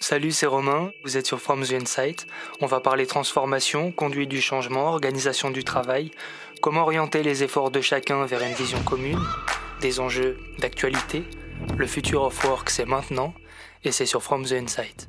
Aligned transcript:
Salut, 0.00 0.30
c'est 0.30 0.46
Romain, 0.46 0.92
vous 1.04 1.16
êtes 1.16 1.26
sur 1.26 1.40
From 1.40 1.64
the 1.64 1.72
Insight. 1.72 2.26
On 2.60 2.66
va 2.66 2.80
parler 2.80 3.06
transformation, 3.06 3.92
conduite 3.92 4.28
du 4.28 4.42
changement, 4.42 4.88
organisation 4.88 5.50
du 5.50 5.64
travail, 5.64 6.10
comment 6.60 6.82
orienter 6.82 7.22
les 7.22 7.42
efforts 7.42 7.70
de 7.70 7.80
chacun 7.80 8.26
vers 8.26 8.42
une 8.42 8.52
vision 8.52 8.82
commune, 8.82 9.18
des 9.80 9.98
enjeux 9.98 10.36
d'actualité. 10.58 11.24
Le 11.76 11.86
future 11.86 12.22
of 12.22 12.44
work, 12.44 12.68
c'est 12.68 12.84
maintenant, 12.84 13.32
et 13.84 13.90
c'est 13.90 14.06
sur 14.06 14.22
From 14.22 14.44
the 14.44 14.52
Insight. 14.52 15.08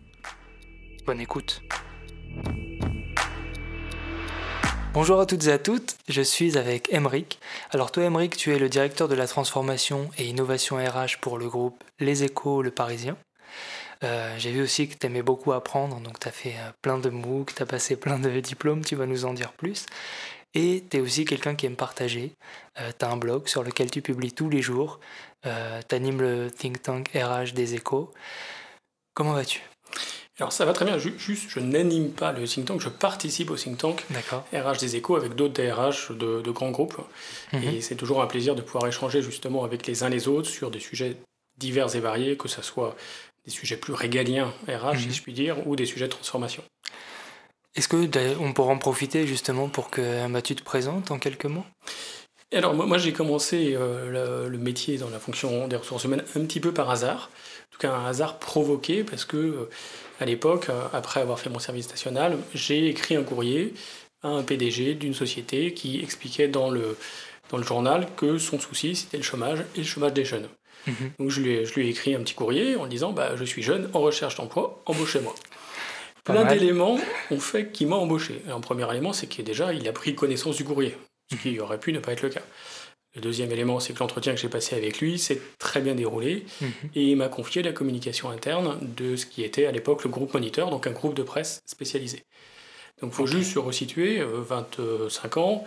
Bonne 1.06 1.20
écoute. 1.20 1.62
Bonjour 4.94 5.20
à 5.20 5.26
toutes 5.26 5.48
et 5.48 5.52
à 5.52 5.60
toutes, 5.60 5.98
je 6.08 6.22
suis 6.22 6.58
avec 6.58 6.92
Emeric. 6.94 7.40
Alors 7.72 7.92
toi 7.92 8.06
Emeric, 8.06 8.38
tu 8.38 8.56
es 8.56 8.58
le 8.58 8.70
directeur 8.70 9.10
de 9.10 9.16
la 9.16 9.28
transformation 9.28 10.10
et 10.18 10.26
innovation 10.26 10.78
RH 10.78 11.20
pour 11.22 11.38
le 11.38 11.50
groupe 11.50 11.84
Les 12.00 12.24
Échos 12.24 12.62
Le 12.62 12.72
Parisien. 12.72 13.18
Euh, 14.04 14.36
j'ai 14.38 14.52
vu 14.52 14.62
aussi 14.62 14.88
que 14.88 14.96
tu 14.98 15.06
aimais 15.08 15.22
beaucoup 15.22 15.52
apprendre, 15.54 16.00
donc 16.00 16.20
tu 16.20 16.28
as 16.28 16.32
fait 16.32 16.56
euh, 16.58 16.72
plein 16.82 16.98
de 16.98 17.10
MOOC, 17.10 17.56
tu 17.56 17.64
as 17.64 17.66
passé 17.66 17.96
plein 17.98 18.20
de 18.20 18.40
diplômes, 18.40 18.84
tu 18.84 18.96
vas 18.96 19.06
nous 19.06 19.26
en 19.26 19.34
dire 19.34 19.54
plus. 19.54 19.86
Et 20.54 20.84
tu 20.90 20.98
es 20.98 21.00
aussi 21.00 21.26
quelqu'un 21.26 21.56
qui 21.56 21.66
aime 21.66 21.76
partager. 21.76 22.32
Euh, 22.80 22.92
tu 22.98 23.06
as 23.06 23.10
un 23.10 23.18
blog 23.18 23.48
sur 23.48 23.64
lequel 23.64 23.92
tu 23.92 24.02
publies 24.02 24.32
tous 24.32 24.50
les 24.50 24.62
jours. 24.62 25.00
tu 25.44 25.96
animes 25.96 26.22
le 26.22 26.52
think 26.52 26.82
tank 26.82 27.10
RH 27.14 27.54
des 27.54 27.76
échos. 27.76 28.12
Comment 29.14 29.34
vas-tu? 29.34 29.62
Alors 30.40 30.52
ça 30.52 30.66
va 30.66 30.73
très 30.73 30.86
bien, 30.86 31.00
juste 31.00 31.50
je 31.50 31.59
n'anime 31.59 32.12
pas 32.12 32.32
le 32.32 32.45
think 32.45 32.66
tank, 32.66 32.80
je 32.80 32.90
participe 32.90 33.50
au 33.50 33.56
think 33.56 33.78
tank 33.80 34.06
RH 34.54 34.78
des 34.80 34.95
échos 34.95 35.16
avec 35.16 35.34
d'autres 35.34 35.54
DRH 35.54 36.12
de, 36.12 36.52
grands 36.52 36.70
groupes. 36.70 36.98
Mhm. 37.54 37.64
Et 37.64 37.82
c'est 37.82 37.95
toujours 37.95 38.22
un 38.22 38.28
plaisir 38.28 38.54
de 38.54 38.62
pouvoir 38.62 38.86
échanger 38.88 39.23
justement 39.23 39.64
avec 39.64 39.88
les 39.88 40.04
uns 40.04 40.09
les 40.09 40.28
autres 40.28 40.50
sur 40.50 40.70
des 40.70 40.80
sujets 40.80 41.18
divers 41.58 41.95
et 41.95 42.00
variés, 42.00 42.38
que 42.38 42.48
ce 42.48 42.62
soit 42.62 42.95
des 43.48 43.52
sujets 43.52 43.78
plus 43.78 43.94
régaliens 43.94 44.54
RH, 44.68 44.98
si 44.98 45.08
mhm. 45.08 45.14
je 45.14 45.22
puis 45.24 45.34
dire, 45.34 45.68
ou 45.68 45.76
des 45.76 45.86
sujets 45.86 46.06
de 46.06 46.12
transformation. 46.12 46.64
Est-ce 47.76 47.88
qu'on 47.88 48.54
pourra 48.54 48.73
en 48.73 48.78
profiter 48.78 49.26
justement 49.26 49.70
pour 49.70 49.89
que 49.89 50.28
bah, 50.28 50.42
tu 50.42 50.56
te 50.56 50.64
présentes 50.64 51.12
en 51.12 51.17
quelques 51.17 51.45
mots? 51.45 51.66
Alors 52.54 52.73
moi, 52.73 52.98
j'ai 52.98 53.12
commencé 53.12 53.76
euh, 53.76 54.48
le, 54.50 54.58
métier 54.58 54.98
dans 54.98 55.09
la 55.09 55.20
fonction 55.20 55.67
des 55.67 55.76
ressources 55.76 56.06
humaines 56.06 56.23
un 56.36 56.45
petit 56.45 56.62
peu 56.62 56.73
par 56.73 56.89
hasard, 56.89 57.30
en 57.30 57.72
tout 57.72 57.78
cas 57.78 57.94
un 57.94 58.06
hasard 58.06 58.39
provoqué 58.39 59.04
parce 59.04 59.26
que 59.26 59.38
euh, 59.38 59.70
à 60.22 60.26
l'époque, 60.26 60.70
euh, 60.70 60.88
après 60.94 61.20
avoir 61.20 61.39
fait 61.39 61.50
mon 61.50 61.59
service 61.59 61.89
national, 61.89 62.38
j'ai 62.54 62.88
écrit 62.88 63.17
un 63.17 63.23
courrier 63.23 63.73
à 64.23 64.30
un 64.30 64.44
PDG 64.44 64.95
d'une 64.95 65.14
société 65.14 65.73
qui 65.73 66.00
expliquait 66.02 66.48
dans 66.48 66.70
le, 66.70 66.98
dans 67.50 67.58
le 67.58 67.64
journal 67.64 68.08
que 68.16 68.38
son 68.38 68.59
souci, 68.59 68.95
c'était 68.95 69.17
le 69.17 69.23
chômage 69.23 69.59
et 69.76 69.80
le 69.80 69.86
chômage 69.86 70.14
des 70.14 70.26
jeunes. 70.26 70.48
Mhm. 70.88 71.11
Donc 71.19 71.30
je 71.30 71.41
lui, 71.41 71.52
ai, 71.52 71.66
je 71.66 71.73
lui, 71.75 71.88
ai, 71.88 71.89
écrit 71.89 72.16
un 72.16 72.19
petit 72.19 72.33
courrier 72.33 72.75
en 72.75 72.88
disant 72.88 73.11
bah, 73.11 73.35
Je 73.35 73.43
suis 73.43 73.61
jeune, 73.61 73.89
en 73.93 73.99
recherche 73.99 74.35
d'emploi, 74.35 74.81
embauchez-moi. 74.85 75.35
Plein 76.23 76.45
d'éléments 76.45 76.99
ont 77.31 77.39
fait 77.39 77.71
qu'il 77.71 77.88
m'a 77.88 77.95
embauché. 77.95 78.41
Un 78.49 78.59
premier 78.59 78.89
élément, 78.89 79.13
c'est 79.13 79.27
qu'il 79.27 79.45
déjà 79.45 79.73
il 79.73 79.88
a 79.88 79.93
pris 79.93 80.13
connaissance 80.13 80.58
du 80.58 80.65
courrier, 80.65 80.97
ce 81.31 81.38
qui 81.38 81.59
aurait 81.59 81.80
pu 81.80 81.93
ne 81.93 81.99
pas 81.99 82.11
être 82.11 82.21
le 82.21 82.30
cas. 82.30 82.41
Le 83.15 83.21
deuxième 83.21 83.52
élément, 83.52 83.80
c'est 83.80 83.93
que 83.93 83.99
l'entretien 83.99 84.33
que 84.35 84.39
j'ai 84.39 84.49
passé 84.49 84.75
avec 84.75 84.99
lui 84.99 85.17
s'est 85.17 85.41
très 85.58 85.80
bien 85.80 85.95
déroulé 85.95 86.45
mhm. 86.61 86.71
et 86.95 87.03
il 87.03 87.15
m'a 87.15 87.30
confié 87.30 87.63
la 87.63 87.71
communication 87.71 88.30
interne 88.30 88.77
de 88.95 89.15
ce 89.15 89.25
qui 89.25 89.43
était 89.43 89.65
à 89.65 89.71
l'époque 89.71 90.03
le 90.03 90.09
groupe 90.09 90.33
Moniteur, 90.33 90.69
donc 90.69 90.85
un 90.85 90.91
groupe 90.91 91.13
de 91.13 91.23
presse 91.23 91.61
spécialisé. 91.65 92.23
Donc 93.02 93.11
il 93.13 93.15
faut 93.15 93.25
juste 93.25 93.53
se 93.53 93.59
resituer, 93.59 94.21
25 94.21 94.80
euh, 94.80 95.39
ans, 95.39 95.63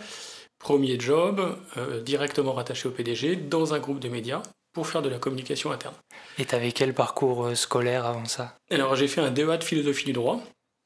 premier 0.59 0.99
job, 0.99 1.57
euh, 1.77 2.01
directement 2.01 2.53
rattaché 2.53 2.87
au 2.87 2.91
PDG, 2.91 3.35
dans 3.35 3.73
un 3.73 3.79
groupe 3.79 3.99
de 3.99 4.09
médias 4.09 4.43
pour 4.73 4.87
faire 4.87 5.01
de 5.01 5.09
la 5.09 5.17
communication 5.17 5.71
interne. 5.71 5.95
Et 6.37 6.45
tu 6.45 6.55
avais 6.55 6.71
quel 6.71 6.93
parcours 6.93 7.45
euh, 7.45 7.55
scolaire 7.55 8.05
avant 8.05 8.25
ça? 8.25 8.55
Alors 8.69 8.95
j'ai 8.95 9.07
fait 9.07 9.21
un 9.21 9.31
DEA 9.31 9.57
de 9.57 9.63
philosophie 9.63 10.05
du 10.05 10.13
droit. 10.13 10.41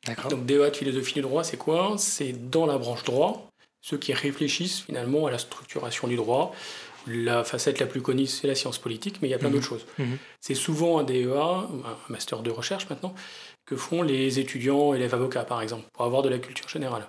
D'accord. 0.06 0.30
Donc 0.30 0.46
DEA 0.46 0.70
de 0.70 0.76
philosophie 0.76 1.14
du 1.14 1.22
droit, 1.22 1.44
c'est 1.44 1.58
quoi? 1.58 1.96
C'est 1.98 2.50
dans 2.50 2.66
la 2.66 2.78
branche 2.78 3.04
droit, 3.04 3.50
ceux 3.82 3.98
qui 3.98 4.14
réfléchissent 4.14 4.82
finalement 4.82 5.28
à 5.28 5.32
la 5.32 5.38
structuration 5.38 6.08
du 6.08 6.16
droit. 6.16 6.54
La 7.08 7.44
facette 7.44 7.80
la 7.80 7.86
plus 7.86 8.02
connue, 8.02 8.26
c'est 8.26 8.48
la 8.48 8.56
science 8.56 8.80
politique, 8.80 9.18
mais 9.22 9.28
il 9.28 9.32
y 9.32 9.36
a 9.36 9.38
plein 9.38 9.50
mhm. 9.50 9.56
d'autres 9.56 9.68
choses. 9.68 9.86
Mhm. 10.00 10.18
C'est 10.42 10.56
souvent 10.56 10.98
un 10.98 11.04
DEA, 11.04 11.38
un 11.38 11.98
master 12.10 12.42
de 12.42 12.50
recherche 12.50 12.90
maintenant, 12.90 13.14
que 13.66 13.76
font 13.76 14.02
les 14.02 14.40
étudiants 14.40 14.94
les 14.94 15.14
avocats, 15.14 15.44
par 15.44 15.62
exemple, 15.62 15.86
pour 15.94 16.06
avoir 16.06 16.24
de 16.24 16.30
la 16.30 16.40
culture 16.40 16.68
générale. 16.68 17.08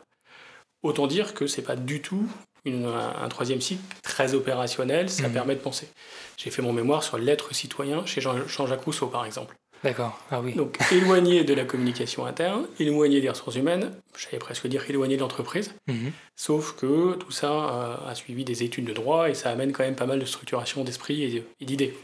Autant 0.83 1.07
dire 1.07 1.35
que 1.35 1.47
c'est 1.47 1.63
pas 1.63 1.77
du 1.77 2.03
tout 2.03 2.29
un 2.75 3.29
troisième 3.29 3.61
cycle 3.61 3.83
très 4.03 4.35
opérationnel, 4.35 5.09
ça 5.09 5.29
mhm. 5.29 5.35
permet 5.35 5.55
de 5.55 5.61
penser. 5.61 5.89
J'ai 6.37 6.51
fait 6.51 6.63
mon 6.63 6.73
mémoire 6.73 7.03
sur 7.03 7.19
l'être 7.19 7.55
citoyen 7.55 8.05
chez 8.07 8.21
Jean-Jacques 8.21 8.83
Rousseau, 8.83 9.07
par 9.07 9.25
exemple. 9.25 9.55
D'accord, 9.85 10.19
ah 10.31 10.41
oui. 10.43 10.55
Donc 10.55 10.79
éloigné 10.91 11.45
de 11.45 11.55
la 11.55 11.65
communication 11.65 12.25
interne, 12.25 12.67
éloigné 12.81 13.21
des 13.21 13.29
ressources 13.29 13.57
humaines, 13.57 13.93
j'allais 14.19 14.39
presque 14.39 14.67
dire 14.67 14.83
éloigné 14.89 15.17
de 15.17 15.21
l'entreprise, 15.21 15.75
mhm. 15.87 16.13
sauf 16.35 16.75
que 16.77 17.15
tout 17.15 17.31
ça 17.31 17.53
euh, 17.53 18.11
a 18.11 18.15
suivi 18.15 18.45
des 18.45 18.63
études 18.63 18.87
de 18.87 18.93
droit 18.95 19.29
et 19.29 19.35
ça 19.35 19.51
amène 19.51 19.73
quand 19.73 19.85
même 19.85 19.95
pas 19.95 20.07
mal 20.07 20.19
de 20.19 20.25
structuration 20.25 20.83
d'esprit 20.83 21.45
et 21.61 21.65
d'idées. 21.65 21.95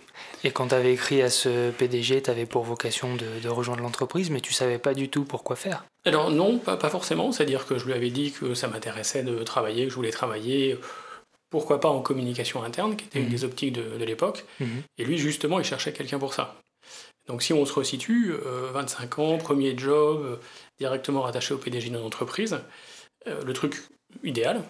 Et 0.44 0.50
quand 0.50 0.68
tu 0.68 0.74
avais 0.74 0.92
écrit 0.92 1.22
à 1.22 1.30
ce 1.30 1.70
PDG, 1.70 2.22
tu 2.22 2.30
avais 2.30 2.46
pour 2.46 2.64
vocation 2.64 3.16
de, 3.16 3.48
rejoindre 3.48 3.82
l'entreprise, 3.82 4.30
mais 4.30 4.40
tu 4.40 4.52
savais 4.52 4.78
pas 4.78 4.94
du 4.94 5.08
tout 5.08 5.24
pourquoi 5.24 5.56
faire 5.56 5.84
Alors 6.04 6.30
non, 6.30 6.58
pas, 6.58 6.76
pas 6.76 6.90
forcément, 6.90 7.30
c'est-à-dire 7.32 7.66
que 7.66 7.78
je 7.78 7.86
lui 7.86 7.92
avais 7.92 8.10
dit 8.10 8.32
que 8.32 8.54
ça 8.54 8.68
m'intéressait 8.68 9.22
de 9.22 9.42
travailler, 9.44 9.84
que 9.84 9.90
je 9.90 9.94
voulais 9.94 10.10
travailler 10.10 10.78
pourquoi 11.52 11.80
pas 11.80 11.90
en 11.90 12.00
communication 12.00 12.64
interne, 12.64 12.96
qui 12.96 13.04
était 13.04 13.18
une 13.18 13.26
mhm. 13.26 13.30
des 13.30 13.44
optiques 13.44 13.72
de, 13.74 14.04
l'époque. 14.04 14.46
Mhm. 14.58 14.82
Et 14.96 15.04
lui, 15.04 15.18
justement, 15.18 15.58
il 15.60 15.64
cherchait 15.64 15.92
quelqu'un 15.92 16.18
pour 16.18 16.32
ça. 16.32 16.56
Donc 17.26 17.42
si 17.42 17.52
on 17.52 17.64
se 17.66 17.72
resitue, 17.74 18.32
25 18.72 19.18
euh, 19.18 19.22
ans, 19.22 19.38
premier 19.38 19.76
job, 19.76 20.24
euh, 20.24 20.36
directement 20.78 21.20
rattaché 21.20 21.52
au 21.52 21.58
PDG 21.58 21.90
d'une 21.90 21.98
entreprise, 21.98 22.58
euh, 23.28 23.44
le 23.44 23.52
truc 23.52 23.82
idéal, 24.24 24.62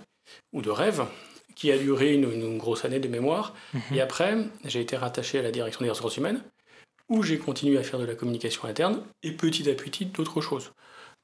ou 0.52 0.60
de 0.60 0.70
rêve, 0.70 1.06
qui 1.54 1.70
a 1.70 1.78
duré 1.78 2.14
une, 2.14 2.58
grosse 2.58 2.84
année 2.84 2.98
de 2.98 3.08
mémoire. 3.08 3.54
Mhm. 3.72 3.82
Et 3.94 4.00
après, 4.00 4.36
j'ai 4.64 4.80
été 4.80 4.96
rattaché 4.96 5.38
à 5.38 5.42
la 5.42 5.52
direction 5.52 5.82
des 5.82 5.90
ressources 5.90 6.16
humaines, 6.16 6.42
où 7.08 7.22
j'ai 7.22 7.38
continué 7.38 7.78
à 7.78 7.84
faire 7.84 8.00
de 8.00 8.04
la 8.04 8.16
communication 8.16 8.64
interne, 8.64 9.04
et 9.22 9.30
petit 9.30 9.70
à 9.70 9.74
petit 9.74 10.06
d'autres 10.06 10.40
choses, 10.40 10.72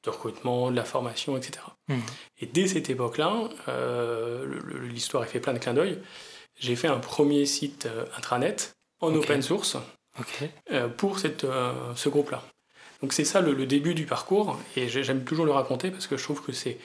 de 0.03 0.09
recrutement, 0.09 0.71
de 0.71 0.75
la 0.75 0.85
formation, 0.85 1.37
etc. 1.37 1.59
Mhm. 1.87 2.01
Et 2.39 2.45
dès 2.45 2.67
cette 2.67 2.89
époque-là, 2.89 3.49
l'histoire 4.83 5.23
a 5.23 5.25
fait 5.25 5.39
plein 5.39 5.53
de 5.53 5.59
clins 5.59 5.73
d'œil, 5.73 5.99
j'ai 6.57 6.75
fait 6.75 6.87
un 6.87 6.99
premier 6.99 7.45
site 7.45 7.87
intranet 8.17 8.73
en 9.01 9.13
open 9.13 9.41
source, 9.41 9.77
euh, 10.71 10.89
pour 10.89 11.19
cette, 11.19 11.43
euh, 11.43 11.73
ce 11.95 12.09
groupe-là. 12.09 12.43
Donc 13.01 13.13
c'est 13.13 13.23
ça 13.23 13.39
le, 13.41 13.65
début 13.65 13.93
du 13.93 14.05
parcours, 14.05 14.59
et 14.75 14.89
j'aime 14.89 15.23
toujours 15.23 15.45
le 15.45 15.51
raconter 15.51 15.89
parce 15.91 16.07
que 16.07 16.17
je 16.17 16.23
trouve 16.23 16.43
que 16.43 16.51
c'est 16.51 16.77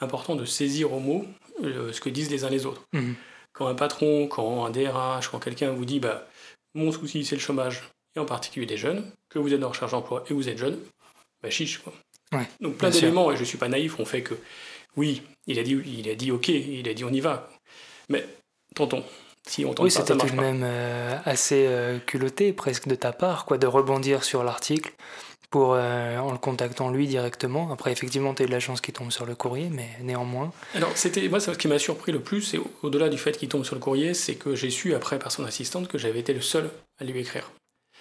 important 0.00 0.34
de 0.34 0.44
saisir 0.44 0.92
au 0.92 1.00
mot 1.00 1.24
euh, 1.62 1.92
ce 1.92 2.00
que 2.00 2.10
disent 2.10 2.30
les 2.30 2.44
uns 2.44 2.50
les 2.50 2.66
autres. 2.66 2.82
Mhm. 2.92 3.14
Quand 3.52 3.66
un 3.68 3.74
patron, 3.74 4.26
quand 4.26 4.66
un 4.66 4.70
DRH, 4.70 5.28
quand 5.28 5.38
quelqu'un 5.38 5.70
vous 5.70 5.84
dit 5.84 6.00
bah, 6.00 6.26
mon 6.74 6.92
souci 6.92 7.24
c'est 7.24 7.36
le 7.36 7.40
chômage, 7.40 7.82
et 8.16 8.20
en 8.20 8.26
particulier 8.26 8.66
des 8.66 8.76
jeunes, 8.76 9.10
que 9.30 9.38
vous 9.38 9.54
êtes 9.54 9.64
en 9.64 9.70
recherche 9.70 9.92
d'emploi 9.92 10.24
et 10.28 10.34
vous 10.34 10.48
êtes 10.48 10.58
jeune, 10.58 10.78
bah 11.42 11.50
chiche 11.50 11.78
quoi. 11.78 11.92
Donc 12.60 12.76
plein 12.76 12.90
d'éléments, 12.90 13.30
et 13.30 13.36
je 13.36 13.40
ne 13.40 13.46
suis 13.46 13.58
pas 13.58 13.68
naïf, 13.68 13.98
ont 14.00 14.04
fait 14.04 14.22
que 14.22 14.34
oui, 14.96 15.22
il 15.46 15.58
a 15.58 15.62
dit, 15.62 15.80
il 15.86 16.08
a 16.08 16.14
dit 16.14 16.30
ok, 16.32 16.48
il 16.48 16.88
a 16.88 16.94
dit 16.94 17.04
on 17.04 17.12
y 17.12 17.20
va. 17.20 17.48
Mais 18.08 18.26
tentons, 18.74 19.04
oui, 19.78 19.90
c'était 19.90 20.16
tout 20.16 20.26
de 20.26 20.40
même 20.40 20.62
euh, 20.64 21.18
assez 21.24 21.66
euh, 21.68 21.98
culotté 21.98 22.52
presque 22.52 22.88
de 22.88 22.94
ta 22.94 23.12
part, 23.12 23.44
quoi, 23.44 23.58
de 23.58 23.66
rebondir 23.66 24.24
sur 24.24 24.42
l'article 24.42 24.92
pour 25.50 25.74
euh, 25.74 26.18
en 26.18 26.32
le 26.32 26.38
contactant 26.38 26.90
lui 26.90 27.06
directement. 27.06 27.70
Après, 27.70 27.92
effectivement, 27.92 28.34
tu 28.34 28.42
as 28.42 28.46
eu 28.46 28.48
de 28.48 28.52
la 28.52 28.60
chance 28.60 28.80
qu'il 28.80 28.94
tombe 28.94 29.12
sur 29.12 29.26
le 29.26 29.34
courrier, 29.34 29.68
mais 29.70 29.88
néanmoins. 30.00 30.50
Alors, 30.74 30.90
c'était 30.96 31.28
moi, 31.28 31.40
ce 31.40 31.50
qui 31.52 31.68
m'a 31.68 31.78
surpris 31.78 32.10
le 32.10 32.20
plus, 32.20 32.54
et 32.54 32.60
au-delà 32.82 33.08
du 33.08 33.18
fait 33.18 33.36
qu'il 33.36 33.48
tombe 33.48 33.64
sur 33.64 33.74
le 33.74 33.80
courrier, 33.80 34.14
c'est 34.14 34.34
que 34.34 34.56
j'ai 34.56 34.70
su 34.70 34.94
après 34.94 35.18
par 35.18 35.30
son 35.30 35.44
assistante 35.44 35.88
que 35.88 35.98
j'avais 35.98 36.20
été 36.20 36.32
le 36.32 36.40
seul 36.40 36.70
à 36.98 37.04
lui 37.04 37.20
écrire. 37.20 37.52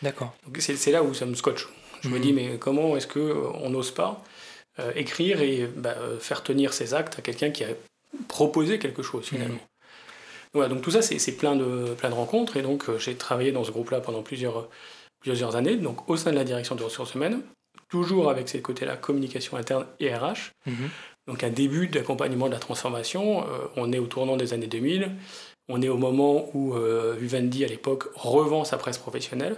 D'accord. 0.01 0.33
Donc 0.45 0.57
c'est 0.59 0.91
là 0.91 1.03
où 1.03 1.13
ça 1.13 1.25
me 1.25 1.35
scotche. 1.35 1.67
Je 2.03 2.09
me 2.09 2.19
dis, 2.19 2.33
mais 2.33 2.57
comment 2.59 2.97
est-ce 2.97 3.07
qu'on 3.07 3.69
n'ose 3.69 3.91
pas 3.91 4.23
écrire 4.95 5.41
et 5.41 5.69
bah, 5.75 5.95
faire 6.19 6.43
tenir 6.43 6.73
ses 6.73 6.93
actes 6.93 7.19
à 7.19 7.21
quelqu'un 7.21 7.51
qui 7.51 7.63
a 7.63 7.67
proposé 8.27 8.79
quelque 8.79 9.03
chose 9.03 9.27
finalement 9.27 9.59
donc 10.53 10.81
tout 10.81 10.91
ça, 10.91 11.01
c'est 11.01 11.31
plein 11.31 11.55
de, 11.55 11.93
plein 11.97 12.09
de 12.09 12.15
rencontres. 12.15 12.57
Et 12.57 12.61
donc, 12.61 12.87
euh, 12.87 12.97
j'ai 12.99 13.15
travaillé 13.15 13.51
dans 13.51 13.63
ce 13.63 13.71
groupe-là 13.71 14.01
pendant 14.01 14.21
plusieurs, 14.21 14.67
plusieurs 15.19 15.55
années, 15.55 15.75
donc 15.75 16.09
au 16.09 16.17
sein 16.17 16.31
de 16.31 16.35
la 16.35 16.43
direction 16.43 16.75
des 16.75 16.83
ressources 16.83 17.15
humaines, 17.15 17.41
toujours 17.89 18.29
avec 18.29 18.49
ces 18.49 18.61
côtés-là, 18.61 18.95
communication 18.95 19.57
interne 19.57 19.85
et 19.99 20.13
RH. 20.13 20.51
Mhm. 20.65 20.89
Donc, 21.27 21.43
un 21.43 21.49
début 21.49 21.87
d'accompagnement 21.87 22.47
de 22.47 22.53
la 22.53 22.59
transformation. 22.59 23.41
Euh, 23.41 23.67
on 23.77 23.91
est 23.91 23.99
au 23.99 24.07
tournant 24.07 24.37
des 24.37 24.53
années 24.53 24.67
2000. 24.67 25.11
On 25.69 25.81
est 25.81 25.89
au 25.89 25.97
moment 25.97 26.49
où 26.53 26.75
euh, 26.75 27.15
Vivendi, 27.17 27.63
à 27.63 27.67
l'époque, 27.67 28.05
revend 28.13 28.65
sa 28.65 28.77
presse 28.77 28.97
professionnelle. 28.97 29.55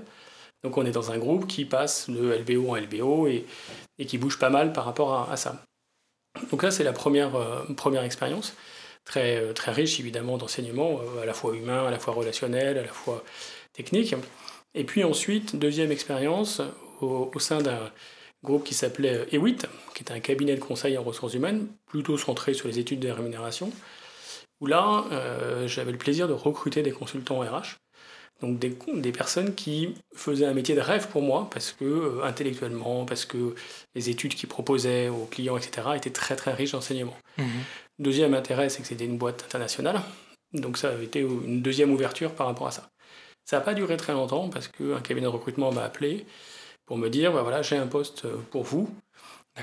Donc, 0.63 0.77
on 0.77 0.85
est 0.85 0.91
dans 0.91 1.11
un 1.11 1.17
groupe 1.17 1.47
qui 1.47 1.65
passe 1.65 2.09
de 2.09 2.33
LBO 2.33 2.71
en 2.71 2.75
LBO 2.75 3.27
et, 3.27 3.45
qui 4.05 4.17
bouge 4.17 4.39
pas 4.39 4.49
mal 4.49 4.73
par 4.73 4.85
rapport 4.85 5.29
à, 5.29 5.37
ça. 5.37 5.63
Donc, 6.51 6.63
là, 6.63 6.71
c'est 6.71 6.83
la 6.83 6.93
première, 6.93 7.31
première 7.75 8.03
expérience 8.03 8.55
très, 9.05 9.37
euh, 9.37 9.53
très 9.53 9.71
riche 9.71 9.99
évidemment 9.99 10.37
d'enseignements, 10.37 10.99
euh, 10.99 11.21
à 11.21 11.25
la 11.25 11.33
fois 11.33 11.55
humain, 11.55 11.85
à 11.85 11.91
la 11.91 11.99
fois 11.99 12.13
relationnel, 12.13 12.77
à 12.77 12.81
la 12.81 12.87
fois 12.89 13.23
technique. 13.73 14.15
Et 14.73 14.83
puis 14.83 15.03
ensuite, 15.03 15.55
deuxième 15.55 15.91
expérience, 15.91 16.61
au, 17.01 17.31
sein 17.39 17.59
groupe 18.43 18.63
qui 18.63 18.73
s'appelait 18.73 19.27
EWIT, 19.31 19.57
qui 19.93 20.03
était 20.03 20.13
un 20.13 20.19
cabinet 20.19 20.55
de 20.55 20.59
conseil 20.59 20.97
en 20.97 21.03
ressources 21.03 21.33
humaines, 21.33 21.67
plutôt 21.87 22.17
centré 22.17 22.53
sur 22.53 22.67
les 22.67 22.79
études 22.79 22.99
de 22.99 23.09
rémunération, 23.09 23.71
où 24.61 24.67
là, 24.67 25.05
j'avais 25.65 25.91
le 25.91 25.97
plaisir 25.97 26.27
de 26.27 26.33
recruter 26.33 26.83
des 26.83 26.91
consultants 26.91 27.39
RH 27.39 27.77
donc 28.41 28.59
des, 28.59 28.77
des, 28.93 29.11
personnes 29.11 29.55
qui 29.55 29.95
faisaient 30.13 30.45
un 30.45 30.53
métier 30.53 30.75
de 30.75 30.81
rêve 30.81 31.07
pour 31.07 31.21
moi, 31.21 31.47
parce 31.51 31.71
que 31.71 31.85
euh, 31.85 32.23
intellectuellement, 32.23 33.05
parce 33.05 33.25
que 33.25 33.55
les 33.95 34.09
études 34.09 34.35
qu'ils 34.35 34.49
proposaient 34.49 35.07
aux 35.07 35.25
clients, 35.25 35.57
etc., 35.57 35.87
étaient 35.95 36.09
très 36.09 36.35
très 36.35 36.53
riches 36.53 36.73
d'enseignement. 36.73 37.15
Mhm. 37.37 37.45
Deuxième 37.99 38.33
intérêt, 38.33 38.69
c'est 38.69 38.81
que 38.81 38.87
c'était 38.87 39.05
une 39.05 39.17
boîte 39.17 39.43
internationale, 39.45 40.01
donc 40.53 40.77
ça 40.77 40.89
avait 40.89 41.05
été 41.05 41.21
une 41.21 41.61
deuxième 41.61 41.91
ouverture 41.91 42.31
par 42.31 42.47
rapport 42.47 42.67
à 42.67 42.71
ça. 42.71 42.89
Ça 43.45 43.57
n'a 43.57 43.61
pas 43.61 43.73
duré 43.73 43.95
très 43.95 44.13
longtemps, 44.13 44.49
parce 44.49 44.67
qu'un 44.67 44.99
cabinet 45.01 45.27
de 45.27 45.31
recrutement 45.31 45.71
m'a 45.71 45.83
appelé 45.83 46.25
pour 46.85 46.97
me 46.97 47.09
dire, 47.09 47.31
bah 47.31 47.41
voilà, 47.41 47.61
j'ai 47.61 47.77
un 47.77 47.87
poste 47.87 48.27
pour 48.51 48.63
vous, 48.63 48.89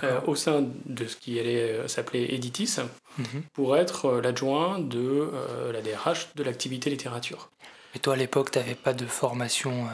euh, 0.03 0.21
au 0.27 0.35
sein 0.35 0.65
de 0.87 1.07
ce 1.07 1.17
qui 1.17 1.39
allait 1.39 1.73
euh, 1.73 1.89
s'appeler 1.89 2.29
Editis, 2.31 2.77
mhm. 3.19 3.43
pour 3.53 3.77
être 3.77 4.21
l'adjoint 4.23 4.79
de 4.79 5.31
la 5.71 5.83
DRH 5.83 6.35
de 6.35 6.43
l'activité 6.43 6.89
littérature. 6.89 7.51
Et 7.94 7.99
toi, 7.99 8.15
à 8.15 8.17
l'époque, 8.17 8.50
tu 8.50 8.59
n'avais 8.59 8.75
pas 8.75 8.94
de 8.94 9.05
formation 9.06 9.85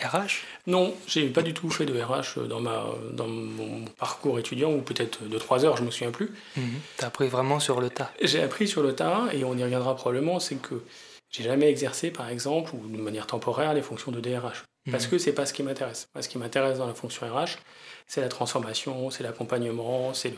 RH 0.00 0.14
euh, 0.14 0.28
Non, 0.66 0.94
j'ai 1.06 1.28
pas 1.28 1.42
du 1.42 1.52
tout 1.52 1.68
fait 1.70 1.84
de 1.84 2.00
RH 2.00 2.38
euh, 2.38 2.46
dans, 2.46 2.60
ma, 2.60 2.84
dans 3.12 3.26
mon 3.26 3.84
parcours 3.98 4.38
étudiant, 4.38 4.72
ou 4.72 4.80
peut-être 4.82 5.28
de 5.28 5.38
trois 5.38 5.64
heures, 5.64 5.76
je 5.76 5.82
me 5.82 5.90
souviens 5.90 6.12
plus. 6.12 6.30
Mhm. 6.56 6.80
Tu 6.98 7.04
as 7.04 7.08
appris 7.08 7.28
vraiment 7.28 7.58
sur 7.58 7.80
le 7.80 7.90
tas? 7.90 8.12
J'ai 8.22 8.42
appris 8.42 8.68
sur 8.68 8.82
le 8.82 8.94
tas, 8.94 9.26
et 9.32 9.44
on 9.44 9.56
y 9.56 9.64
reviendra 9.64 9.96
probablement, 9.96 10.38
c'est 10.38 10.56
que 10.56 10.82
j'ai 11.30 11.42
jamais 11.42 11.68
exercé, 11.68 12.10
par 12.10 12.28
exemple, 12.28 12.72
ou 12.74 12.86
de 12.86 13.00
manière 13.00 13.26
temporaire, 13.26 13.74
les 13.74 13.82
fonctions 13.82 14.12
de 14.12 14.20
DRH. 14.20 14.64
Parce 14.90 15.04
mhm. 15.04 15.10
que 15.10 15.18
c'est 15.18 15.32
pas 15.32 15.44
ce 15.44 15.52
qui 15.52 15.62
m'intéresse. 15.62 16.08
Ce 16.18 16.28
qui 16.28 16.38
m'intéresse 16.38 16.78
dans 16.78 16.86
la 16.86 16.94
fonction 16.94 17.26
RH, 17.26 17.58
c'est 18.06 18.20
la 18.20 18.28
transformation, 18.28 19.10
c'est 19.10 19.22
l'accompagnement, 19.22 20.14
c'est 20.14 20.34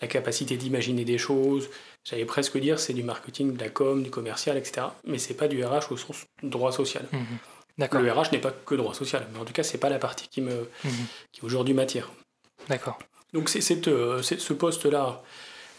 la 0.00 0.08
capacité 0.08 0.56
d'imaginer 0.56 1.04
des 1.04 1.18
choses. 1.18 1.68
J'allais 2.04 2.24
presque 2.24 2.58
dire 2.58 2.78
c'est 2.78 2.92
du 2.92 3.02
marketing, 3.02 3.54
de 3.54 3.60
la 3.60 3.70
com, 3.70 4.02
du 4.02 4.10
commercial, 4.10 4.56
etc. 4.56 4.88
Mais 5.04 5.18
c'est 5.18 5.34
pas 5.34 5.48
du 5.48 5.64
RH 5.64 5.90
au 5.90 5.96
sens 5.96 6.26
droit 6.42 6.72
social. 6.72 7.06
Mhm. 7.12 7.38
Le 7.76 8.12
RH 8.12 8.30
n'est 8.32 8.38
pas 8.38 8.52
que 8.52 8.74
droit 8.74 8.94
social, 8.94 9.26
mais 9.32 9.38
en 9.38 9.44
tout 9.44 9.52
cas 9.52 9.62
c'est 9.62 9.78
pas 9.78 9.88
la 9.88 9.98
partie 9.98 10.28
qui 10.28 10.40
me 10.40 10.68
mhm. 10.84 10.90
qui 11.32 11.44
aujourd'hui 11.44 11.74
m'attire. 11.74 12.10
D'accord. 12.68 12.98
Donc 13.32 13.48
c'est 13.48 13.88
euh, 13.88 14.22
ce 14.22 14.52
poste-là 14.52 15.22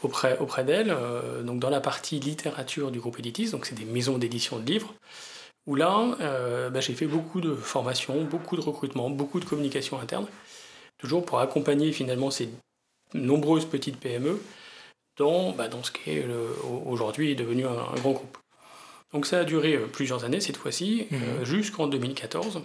auprès, 0.03 0.37
auprès 0.39 0.63
d'elle, 0.63 0.91
euh, 0.91 1.41
donc 1.41 1.59
dans 1.59 1.69
la 1.69 1.79
partie 1.79 2.19
littérature 2.19 2.91
du 2.91 2.99
groupe 2.99 3.17
Editis, 3.19 3.51
donc 3.51 3.65
c'est 3.65 3.75
des 3.75 3.85
maisons 3.85 4.17
d'édition 4.17 4.59
de 4.59 4.65
livres, 4.65 4.93
où 5.65 5.75
là 5.75 6.15
euh, 6.19 6.69
bah, 6.69 6.81
j'ai 6.81 6.93
fait 6.93 7.07
beaucoup 7.07 7.39
de 7.39 7.55
formations, 7.55 8.23
beaucoup 8.23 8.57
de 8.57 8.61
recrutement, 8.61 9.09
beaucoup 9.09 9.39
de 9.39 9.45
communication 9.45 9.99
interne, 9.99 10.27
toujours 10.97 11.25
pour 11.25 11.39
accompagner 11.39 11.91
finalement 11.93 12.29
ces 12.29 12.49
nombreuses 13.15 13.65
petites 13.65 13.99
PME 13.99 14.39
dans, 15.17 15.51
bah, 15.53 15.67
dans 15.67 15.83
ce 15.83 15.91
qui 15.91 16.11
est 16.11 16.25
aujourd'hui 16.85 17.35
devenu 17.35 17.65
un, 17.65 17.95
grand 17.95 18.11
groupe. 18.11 18.37
Donc 19.13 19.25
ça 19.25 19.39
a 19.39 19.43
duré 19.43 19.75
euh, 19.75 19.87
plusieurs 19.87 20.25
années 20.25 20.41
cette 20.41 20.57
fois-ci, 20.57 21.07
mmh. 21.09 21.15
euh, 21.15 21.45
jusqu'en 21.45 21.87
2014, 21.87 22.61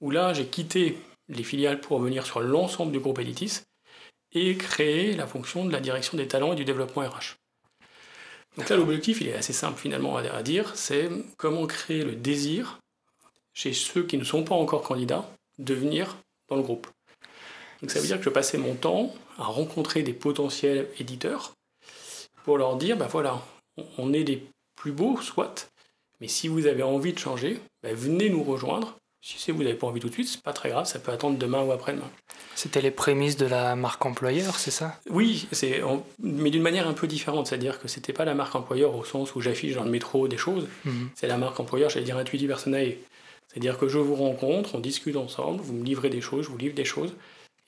où 0.00 0.10
là 0.10 0.34
j'ai 0.34 0.46
quitté 0.46 0.98
les 1.28 1.42
filiales 1.42 1.80
pour 1.80 1.98
revenir 1.98 2.26
sur 2.26 2.40
l'ensemble 2.40 2.92
du 2.92 2.98
groupe 2.98 3.18
Editis 3.18 3.60
et 4.32 4.56
créer 4.56 5.14
la 5.14 5.26
fonction 5.26 5.64
de 5.64 5.72
la 5.72 5.80
direction 5.80 6.18
des 6.18 6.28
talents 6.28 6.52
et 6.52 6.56
du 6.56 6.64
développement 6.64 7.02
RH. 7.02 7.36
Donc 8.56 8.68
là 8.68 8.76
l'objectif 8.76 9.20
il 9.20 9.28
est 9.28 9.34
assez 9.34 9.52
simple 9.52 9.80
finalement 9.80 10.16
à 10.16 10.42
dire, 10.42 10.72
c'est 10.74 11.08
comment 11.36 11.66
créer 11.66 12.04
le 12.04 12.16
désir 12.16 12.78
chez 13.54 13.72
ceux 13.72 14.04
qui 14.04 14.18
ne 14.18 14.24
sont 14.24 14.44
pas 14.44 14.54
encore 14.54 14.82
candidats 14.82 15.28
de 15.58 15.74
venir 15.74 16.16
dans 16.48 16.56
le 16.56 16.62
groupe. 16.62 16.88
Donc 17.80 17.90
ça 17.90 18.00
veut 18.00 18.06
dire 18.06 18.18
que 18.18 18.24
je 18.24 18.30
passais 18.30 18.58
mon 18.58 18.74
temps 18.74 19.14
à 19.38 19.44
rencontrer 19.44 20.02
des 20.02 20.12
potentiels 20.12 20.88
éditeurs 20.98 21.54
pour 22.44 22.58
leur 22.58 22.76
dire, 22.76 22.96
ben 22.96 23.06
voilà, 23.06 23.42
on 23.98 24.12
est 24.12 24.24
les 24.24 24.42
plus 24.76 24.92
beaux, 24.92 25.20
soit, 25.20 25.70
mais 26.20 26.28
si 26.28 26.48
vous 26.48 26.66
avez 26.66 26.82
envie 26.82 27.12
de 27.12 27.18
changer, 27.18 27.60
ben 27.82 27.94
venez 27.94 28.28
nous 28.30 28.42
rejoindre. 28.42 28.96
Si 29.22 29.50
vous 29.50 29.62
n'avez 29.62 29.74
pas 29.74 29.86
envie 29.86 30.00
tout 30.00 30.08
de 30.08 30.14
suite, 30.14 30.28
c'est 30.28 30.42
pas 30.42 30.54
très 30.54 30.70
grave, 30.70 30.86
ça 30.86 30.98
peut 30.98 31.12
attendre 31.12 31.36
demain 31.36 31.62
ou 31.62 31.72
après-demain. 31.72 32.10
C'était 32.54 32.80
les 32.80 32.90
prémices 32.90 33.36
de 33.36 33.44
la 33.44 33.76
marque 33.76 34.04
employeur, 34.06 34.58
c'est 34.58 34.70
ça? 34.70 34.98
Oui, 35.10 35.46
c'est 35.52 35.82
mais 36.18 36.48
d'une 36.50 36.62
manière 36.62 36.88
un 36.88 36.94
peu 36.94 37.06
différente, 37.06 37.46
c'est-à-dire 37.46 37.78
que 37.78 37.86
c'était 37.86 38.14
pas 38.14 38.24
la 38.24 38.34
marque 38.34 38.54
employeur 38.54 38.94
au 38.94 39.04
sens 39.04 39.34
où 39.34 39.42
j'affiche 39.42 39.74
dans 39.74 39.84
le 39.84 39.90
métro 39.90 40.26
des 40.26 40.38
choses, 40.38 40.68
mhm. 40.86 41.10
c'est 41.14 41.26
la 41.26 41.36
marque 41.36 41.60
employeur, 41.60 41.90
j'allais 41.90 42.06
dire 42.06 42.16
intuitive 42.16 42.48
personnelle. 42.48 42.96
C'est-à-dire 43.48 43.78
que 43.78 43.88
je 43.88 43.98
vous 43.98 44.14
rencontre, 44.14 44.74
on 44.74 44.80
discute 44.80 45.16
ensemble, 45.16 45.60
vous 45.60 45.74
me 45.74 45.84
livrez 45.84 46.08
des 46.08 46.22
choses, 46.22 46.46
je 46.46 46.50
vous 46.50 46.58
livre 46.58 46.74
des 46.74 46.86
choses, 46.86 47.12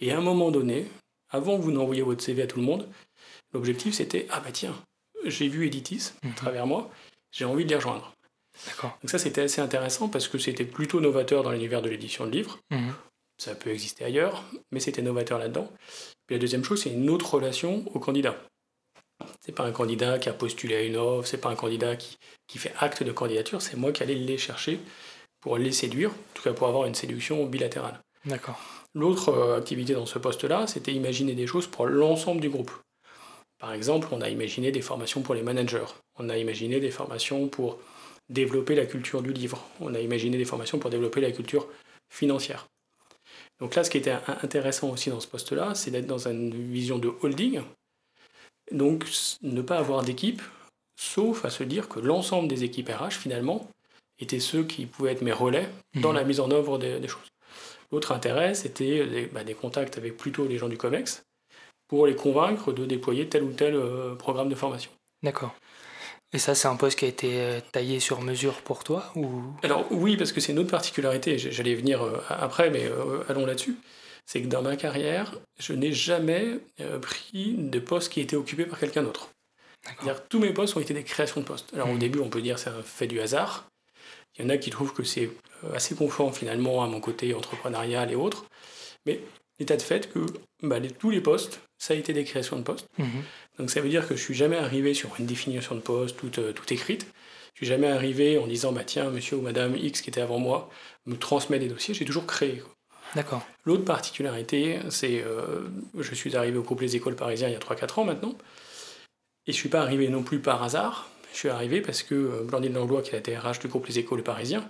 et 0.00 0.12
à 0.12 0.18
un 0.18 0.20
moment 0.20 0.50
donné, 0.50 0.86
avant 1.30 1.56
que 1.56 1.62
vous 1.62 1.72
n'envoyiez 1.72 2.02
votre 2.02 2.22
CV 2.22 2.42
à 2.42 2.46
tout 2.46 2.58
le 2.58 2.66
monde, 2.66 2.88
l'objectif 3.52 3.94
c'était 3.94 4.26
Ah 4.30 4.40
bah 4.40 4.52
tiens, 4.52 4.74
j'ai 5.24 5.48
vu 5.48 5.66
Editis 5.66 6.12
à 6.22 6.28
mhm. 6.28 6.34
travers 6.34 6.66
moi, 6.66 6.90
j'ai 7.30 7.44
envie 7.44 7.64
de 7.64 7.70
les 7.70 7.76
rejoindre. 7.76 8.12
D'accord. 8.66 8.98
Donc 9.02 9.10
ça 9.10 9.18
c'était 9.18 9.42
assez 9.42 9.60
intéressant 9.60 10.08
parce 10.08 10.28
que 10.28 10.38
c'était 10.38 10.64
plutôt 10.64 11.00
novateur 11.00 11.42
dans 11.42 11.52
l'univers 11.52 11.82
de 11.82 11.88
l'édition 11.88 12.26
de 12.26 12.30
livres. 12.30 12.58
Mhm. 12.70 12.94
Ça 13.38 13.54
peut 13.54 13.70
exister 13.70 14.04
ailleurs, 14.04 14.44
mais 14.70 14.78
c'était 14.78 15.02
novateur 15.02 15.38
là-dedans. 15.38 15.70
Puis 16.26 16.36
la 16.36 16.38
deuxième 16.38 16.64
chose, 16.64 16.82
c'est 16.82 16.90
une 16.90 17.10
autre 17.10 17.34
relation 17.34 17.84
au 17.94 17.98
candidat. 17.98 18.36
C'est 19.40 19.52
pas 19.52 19.64
un 19.64 19.72
candidat 19.72 20.18
qui 20.18 20.28
a 20.28 20.32
postulé 20.32 20.74
à 20.76 20.82
une 20.82 20.96
offre, 20.96 21.28
c'est 21.28 21.38
pas 21.40 21.48
un 21.48 21.54
candidat 21.54 21.96
qui, 21.96 22.18
qui 22.46 22.58
fait 22.58 22.72
acte 22.78 23.02
de 23.02 23.12
candidature, 23.12 23.62
c'est 23.62 23.76
moi 23.76 23.92
qui 23.92 24.02
allais 24.02 24.14
les 24.14 24.38
chercher 24.38 24.80
pour 25.40 25.58
les 25.58 25.72
séduire, 25.72 26.10
en 26.10 26.34
tout 26.34 26.42
cas 26.42 26.52
pour 26.52 26.68
avoir 26.68 26.86
une 26.86 26.94
séduction 26.94 27.44
bilatérale. 27.46 28.00
D'accord. 28.24 28.60
L'autre 28.94 29.30
euh, 29.30 29.56
activité 29.56 29.94
dans 29.94 30.06
ce 30.06 30.18
poste-là, 30.18 30.66
c'était 30.66 30.92
imaginer 30.92 31.34
des 31.34 31.46
choses 31.46 31.66
pour 31.66 31.86
l'ensemble 31.86 32.40
du 32.40 32.50
groupe. 32.50 32.70
Par 33.58 33.72
exemple, 33.72 34.08
on 34.10 34.20
a 34.20 34.28
imaginé 34.28 34.72
des 34.72 34.82
formations 34.82 35.22
pour 35.22 35.34
les 35.34 35.42
managers, 35.42 35.86
on 36.18 36.28
a 36.28 36.36
imaginé 36.36 36.80
des 36.80 36.90
formations 36.90 37.48
pour 37.48 37.78
développer 38.28 38.74
la 38.74 38.86
culture 38.86 39.22
du 39.22 39.32
livre, 39.32 39.64
on 39.80 39.94
a 39.94 40.00
imaginé 40.00 40.36
des 40.36 40.44
formations 40.44 40.78
pour 40.78 40.90
développer 40.90 41.20
la 41.20 41.30
culture 41.30 41.68
financière. 42.10 42.66
Donc 43.60 43.74
là, 43.74 43.84
ce 43.84 43.90
qui 43.90 43.98
était 43.98 44.16
intéressant 44.42 44.90
aussi 44.90 45.10
dans 45.10 45.20
ce 45.20 45.28
poste-là, 45.28 45.74
c'est 45.74 45.90
d'être 45.90 46.06
dans 46.06 46.28
une 46.28 46.50
vision 46.50 46.98
de 46.98 47.12
holding, 47.22 47.60
donc 48.72 49.06
ne 49.42 49.62
pas 49.62 49.78
avoir 49.78 50.02
d'équipe, 50.02 50.42
sauf 50.96 51.44
à 51.44 51.50
se 51.50 51.62
dire 51.62 51.88
que 51.88 52.00
l'ensemble 52.00 52.48
des 52.48 52.64
équipes 52.64 52.88
RH, 52.88 53.12
finalement, 53.12 53.68
étaient 54.18 54.40
ceux 54.40 54.64
qui 54.64 54.86
pouvaient 54.86 55.12
être 55.12 55.22
mes 55.22 55.32
relais 55.32 55.68
dans 55.94 56.12
mmh. 56.12 56.16
la 56.16 56.24
mise 56.24 56.40
en 56.40 56.50
œuvre 56.50 56.78
des 56.78 57.08
choses. 57.08 57.31
L'autre 57.92 58.12
intérêt, 58.12 58.54
c'était 58.54 59.28
bah, 59.32 59.44
des, 59.44 59.54
contacts 59.54 59.98
avec 59.98 60.16
plutôt 60.16 60.46
les 60.46 60.56
gens 60.56 60.68
du 60.68 60.78
COMEX 60.78 61.24
pour 61.88 62.06
les 62.06 62.16
convaincre 62.16 62.72
de 62.72 62.86
déployer 62.86 63.28
tel 63.28 63.42
ou 63.42 63.52
tel 63.52 63.74
euh, 63.74 64.14
programme 64.14 64.48
de 64.48 64.54
formation. 64.54 64.90
D'accord. 65.22 65.54
Et 66.32 66.38
ça, 66.38 66.54
c'est 66.54 66.68
un 66.68 66.76
poste 66.76 66.98
qui 66.98 67.04
a 67.04 67.08
été 67.08 67.40
euh, 67.40 67.60
taillé 67.70 68.00
sur 68.00 68.22
mesure 68.22 68.62
pour 68.62 68.82
toi 68.82 69.12
ou... 69.14 69.42
Alors 69.62 69.86
oui, 69.90 70.16
parce 70.16 70.32
que 70.32 70.40
c'est 70.40 70.52
une 70.52 70.58
autre 70.58 70.70
particularité, 70.70 71.36
j'allais 71.36 71.74
venir 71.74 72.02
euh, 72.02 72.16
après, 72.30 72.70
mais 72.70 72.90
allons 73.28 73.44
là-dessus. 73.44 73.76
C'est 74.24 74.40
que 74.40 74.46
dans 74.46 74.62
ma 74.62 74.76
carrière, 74.76 75.34
je 75.58 75.74
n'ai 75.74 75.92
jamais 75.92 76.60
pris 77.02 77.56
de 77.58 77.78
poste 77.80 78.12
qui 78.12 78.20
été 78.20 78.36
occupé 78.36 78.64
par 78.64 78.78
quelqu'un 78.78 79.02
d'autre. 79.02 79.28
C'est-à-dire 79.84 80.22
tous 80.28 80.38
mes 80.38 80.52
postes 80.52 80.76
ont 80.76 80.80
été 80.80 80.94
des 80.94 81.02
créations 81.02 81.40
de 81.40 81.46
postes. 81.46 81.74
Alors 81.74 81.90
au 81.90 81.94
mmh. 81.94 81.98
début, 81.98 82.20
on 82.20 82.30
peut 82.30 82.40
dire 82.40 82.54
que 82.54 82.60
ça 82.60 82.72
fait 82.84 83.08
du 83.08 83.20
hasard. 83.20 83.66
Il 84.36 84.42
y 84.42 84.46
en 84.46 84.48
a 84.48 84.56
qui 84.56 84.70
trouvent 84.70 84.92
que 84.92 85.04
c'est 85.04 85.30
euh, 85.64 85.74
assez 85.74 85.94
conforme 85.94 86.32
finalement 86.32 86.82
à 86.82 86.86
mon 86.86 87.00
côté 87.00 87.34
entrepreneurial 87.34 88.10
et 88.10 88.14
autres. 88.14 88.46
Mais 89.06 89.20
l'état 89.58 89.76
de 89.76 89.82
fait 89.82 90.12
que 90.12 90.20
bah, 90.62 90.78
tous 90.98 91.10
les 91.10 91.20
postes, 91.20 91.60
ça 91.78 91.94
a 91.94 91.96
été 91.96 92.12
des 92.12 92.24
créations 92.24 92.56
de 92.56 92.62
postes. 92.62 92.88
Mhm. 92.98 93.22
Donc 93.58 93.70
ça 93.70 93.80
veut 93.80 93.88
dire 93.88 94.06
que 94.06 94.16
je 94.16 94.22
suis 94.22 94.34
jamais 94.34 94.56
arrivé 94.56 94.94
sur 94.94 95.10
une 95.18 95.26
définition 95.26 95.74
de 95.74 95.80
poste 95.80 96.16
toute, 96.16 96.38
euh, 96.38 96.52
toute 96.52 96.70
écrite. 96.72 97.06
Je 97.54 97.58
suis 97.58 97.66
jamais 97.66 97.88
arrivé 97.88 98.38
en 98.38 98.46
disant 98.46 98.72
bah 98.72 98.84
tiens 98.84 99.10
monsieur 99.10 99.36
ou 99.36 99.42
madame 99.42 99.76
X 99.76 100.00
qui 100.00 100.08
était 100.08 100.22
avant 100.22 100.38
moi 100.38 100.70
me 101.06 101.16
transmet 101.16 101.58
des 101.58 101.68
dossiers. 101.68 101.92
J'ai 101.92 102.04
toujours 102.04 102.26
créé. 102.26 102.62
D'accord. 103.14 103.42
L'autre 103.66 103.84
particularité, 103.84 104.78
c'est 104.88 105.22
euh, 105.22 105.68
je 105.98 106.14
suis 106.14 106.34
arrivé 106.34 106.56
au 106.56 106.62
groupe 106.62 106.80
Les 106.80 106.96
Écoles 106.96 107.14
Parisiens 107.14 107.48
il 107.48 107.52
y 107.52 107.56
a 107.56 107.58
3-4 107.58 108.00
ans 108.00 108.04
maintenant. 108.04 108.34
Et 109.46 109.52
je 109.52 109.56
suis 109.56 109.68
pas 109.68 109.82
arrivé 109.82 110.08
non 110.08 110.22
plus 110.22 110.38
par 110.38 110.62
hasard. 110.62 111.08
Je 111.32 111.38
suis 111.38 111.48
arrivé 111.48 111.80
parce 111.80 112.02
que 112.02 112.42
Blandine 112.42 112.74
Langlois, 112.74 113.02
qui 113.02 113.10
est 113.10 113.12
la 113.12 113.20
TRH 113.20 113.58
du 113.58 113.68
groupe 113.68 113.86
Les 113.86 113.98
Écoles 113.98 114.22
Parisiens, 114.22 114.68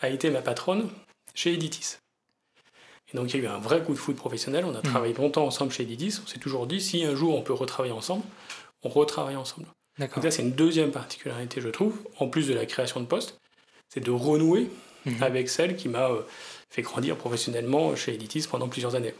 a 0.00 0.08
été 0.08 0.30
ma 0.30 0.42
patronne 0.42 0.90
chez 1.34 1.52
Editis. 1.52 1.96
Et 3.12 3.16
donc 3.16 3.32
il 3.32 3.40
y 3.40 3.40
a 3.40 3.44
eu 3.44 3.48
un 3.48 3.58
vrai 3.58 3.82
coup 3.82 3.92
de 3.92 3.98
foot 3.98 4.16
professionnel, 4.16 4.64
on 4.64 4.74
a 4.74 4.80
hmm. 4.80 4.82
travaillé 4.82 5.14
longtemps 5.14 5.46
ensemble 5.46 5.72
chez 5.72 5.84
Editis, 5.84 6.18
on 6.22 6.26
s'est 6.26 6.38
toujours 6.38 6.66
dit 6.66 6.80
si 6.80 7.04
un 7.04 7.14
jour 7.14 7.36
on 7.36 7.42
peut 7.42 7.52
retravailler 7.52 7.94
ensemble, 7.94 8.24
on 8.82 8.88
retravaille 8.88 9.36
ensemble. 9.36 9.66
Donc 9.98 10.10
ça 10.22 10.30
c'est 10.30 10.42
une 10.42 10.52
deuxième 10.52 10.90
particularité 10.90 11.60
je 11.60 11.68
trouve, 11.68 11.98
en 12.18 12.28
plus 12.28 12.48
de 12.48 12.54
la 12.54 12.66
création 12.66 13.00
de 13.00 13.06
postes, 13.06 13.38
c'est 13.88 14.00
de 14.00 14.10
renouer 14.10 14.68
hmm. 15.04 15.22
avec 15.22 15.48
celle 15.48 15.76
qui 15.76 15.88
m'a 15.88 16.10
euh, 16.10 16.22
fait 16.68 16.82
grandir 16.82 17.16
professionnellement 17.16 17.94
chez 17.94 18.14
Editis 18.14 18.46
pendant 18.50 18.68
plusieurs 18.68 18.96
années. 18.96 19.14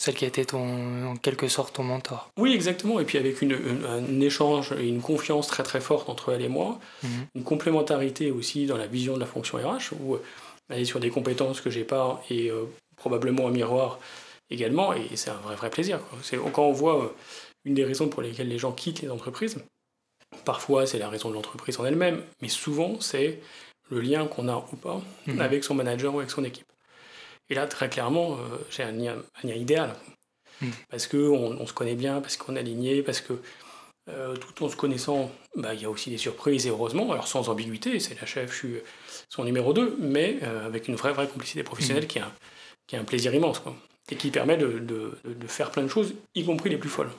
Celle 0.00 0.14
qui 0.14 0.24
a 0.24 0.28
été 0.28 0.44
ton, 0.44 1.06
en 1.06 1.16
quelque 1.16 1.48
sorte 1.48 1.74
ton 1.74 1.82
mentor. 1.82 2.30
Oui, 2.36 2.54
exactement. 2.54 3.00
Et 3.00 3.04
puis 3.04 3.18
avec 3.18 3.42
une, 3.42 3.58
un 3.84 4.20
échange 4.20 4.72
et 4.78 4.86
une 4.86 5.00
confiance 5.00 5.48
très 5.48 5.64
très 5.64 5.80
forte 5.80 6.08
entre 6.08 6.32
elle 6.32 6.42
et 6.42 6.48
moi, 6.48 6.78
mhm. 7.02 7.26
une 7.34 7.42
complémentarité 7.42 8.30
aussi 8.30 8.66
dans 8.66 8.76
la 8.76 8.86
vision 8.86 9.14
de 9.14 9.20
la 9.20 9.26
fonction 9.26 9.58
RH, 9.58 9.92
où 10.00 10.18
elle 10.68 10.82
est 10.82 10.84
sur 10.84 11.00
des 11.00 11.10
compétences 11.10 11.60
que 11.60 11.70
j'ai 11.70 11.84
pas 11.84 12.22
et 12.30 12.48
euh, 12.48 12.64
probablement 12.96 13.46
en 13.46 13.50
miroir, 13.50 13.98
également, 14.50 14.92
et 14.92 15.16
c'est 15.16 15.30
un 15.30 15.34
vrai, 15.34 15.56
vrai 15.56 15.70
plaisir. 15.70 16.00
C'est, 16.22 16.38
quand 16.52 16.64
on 16.64 16.72
voit 16.72 17.04
euh, 17.04 17.08
une 17.64 17.74
des 17.74 17.84
raisons 17.84 18.08
pour 18.08 18.22
lesquelles 18.22 18.48
les 18.48 18.58
gens 18.58 18.72
quittent 18.72 19.02
les 19.02 19.10
entreprises, 19.10 19.58
parfois 20.44 20.86
c'est 20.86 20.98
la 20.98 21.08
raison 21.08 21.30
de 21.30 21.34
l'entreprise 21.34 21.78
en 21.80 21.84
elle-même, 21.84 22.22
mais 22.40 22.48
souvent 22.48 23.00
c'est 23.00 23.40
le 23.90 24.00
lien 24.00 24.26
qu'on 24.26 24.48
a 24.48 24.66
ou 24.72 24.76
pas 24.76 25.00
mhm. 25.26 25.40
avec 25.40 25.64
son 25.64 25.74
manager 25.74 26.14
ou 26.14 26.18
avec 26.18 26.30
son 26.30 26.44
équipe. 26.44 26.66
Et 27.50 27.54
là, 27.54 27.66
très 27.66 27.88
clairement, 27.88 28.34
euh, 28.34 28.58
j'ai 28.70 28.82
un 28.82 28.92
lien, 28.92 29.16
idéal. 29.44 29.94
Mhm. 30.60 30.72
Parce 30.90 31.06
qu'on 31.06 31.56
on 31.58 31.66
se 31.66 31.72
connaît 31.72 31.94
bien, 31.94 32.20
parce 32.20 32.36
qu'on 32.36 32.56
est 32.56 32.60
aligné, 32.60 33.02
parce 33.02 33.20
que 33.20 33.34
euh, 34.10 34.36
tout 34.36 34.64
en 34.64 34.68
se 34.68 34.76
connaissant, 34.76 35.30
bah, 35.54 35.74
il 35.74 35.82
y 35.82 35.84
a 35.84 35.90
aussi 35.90 36.10
des 36.10 36.18
surprises, 36.18 36.66
et 36.66 36.70
heureusement, 36.70 37.12
alors 37.12 37.28
sans 37.28 37.48
ambiguïté, 37.48 38.00
c'est 38.00 38.18
la 38.20 38.26
chef, 38.26 38.52
je 38.52 38.56
suis 38.56 38.74
son 39.28 39.44
numéro 39.44 39.72
2, 39.72 39.96
mais 40.00 40.40
avec 40.42 40.88
une 40.88 40.96
vraie, 40.96 41.12
vraie 41.12 41.28
complicité 41.28 41.62
professionnelle 41.62 42.04
mhm. 42.04 42.08
qui, 42.08 42.18
a, 42.18 42.32
qui 42.86 42.96
a 42.96 43.00
un 43.00 43.04
plaisir 43.04 43.34
immense. 43.34 43.60
Quoi 43.60 43.76
et 44.10 44.16
qui 44.16 44.30
permet 44.30 44.56
de, 44.56 44.78
de, 44.78 45.18
de, 45.24 45.46
faire 45.46 45.70
plein 45.70 45.82
de 45.82 45.88
choses, 45.88 46.14
y 46.34 46.44
compris 46.44 46.70
les 46.70 46.78
plus 46.78 46.88
folles. 46.88 47.10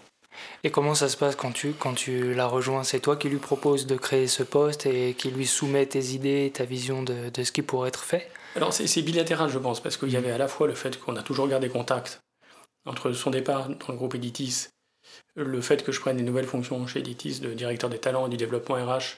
Et 0.64 0.72
comment 0.72 0.96
ça 0.96 1.10
se 1.10 1.18
passe 1.18 1.36
quand 1.36 1.52
tu, 1.52 1.74
quand 1.74 1.94
tu 1.94 2.34
la 2.34 2.48
rejoins? 2.48 2.84
C'est 2.84 3.00
toi 3.00 3.16
qui 3.16 3.30
lui 3.30 3.38
proposes 3.38 3.88
de 3.88 3.96
créer 3.96 4.28
ce 4.28 4.44
poste 4.44 4.86
et 4.86 5.14
qui 5.18 5.32
lui 5.32 5.46
soumet 5.46 5.86
tes 5.86 6.12
idées, 6.12 6.52
ta 6.54 6.66
vision 6.66 7.04
de, 7.04 7.30
de 7.30 7.44
ce 7.44 7.52
qui 7.52 7.62
pourrait 7.62 7.90
être 7.90 8.04
fait? 8.04 8.30
Alors 8.56 8.74
c'est 8.74 9.02
bilatéral, 9.02 9.50
je 9.50 9.60
pense, 9.60 9.80
parce 9.80 9.98
qu'il 9.98 10.10
y 10.10 10.18
avait 10.18 10.32
à 10.32 10.38
la 10.38 10.48
fois 10.48 10.68
le 10.68 10.74
fait 10.74 11.00
qu'on 11.00 11.16
a 11.16 11.22
toujours 11.22 11.48
gardé 11.48 11.70
contact 11.70 12.22
entre 12.86 13.12
son 13.12 13.30
départ 13.30 13.70
dans 13.70 13.88
le 13.90 13.96
groupe 13.96 14.16
Editis, 14.16 14.68
le 15.36 15.62
fait 15.62 15.84
que 15.84 15.92
je 15.92 16.00
prenne 16.00 16.18
des 16.18 16.24
nouvelles 16.24 16.46
fonctions 16.46 16.86
chez 16.88 17.00
Editis 17.00 17.40
de 17.40 17.54
directeur 17.54 17.90
des 17.90 18.00
talents 18.00 18.28
et 18.28 18.30
du 18.30 18.38
développement 18.38 18.76
RH, 18.76 19.18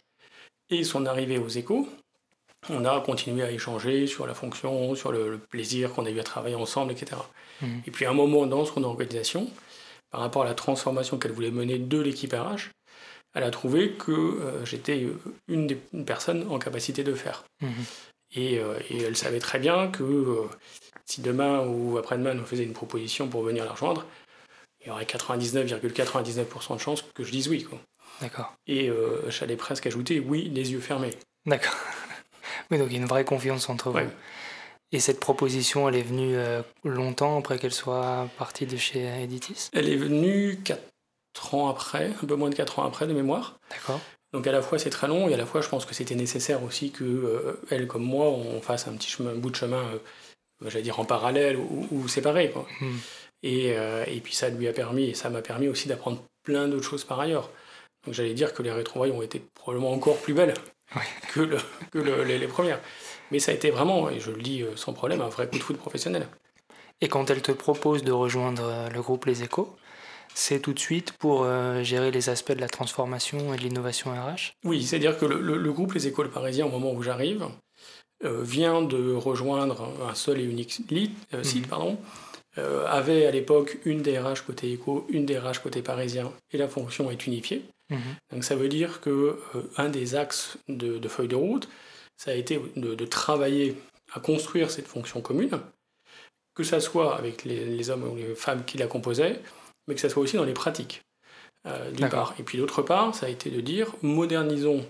et 0.69 0.83
son 0.83 1.05
arrivée 1.05 1.37
aux 1.37 1.47
échos, 1.47 1.87
on 2.69 2.85
a 2.85 2.99
continué 3.01 3.43
à 3.43 3.51
échanger 3.51 4.07
sur 4.07 4.27
la 4.27 4.33
fonction, 4.33 4.95
sur 4.95 5.11
le, 5.11 5.39
plaisir 5.49 5.93
qu'on 5.93 6.05
a 6.05 6.09
eu 6.09 6.19
à 6.19 6.23
travailler 6.23 6.55
ensemble, 6.55 6.91
etc. 6.91 7.21
Mhm. 7.61 7.81
Et 7.87 7.91
puis 7.91 8.05
à 8.05 8.11
un 8.11 8.13
moment 8.13 8.45
dans 8.45 8.65
son 8.65 8.83
organisation, 8.83 9.49
par 10.11 10.21
rapport 10.21 10.43
à 10.43 10.45
la 10.45 10.53
transformation 10.53 11.17
qu'elle 11.17 11.31
voulait 11.31 11.51
mener 11.51 11.79
de 11.79 11.99
l'équipe 11.99 12.33
RH, 12.33 12.69
elle 13.33 13.43
a 13.43 13.51
trouvé 13.51 13.93
que 13.93 14.11
euh, 14.11 14.65
j'étais 14.65 15.07
une 15.47 15.67
des 15.67 15.75
personnes 16.05 16.45
en 16.49 16.59
capacité 16.59 17.03
de 17.03 17.13
faire. 17.13 17.45
Euh, 18.37 18.79
et, 18.89 19.01
elle 19.01 19.17
savait 19.17 19.39
très 19.39 19.59
bien 19.59 19.87
que 19.89 20.03
euh, 20.03 20.49
si 21.05 21.21
demain 21.21 21.65
ou 21.65 21.97
après-demain 21.97 22.33
me 22.33 22.45
faisait 22.45 22.63
une 22.63 22.73
proposition 22.73 23.27
pour 23.27 23.43
venir 23.43 23.65
la 23.65 23.71
rejoindre, 23.71 24.05
il 24.81 24.87
y 24.87 24.89
aurait 24.91 25.05
99,99% 25.05 26.75
de 26.75 26.79
chances 26.79 27.03
que 27.13 27.23
je 27.23 27.31
dise 27.31 27.47
oui. 27.47 27.67
D'accord. 28.19 28.53
Et 28.67 28.89
j'allais 29.29 29.55
presque 29.55 29.85
ajouter 29.85 30.19
oui, 30.19 30.49
les 30.53 30.71
yeux 30.71 30.79
fermés. 30.79 31.11
D'accord. 31.45 31.75
Oui, 32.69 32.77
donc 32.77 32.87
il 32.89 32.93
y 32.93 32.95
a 32.95 33.01
une 33.01 33.07
vraie 33.07 33.25
confiance 33.25 33.69
entre 33.69 33.89
vous. 33.89 33.99
Et 34.93 34.99
cette 34.99 35.19
proposition, 35.19 35.87
elle 35.87 35.95
est 35.95 36.01
venue 36.01 36.35
euh, 36.35 36.61
longtemps 36.83 37.37
après 37.37 37.57
qu'elle 37.57 37.73
soit 37.73 38.27
partie 38.37 38.65
de 38.65 38.75
chez 38.75 39.05
Editis? 39.05 39.69
Elle 39.73 39.89
est 39.89 39.95
venue 39.95 40.59
4 40.63 41.55
ans 41.55 41.69
après, 41.69 42.11
un 42.21 42.25
peu 42.25 42.35
moins 42.35 42.49
de 42.49 42.55
4 42.55 42.79
ans 42.79 42.83
après 42.83 43.07
de 43.07 43.13
mémoire. 43.13 43.57
D'accord. 43.69 44.01
Donc 44.33 44.47
à 44.47 44.51
la 44.51 44.61
fois 44.61 44.79
c'est 44.79 44.89
très 44.89 45.07
long 45.07 45.27
et 45.27 45.33
à 45.33 45.37
la 45.37 45.45
fois 45.45 45.61
je 45.61 45.67
pense 45.67 45.85
que 45.85 45.93
c'était 45.93 46.15
nécessaire 46.15 46.63
aussi 46.63 46.91
que 46.91 47.03
euh, 47.03 47.59
elle 47.69 47.87
comme 47.87 48.03
moi 48.03 48.27
on 48.27 48.61
fasse 48.61 48.87
un 48.87 48.93
petit 48.93 49.09
chemin, 49.09 49.31
un 49.31 49.35
bout 49.35 49.49
de 49.49 49.55
chemin, 49.55 49.83
euh, 49.83 50.69
j'allais 50.69 50.83
dire 50.83 50.99
en 50.99 51.05
parallèle 51.05 51.57
ou, 51.57 51.87
ou 51.91 52.07
séparé 52.07 52.51
quoi. 52.51 52.65
Hmm. 52.79 52.97
Et, 53.43 53.69
et, 54.05 54.21
puis 54.23 54.35
ça 54.35 54.49
lui 54.49 54.67
a 54.67 54.71
permis 54.71 55.05
et 55.05 55.13
ça 55.15 55.31
m'a 55.31 55.41
permis 55.41 55.67
aussi 55.67 55.87
d'apprendre 55.87 56.21
plein 56.43 56.67
d'autres 56.67 56.87
choses 56.87 57.03
par 57.03 57.19
ailleurs. 57.19 57.49
Donc 58.05 58.13
j'allais 58.13 58.35
dire 58.35 58.53
que 58.53 58.61
les 58.61 58.71
rétrouvailles 58.71 59.11
ont 59.11 59.23
été 59.23 59.41
probablement 59.55 59.91
encore 59.91 60.17
plus 60.17 60.35
belles 60.35 60.53
que, 61.33 61.41
le, 61.41 61.57
que 61.91 61.99
les, 61.99 62.47
premières. 62.47 62.79
Mais 63.31 63.39
ça 63.39 63.51
a 63.51 63.55
été 63.55 63.69
vraiment, 63.71 64.09
et 64.09 64.19
je 64.19 64.31
le 64.31 64.41
dis 64.41 64.61
euh, 64.61 64.75
sans 64.75 64.93
problème, 64.93 65.21
un 65.21 65.29
vrai 65.29 65.47
coup 65.47 65.57
de 65.57 65.63
foot 65.63 65.77
professionnel. 65.77 66.27
Et 66.99 67.07
quand 67.07 67.29
elle 67.29 67.41
te 67.41 67.51
propose 67.51 68.03
de 68.03 68.11
rejoindre 68.11 68.63
euh, 68.63 68.89
le 68.89 69.01
groupe 69.01 69.25
Les 69.25 69.43
Échos, 69.43 69.75
c'est 70.33 70.59
tout 70.59 70.73
de 70.73 70.79
suite 70.79 71.13
pour 71.13 71.43
euh, 71.43 71.83
gérer 71.83 72.11
les 72.11 72.29
aspects 72.29 72.51
de 72.51 72.61
la 72.61 72.69
transformation 72.69 73.53
et 73.53 73.57
de 73.57 73.61
l'innovation 73.61 74.11
RH 74.11 74.53
Oui, 74.63 74.83
c'est-à-dire 74.83 75.17
que 75.17 75.25
le, 75.25 75.71
groupe 75.71 75.93
Les 75.93 76.07
Échos 76.07 76.23
le 76.23 76.29
Parisien, 76.29 76.65
au 76.65 76.69
moment 76.69 76.91
où 76.91 77.01
j'arrive, 77.01 77.45
vient 78.23 78.83
de 78.83 79.13
rejoindre 79.13 79.89
un 80.07 80.13
seul 80.13 80.39
et 80.39 80.43
unique 80.43 80.71
site, 80.71 81.11
mhm. 81.33 81.67
pardon, 81.67 81.97
avait 82.55 83.25
à 83.25 83.31
l'époque 83.31 83.79
une 83.85 84.03
DRH 84.03 84.41
côté 84.41 84.71
éco, 84.71 85.07
une 85.09 85.25
DRH 85.25 85.59
côté 85.59 85.81
parisien, 85.81 86.31
et 86.51 86.57
la 86.57 86.67
fonction 86.67 87.09
est 87.09 87.25
unifiée. 87.25 87.63
Mhm. 87.91 88.15
Donc 88.31 88.43
ça 88.43 88.55
veut 88.55 88.69
dire 88.69 89.01
que 89.01 89.37
euh, 89.55 89.61
un 89.77 89.89
des 89.89 90.15
axes 90.15 90.57
de, 90.67 91.07
feuille 91.07 91.27
de 91.27 91.35
route, 91.35 91.69
ça 92.17 92.31
a 92.31 92.33
été 92.33 92.59
de, 92.75 93.05
travailler 93.05 93.75
à 94.13 94.19
construire 94.19 94.71
cette 94.71 94.87
fonction 94.87 95.21
commune, 95.21 95.59
que 96.55 96.63
ça 96.63 96.79
soit 96.79 97.17
avec 97.17 97.43
les, 97.43 97.89
hommes 97.89 98.03
ou 98.03 98.15
les 98.15 98.35
femmes 98.35 98.63
qui 98.65 98.77
la 98.77 98.87
composaient, 98.87 99.41
mais 99.91 99.95
que 99.95 99.99
ça 100.01 100.07
soit 100.07 100.23
aussi 100.23 100.37
dans 100.37 100.45
les 100.45 100.53
pratiques, 100.53 101.03
euh, 101.67 101.91
d'une 101.91 102.07
part. 102.07 102.33
Et 102.39 102.43
puis 102.43 102.57
d'autre 102.57 102.81
part, 102.81 103.13
ça 103.13 103.25
a 103.25 103.29
été 103.29 103.49
de 103.49 103.59
dire 103.59 103.93
modernisons 104.01 104.85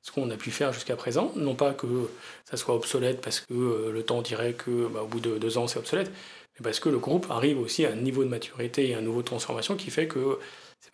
ce 0.00 0.12
qu'on 0.12 0.30
a 0.30 0.36
pu 0.36 0.52
faire 0.52 0.72
jusqu'à 0.72 0.94
présent, 0.94 1.32
non 1.34 1.56
pas 1.56 1.74
que 1.74 2.08
ça 2.48 2.56
soit 2.56 2.76
obsolète 2.76 3.20
parce 3.20 3.40
que 3.40 3.52
euh, 3.52 3.90
le 3.90 4.04
temps 4.04 4.22
dirait 4.22 4.52
que 4.52 4.86
bah, 4.86 5.02
au 5.02 5.06
bout 5.08 5.18
de 5.18 5.38
deux 5.38 5.58
ans 5.58 5.66
c'est 5.66 5.80
obsolète, 5.80 6.12
mais 6.54 6.62
parce 6.62 6.78
que 6.78 6.88
le 6.88 6.98
groupe 6.98 7.26
arrive 7.30 7.58
aussi 7.58 7.84
à 7.84 7.90
un 7.90 7.96
niveau 7.96 8.22
de 8.22 8.28
maturité 8.28 8.88
et 8.88 8.94
à 8.94 8.98
un 8.98 9.00
niveau 9.00 9.22
de 9.22 9.26
transformation 9.26 9.74
qui 9.74 9.90
fait 9.90 10.06
que 10.06 10.38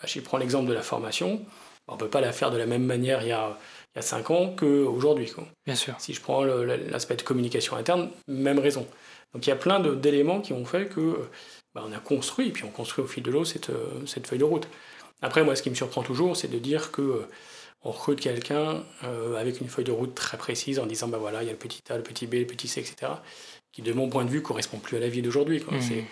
je 0.06 0.20
prends 0.20 0.38
l'exemple 0.38 0.70
de 0.70 0.72
la 0.72 0.80
formation. 0.80 1.44
On 1.86 1.94
ne 1.94 1.98
peut 1.98 2.08
pas 2.08 2.22
la 2.22 2.32
faire 2.32 2.50
de 2.50 2.56
la 2.56 2.66
même 2.66 2.86
manière 2.86 3.20
il 3.20 3.28
y 3.28 3.32
a, 3.32 3.58
il 3.94 3.96
y 3.96 3.98
a 3.98 4.02
5 4.02 4.30
ans 4.30 4.54
qu'aujourd'hui. 4.56 5.30
Bien 5.66 5.74
sûr. 5.74 5.94
Si 5.98 6.14
je 6.14 6.22
prends 6.22 6.44
l'aspect 6.44 7.16
de 7.16 7.22
communication 7.22 7.76
interne, 7.76 8.08
même 8.26 8.58
raison. 8.58 8.86
Donc 9.34 9.46
il 9.46 9.50
y 9.50 9.52
a 9.52 9.56
plein 9.56 9.80
d'éléments 9.80 10.40
qui 10.40 10.54
ont 10.54 10.64
fait 10.64 10.86
que 10.86 11.18
bah, 11.74 11.84
on 11.86 11.92
a 11.92 11.98
construit, 11.98 12.48
et 12.48 12.50
puis 12.50 12.64
on 12.64 12.70
construit 12.70 13.04
au 13.04 13.06
fil 13.06 13.22
de 13.22 13.30
l'eau 13.30 13.44
cette, 13.44 13.70
cette, 14.06 14.26
feuille 14.26 14.38
de 14.38 14.44
route. 14.44 14.66
Après, 15.22 15.44
moi, 15.44 15.54
ce 15.54 15.62
qui 15.62 15.70
me 15.70 15.74
surprend 15.74 16.02
toujours, 16.02 16.36
c'est 16.36 16.48
de 16.48 16.58
dire 16.58 16.90
que 16.90 17.26
on 17.82 17.92
recrute 17.92 18.20
quelqu'un 18.20 18.82
euh, 19.04 19.36
avec 19.36 19.60
une 19.60 19.68
feuille 19.68 19.84
de 19.84 19.92
route 19.92 20.14
très 20.14 20.36
précise 20.36 20.78
en 20.78 20.86
disant 20.86 21.08
bah 21.08 21.18
voilà, 21.18 21.42
il 21.42 21.46
y 21.46 21.48
a 21.48 21.52
le 21.52 21.58
petit 21.58 21.82
A, 21.90 21.96
le 21.96 22.02
petit 22.02 22.26
B, 22.26 22.34
le 22.34 22.46
petit 22.46 22.68
C, 22.68 22.80
etc., 22.80 23.12
qui 23.72 23.82
de 23.82 23.92
mon 23.92 24.08
point 24.08 24.24
de 24.24 24.30
vue 24.30 24.42
correspond 24.42 24.78
plus 24.78 24.96
à 24.96 25.00
la 25.00 25.08
vie 25.08 25.22
d'aujourd'hui. 25.22 25.60
Mmh. 25.60 25.80
C'est 25.80 26.04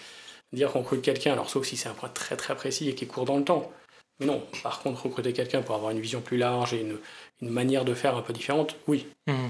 dire 0.53 0.73
qu'on 0.73 0.81
recrute 0.81 1.03
quelqu'un, 1.03 1.33
alors 1.33 1.51
sauf 1.51 1.67
si 1.67 1.77
c'est 1.77 1.89
un 1.89 1.95
point 1.95 2.09
très 2.09 2.37
très 2.37 2.57
précis 2.57 2.89
et 2.89 2.95
qui 2.95 3.07
court 3.07 3.27
dans 3.27 3.37
le 3.37 3.45
temps. 3.45 3.71
Mais 4.19 4.27
non, 4.27 4.43
par 4.63 4.81
contre, 4.81 5.05
recruter 5.05 5.33
quelqu'un 5.33 5.63
pour 5.63 5.75
avoir 5.75 5.91
une 5.91 6.01
vision 6.01 6.21
plus 6.21 6.39
large 6.39 6.73
et 6.73 6.81
une, 6.81 6.99
une 7.43 7.51
manière 7.51 7.85
de 7.85 7.95
faire 7.95 8.17
un 8.17 8.23
peu 8.23 8.33
différente, 8.33 8.77
oui. 8.87 9.07
Mmh. 9.27 9.49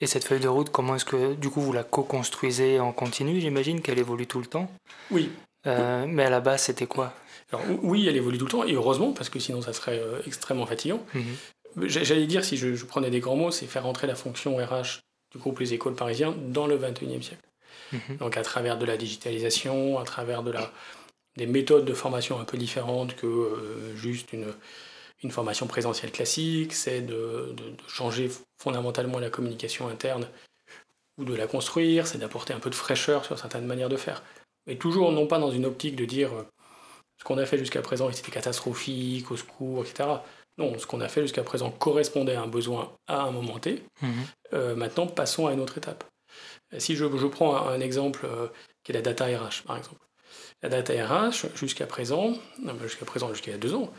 Et 0.00 0.06
cette 0.06 0.24
feuille 0.24 0.40
de 0.40 0.48
route, 0.48 0.70
comment 0.70 0.96
est-ce 0.96 1.04
que 1.04 1.34
du 1.34 1.48
coup 1.48 1.60
vous 1.60 1.72
la 1.72 1.84
co-construisez 1.84 2.80
en 2.80 2.92
continu 2.92 3.40
J'imagine 3.40 3.80
qu'elle 3.80 3.98
évolue 3.98 4.26
tout 4.26 4.40
le 4.40 4.46
temps? 4.46 4.70
Oui. 5.10 5.30
Euh, 5.66 6.06
mais 6.06 6.24
à 6.24 6.30
la 6.30 6.40
base, 6.40 6.62
c'était 6.62 6.86
quoi? 6.86 7.14
Alors, 7.50 7.64
Oui, 7.82 8.06
elle 8.06 8.16
évolue 8.16 8.38
tout 8.38 8.44
le 8.44 8.50
temps, 8.50 8.64
et 8.64 8.74
heureusement, 8.74 9.12
parce 9.12 9.30
que 9.30 9.38
sinon 9.38 9.62
ça 9.62 9.72
serait 9.72 9.98
euh, 9.98 10.20
extrêmement 10.26 10.66
fatigant. 10.66 11.04
Mmh. 11.14 11.86
J'allais 11.86 12.26
dire, 12.26 12.44
si 12.44 12.56
je, 12.56 12.74
je, 12.74 12.84
prenais 12.84 13.10
des 13.10 13.20
grands 13.20 13.36
mots, 13.36 13.50
c'est 13.50 13.66
faire 13.66 13.86
entrer 13.86 14.06
la 14.06 14.14
fonction 14.14 14.56
RH 14.56 15.00
du 15.32 15.38
groupe 15.38 15.58
Les 15.60 15.74
Écoles 15.74 15.94
Parisiens 15.94 16.34
dans 16.48 16.66
le 16.66 16.78
21e 16.78 17.22
siècle. 17.22 17.42
Mhm. 17.92 18.16
Donc 18.18 18.36
à 18.36 18.42
travers 18.42 18.78
de 18.78 18.86
la 18.86 18.96
digitalisation, 18.96 19.98
à 19.98 20.04
travers 20.04 20.42
de 20.42 20.50
la, 20.50 20.72
des 21.36 21.46
méthodes 21.46 21.84
de 21.84 21.94
formation 21.94 22.40
un 22.40 22.44
peu 22.44 22.56
différentes 22.56 23.14
que 23.14 23.26
euh, 23.26 23.96
juste 23.96 24.32
une, 24.32 24.46
une 25.22 25.30
formation 25.30 25.66
présentielle 25.66 26.12
classique, 26.12 26.72
c'est 26.72 27.00
de, 27.00 27.54
de, 27.56 27.74
changer 27.88 28.30
fondamentalement 28.58 29.18
la 29.18 29.30
communication 29.30 29.88
interne 29.88 30.28
ou 31.18 31.24
de 31.24 31.34
la 31.34 31.46
construire, 31.46 32.06
c'est 32.06 32.18
d'apporter 32.18 32.52
un 32.52 32.60
peu 32.60 32.70
de 32.70 32.74
fraîcheur 32.74 33.24
sur 33.24 33.38
certaines 33.38 33.66
manières 33.66 33.88
de 33.88 33.96
faire. 33.96 34.22
Mais 34.66 34.76
toujours 34.76 35.12
non 35.12 35.26
pas 35.26 35.38
dans 35.38 35.50
une 35.50 35.64
optique 35.64 35.96
de 35.96 36.04
dire 36.04 36.32
euh, 36.34 36.42
ce 37.18 37.24
qu'on 37.24 37.38
a 37.38 37.46
fait 37.46 37.58
jusqu'à 37.58 37.82
présent 37.82 38.10
c'était 38.12 38.32
catastrophique, 38.32 39.30
au 39.30 39.36
secours, 39.36 39.84
etc. 39.84 40.08
Non, 40.58 40.78
ce 40.78 40.86
qu'on 40.86 41.00
a 41.00 41.08
fait 41.08 41.22
jusqu'à 41.22 41.42
présent 41.42 41.70
correspondait 41.70 42.34
à 42.34 42.42
un 42.42 42.46
besoin 42.46 42.92
à 43.06 43.22
un 43.22 43.30
moment 43.30 43.58
T. 43.58 43.82
Mhm. 44.02 44.10
Euh, 44.54 44.74
maintenant, 44.74 45.06
passons 45.06 45.46
à 45.46 45.52
une 45.52 45.60
autre 45.60 45.78
étape. 45.78 46.04
Si 46.78 46.96
je, 46.96 47.04
prends 47.26 47.68
un, 47.68 47.80
exemple 47.80 48.26
euh, 48.26 48.48
qui 48.82 48.92
est 48.92 48.94
la 48.94 49.02
data 49.02 49.26
RH, 49.26 49.62
par 49.66 49.76
exemple. 49.76 50.00
La 50.62 50.68
data 50.68 50.92
RH, 50.94 51.54
jusqu'à 51.54 51.86
présent, 51.86 52.32
jusqu'à 52.82 53.04
présent, 53.04 53.28
jusqu'à 53.28 53.56
deux 53.58 53.74
ans, 53.74 53.92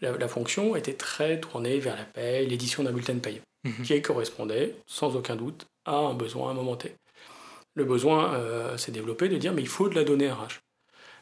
la, 0.00 0.28
fonction 0.28 0.76
était 0.76 0.94
très 0.94 1.40
tournée 1.40 1.78
vers 1.78 1.96
la 1.96 2.04
paye, 2.04 2.46
l'édition 2.46 2.82
d'un 2.82 2.92
bulletin 2.92 3.14
de 3.14 3.20
paye, 3.20 3.40
mhm. 3.64 3.84
qui 3.84 4.02
correspondait, 4.02 4.76
sans 4.86 5.16
aucun 5.16 5.36
doute, 5.36 5.66
à 5.84 5.96
un 5.96 6.14
besoin 6.14 6.48
à 6.48 6.50
un 6.52 6.54
moment 6.54 6.76
T. 6.76 6.94
Le 7.74 7.84
besoin 7.84 8.34
euh, 8.34 8.76
s'est 8.76 8.92
développé 8.92 9.28
de 9.28 9.36
dire, 9.36 9.52
mais 9.52 9.62
il 9.62 9.68
faut 9.68 9.88
de 9.88 9.94
la 9.94 10.04
donnée 10.04 10.30
RH. 10.30 10.60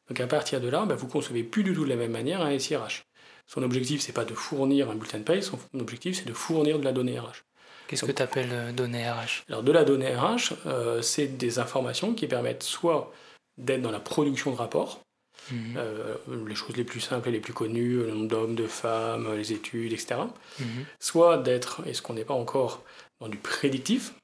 Donc 0.08 0.20
à 0.20 0.26
partir 0.26 0.60
de 0.60 0.68
là, 0.68 0.84
bah, 0.84 0.94
vous 0.94 1.06
concevez 1.06 1.42
plus 1.42 1.62
du 1.62 1.72
tout 1.72 1.84
de 1.84 1.88
la 1.88 1.96
même 1.96 2.10
manière 2.10 2.42
un 2.42 2.58
SIRH. 2.58 3.04
Son 3.46 3.62
objectif, 3.62 4.00
c'est 4.00 4.12
pas 4.12 4.24
de 4.24 4.34
fournir 4.34 4.90
un 4.90 4.94
bulletin 4.94 5.18
de 5.18 5.24
paye, 5.24 5.42
son 5.42 5.58
objectif, 5.78 6.16
c'est 6.16 6.28
de 6.28 6.32
fournir 6.32 6.78
de 6.78 6.84
la 6.84 6.92
donnée 6.92 7.18
RH. 7.18 7.44
Qu'est-ce 7.88 8.04
que 8.04 8.12
tu 8.12 8.22
appelles 8.22 8.52
euh, 8.52 8.72
données 8.72 9.08
RH 9.08 9.44
Alors, 9.48 9.62
de 9.62 9.72
la 9.72 9.84
donnée 9.84 10.14
RH, 10.14 10.54
euh, 10.66 11.02
c'est 11.02 11.26
des 11.26 11.58
informations 11.58 12.14
qui 12.14 12.26
permettent 12.26 12.62
soit 12.62 13.12
d'être 13.58 13.82
dans 13.82 13.90
la 13.90 14.00
production 14.00 14.50
de 14.50 14.56
rapports, 14.56 15.01
mhm. 15.50 15.74
euh, 15.76 16.16
les 16.46 16.54
choses 16.54 16.76
les 16.76 16.84
plus 16.84 17.00
simples 17.00 17.28
et 17.28 17.32
les 17.32 17.40
plus 17.40 17.52
connues, 17.52 17.98
le 17.98 18.10
nombre 18.12 18.28
d'hommes, 18.28 18.54
de 18.54 18.66
femmes, 18.66 19.34
les 19.36 19.52
études, 19.52 19.92
etc. 19.92 20.20
Mhm. 20.58 20.66
Soit 21.00 21.38
d'être, 21.38 21.82
et 21.86 21.94
ce 21.94 22.02
qu'on 22.02 22.14
n'est 22.14 22.24
pas 22.24 22.34
encore, 22.34 22.82
dans 23.20 23.28
du 23.28 23.38
prédictif. 23.38 24.14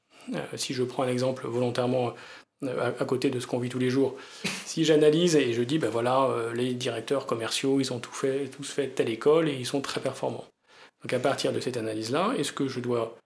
si 0.56 0.75
je 0.75 0.82
prends 0.82 1.04
un 1.04 1.08
exemple 1.08 1.46
volontairement 1.46 2.14
à, 2.66 3.04
côté 3.04 3.30
de 3.30 3.38
ce 3.40 3.46
qu'on 3.46 3.58
vit 3.58 3.68
tous 3.68 3.78
les 3.78 3.90
jours. 3.90 4.16
Si 4.68 4.84
j'analyse 4.84 5.34
et 5.34 5.54
je 5.54 5.62
dis, 5.62 5.78
ben 5.78 5.88
voilà, 5.88 6.28
les 6.54 6.75
directeurs 6.75 7.26
commerciaux, 7.26 7.80
ils 7.80 7.90
ont 7.92 7.98
tout 7.98 8.12
fait, 8.12 8.48
tous 8.48 8.70
fait 8.70 8.88
telle 8.88 9.08
école 9.08 9.48
et 9.48 9.54
ils 9.54 9.66
sont 9.66 9.80
très 9.80 10.00
performants. 10.00 10.44
Donc 11.02 11.12
à 11.12 11.18
partir 11.18 11.52
de 11.52 11.60
cette 11.60 11.76
analyse-là, 11.78 12.34
est-ce 12.37 12.52
que 12.52 12.68
je 12.68 12.78
dois 12.78 13.16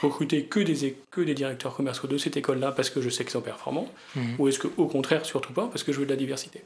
recruter 0.00 0.44
que 0.44 0.60
des, 0.60 0.96
que 1.10 1.20
des 1.20 1.34
directeurs 1.34 1.74
commerciaux 1.74 2.08
de 2.08 2.18
cette 2.18 2.36
école-là 2.36 2.72
parce 2.72 2.90
que 2.90 3.00
je 3.00 3.08
sais 3.08 3.24
qu'ils 3.24 3.32
sont 3.32 3.40
performants, 3.40 3.88
mhm. 4.14 4.36
ou 4.38 4.48
est-ce 4.48 4.58
qu'au 4.58 4.86
contraire, 4.86 5.24
surtout 5.24 5.52
pas, 5.52 5.66
parce 5.66 5.82
que 5.82 5.92
je 5.92 5.98
veux 5.98 6.06
de 6.06 6.10
la 6.10 6.16
diversité? 6.16 6.62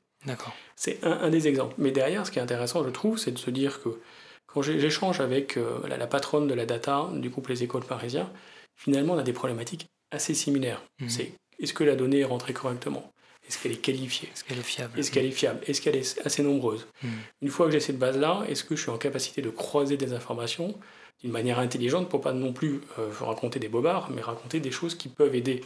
C'est 0.77 1.03
un, 1.05 1.31
des 1.31 1.49
exemples. 1.49 1.75
Mais 1.79 1.91
derrière, 1.91 2.27
ce 2.27 2.31
qui 2.31 2.39
est 2.39 2.43
intéressant, 2.43 2.85
je 2.85 2.91
trouve, 2.91 3.19
c'est 3.19 3.31
de 3.31 3.39
se 3.39 3.51
dire 3.51 3.83
que 3.83 4.01
quand 4.47 4.63
j'échange 4.63 5.21
avec 5.21 5.57
euh, 5.57 5.81
la, 5.89 6.07
patronne 6.07 6.47
de 6.47 6.55
la 6.55 6.67
data 6.67 7.09
du 7.15 7.31
groupe 7.31 7.49
Les 7.49 7.63
Écoles 7.63 7.85
Parisiens, 7.85 8.31
finalement, 8.77 9.15
on 9.15 9.19
a 9.19 9.23
des 9.23 9.33
problématiques 9.33 9.87
assez 10.11 10.35
similaires. 10.35 10.83
Mhm. 11.01 11.09
C'est 11.09 11.33
est-ce 11.59 11.73
que 11.73 11.85
la 11.85 11.97
donnée 11.97 12.21
est 12.21 12.25
rentrée 12.25 12.53
correctement? 12.53 13.11
Est-ce 13.49 13.59
qu'elle 13.59 13.73
est 13.73 13.81
qualifiée? 13.81 14.29
Est-ce 14.33 14.45
qu'elle 14.45 14.59
est 14.59 14.63
fiable? 14.63 14.99
Est-ce 14.99 15.11
qu'elle 15.11 15.25
est 15.25 15.33
fiable? 15.33 15.61
Est-ce 15.67 15.81
qu'elle 15.81 15.97
est 15.97 16.21
assez 16.25 16.43
nombreuse? 16.43 16.87
Mhm. 17.03 17.11
Une 17.43 17.49
fois 17.49 17.67
que 17.67 17.73
j'ai 17.73 17.81
cette 17.81 17.99
base-là, 17.99 18.45
est-ce 18.49 18.63
que 18.65 18.77
je 18.77 18.83
suis 18.83 18.91
en 18.91 18.99
capacité 18.99 19.43
de 19.43 19.51
croiser 19.51 19.97
des 19.97 20.13
informations 20.13 20.79
d'une 21.23 21.33
manière 21.33 21.59
intelligente 21.59 22.09
pour 22.09 22.21
pas 22.21 22.33
non 22.33 22.53
plus 22.53 22.81
euh, 22.99 23.11
raconter 23.21 23.59
des 23.59 23.69
bobards, 23.69 24.11
mais 24.11 24.23
raconter 24.23 24.61
des 24.61 24.71
choses 24.71 24.95
qui 24.95 25.09
peuvent 25.09 25.35
aider 25.35 25.63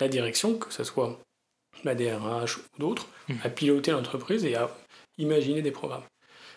la 0.00 0.08
direction, 0.08 0.58
que 0.58 0.72
ce 0.72 0.84
soit 0.84 1.18
la 1.84 1.94
DRH 1.94 2.58
ou 2.58 2.62
d'autres, 2.78 3.08
hmm. 3.28 3.34
à 3.44 3.48
piloter 3.48 3.92
l'entreprise 3.92 4.44
et 4.44 4.54
à 4.54 4.70
imaginer 5.18 5.62
des 5.62 5.70
programmes. 5.70 6.04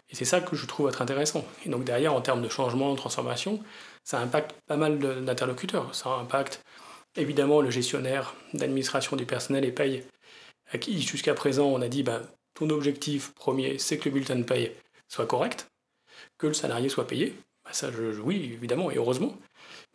Et 0.10 0.16
c'est 0.16 0.26
ça 0.26 0.42
que 0.42 0.56
je 0.56 0.66
trouve 0.66 0.90
être 0.90 1.02
intéressant. 1.02 1.46
Et 1.66 1.70
donc 1.70 1.84
derrière, 1.84 2.14
en 2.14 2.22
termes 2.22 2.42
de 2.42 2.50
changement, 2.50 2.92
de 2.94 2.98
transformation, 2.98 3.64
ça 4.04 4.20
impacte 4.20 4.56
pas 4.66 4.76
mal 4.78 4.98
d'interlocuteurs. 5.24 5.94
Ça 5.94 6.10
impacte 6.10 6.62
évidemment 7.16 7.62
le 7.62 7.70
gestionnaire 7.70 8.34
d'administration 8.54 9.16
du 9.16 9.26
personnel 9.26 9.66
et 9.66 9.72
paye, 9.72 10.04
à 10.72 10.78
qui 10.78 11.00
jusqu'à 11.02 11.34
présent 11.34 11.68
on 11.68 11.82
a 11.82 11.88
dit 11.88 12.04
ben, 12.04 12.22
ton 12.56 12.70
objectif 12.70 13.34
premier, 13.36 13.78
c'est 13.78 13.98
que 13.98 14.06
le 14.06 14.14
bulletin 14.14 14.36
de 14.36 14.44
paye 14.44 14.72
soit 15.08 15.28
correct, 15.28 15.68
que 16.38 16.48
le 16.48 16.54
salarié 16.54 16.90
soit 16.90 17.08
payé. 17.08 17.36
Bah, 17.64 17.74
ça, 17.74 17.90
oui, 18.24 18.52
évidemment, 18.54 18.90
et 18.90 18.98
heureusement. 18.98 19.38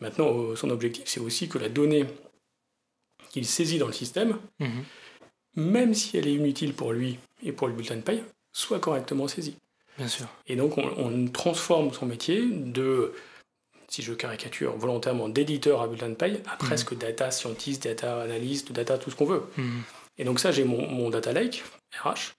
Maintenant, 0.01 0.55
son 0.57 0.71
objectif, 0.71 1.05
c'est 1.07 1.21
aussi 1.21 1.49
que 1.49 1.59
la 1.59 1.69
donnée 1.69 2.07
qu'il 3.31 3.47
saisit 3.47 3.79
dans 3.79 3.87
le 3.87 3.93
système, 3.93 4.39
mhm. 4.61 4.85
Même 5.57 5.95
si 5.95 6.17
elle 6.17 6.27
est 6.27 6.35
inutile 6.35 6.75
pour 6.75 6.93
lui 6.93 7.19
et 7.43 7.53
pour 7.53 7.69
le 7.69 7.75
bulletin 7.75 7.97
de 7.97 8.01
paye, 8.01 8.23
soit 8.53 8.81
correctement 8.81 9.29
saisie. 9.29 9.57
Bien 9.99 10.09
sûr. 10.09 10.27
Et 10.47 10.57
donc, 10.57 10.77
on, 10.79 11.27
transforme 11.29 11.93
son 11.93 12.07
métier 12.07 12.45
de, 12.51 13.13
si 13.89 14.03
je 14.03 14.13
caricature 14.13 14.77
volontairement, 14.77 15.29
d'éditeur 15.29 15.83
à 15.83 15.87
bulletin 15.87 16.09
de 16.09 16.15
paye 16.15 16.41
à 16.47 16.53
mhm. 16.53 16.59
presque 16.59 16.97
data 16.97 17.31
scientist, 17.31 17.85
data 17.85 18.23
analyst, 18.23 18.73
data 18.73 18.99
tout 18.99 19.11
ce 19.11 19.17
qu'on 19.17 19.27
veut. 19.27 19.43
Mhm. 19.57 19.83
Et 20.19 20.25
donc, 20.25 20.41
ça, 20.41 20.51
j'ai 20.53 20.65
mon, 20.65 20.89
mon 20.89 21.11
data 21.11 21.33
lake, 21.33 21.65
RH, 22.03 22.35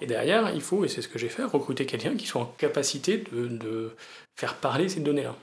et 0.00 0.06
derrière, 0.06 0.50
il 0.54 0.60
faut, 0.60 0.84
et 0.84 0.88
c'est 0.88 1.02
ce 1.02 1.08
que 1.08 1.18
j'ai 1.18 1.28
fait, 1.28 1.44
recruter 1.44 1.86
quelqu'un 1.86 2.16
qui 2.16 2.26
soit 2.26 2.42
en 2.42 2.46
capacité 2.46 3.24
de, 3.32 3.94
faire 4.34 4.54
parler 4.54 4.88
ces 4.88 5.00
données-là. 5.00 5.34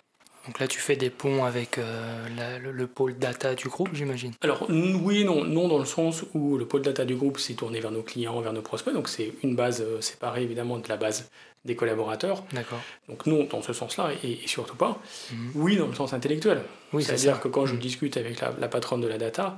Donc 0.45 0.59
là, 0.59 0.67
tu 0.67 0.79
fais 0.79 0.95
des 0.95 1.09
ponts 1.09 1.43
avec 1.43 1.77
euh, 1.77 2.59
le, 2.59 2.87
pôle 2.87 3.17
data 3.17 3.55
du 3.55 3.67
groupe, 3.67 3.89
j'imagine 3.93 4.33
Alors 4.41 4.67
oui 4.69 5.23
non. 5.23 5.43
Non 5.43 5.67
dans 5.67 5.79
le 5.79 5.85
sens 5.85 6.23
où 6.33 6.57
le 6.57 6.65
pôle 6.67 6.81
data 6.81 7.05
du 7.05 7.15
groupe 7.15 7.39
s'est 7.39 7.55
tourné 7.55 7.79
vers 7.79 7.91
nos 7.91 8.03
clients, 8.03 8.39
vers 8.41 8.53
nos 8.53 8.61
prospects. 8.61 8.93
Donc 8.93 9.09
c'est 9.09 9.33
une 9.43 9.55
base 9.55 9.81
euh, 9.81 10.01
séparée 10.01 10.43
évidemment 10.43 10.77
de 10.77 10.87
la 10.87 10.97
base 10.97 11.29
des 11.65 11.75
collaborateurs. 11.75 12.43
D'accord. 12.53 12.79
Donc 13.09 13.25
non 13.25 13.45
dans 13.45 13.61
ce 13.61 13.73
sens-là 13.73 14.11
et, 14.23 14.39
surtout 14.45 14.75
pas. 14.75 15.01
Mhm. 15.31 15.51
Oui 15.55 15.77
dans 15.77 15.87
le 15.87 15.95
sens 15.95 16.13
intellectuel. 16.13 16.61
Oui, 16.93 17.03
C'est-à-dire 17.03 17.39
que 17.39 17.47
quand 17.47 17.65
je 17.65 17.73
mhm. 17.73 17.79
discute 17.79 18.17
avec 18.17 18.39
la, 18.39 18.53
la 18.59 18.67
patronne 18.67 19.01
de 19.01 19.07
la 19.07 19.17
data, 19.17 19.57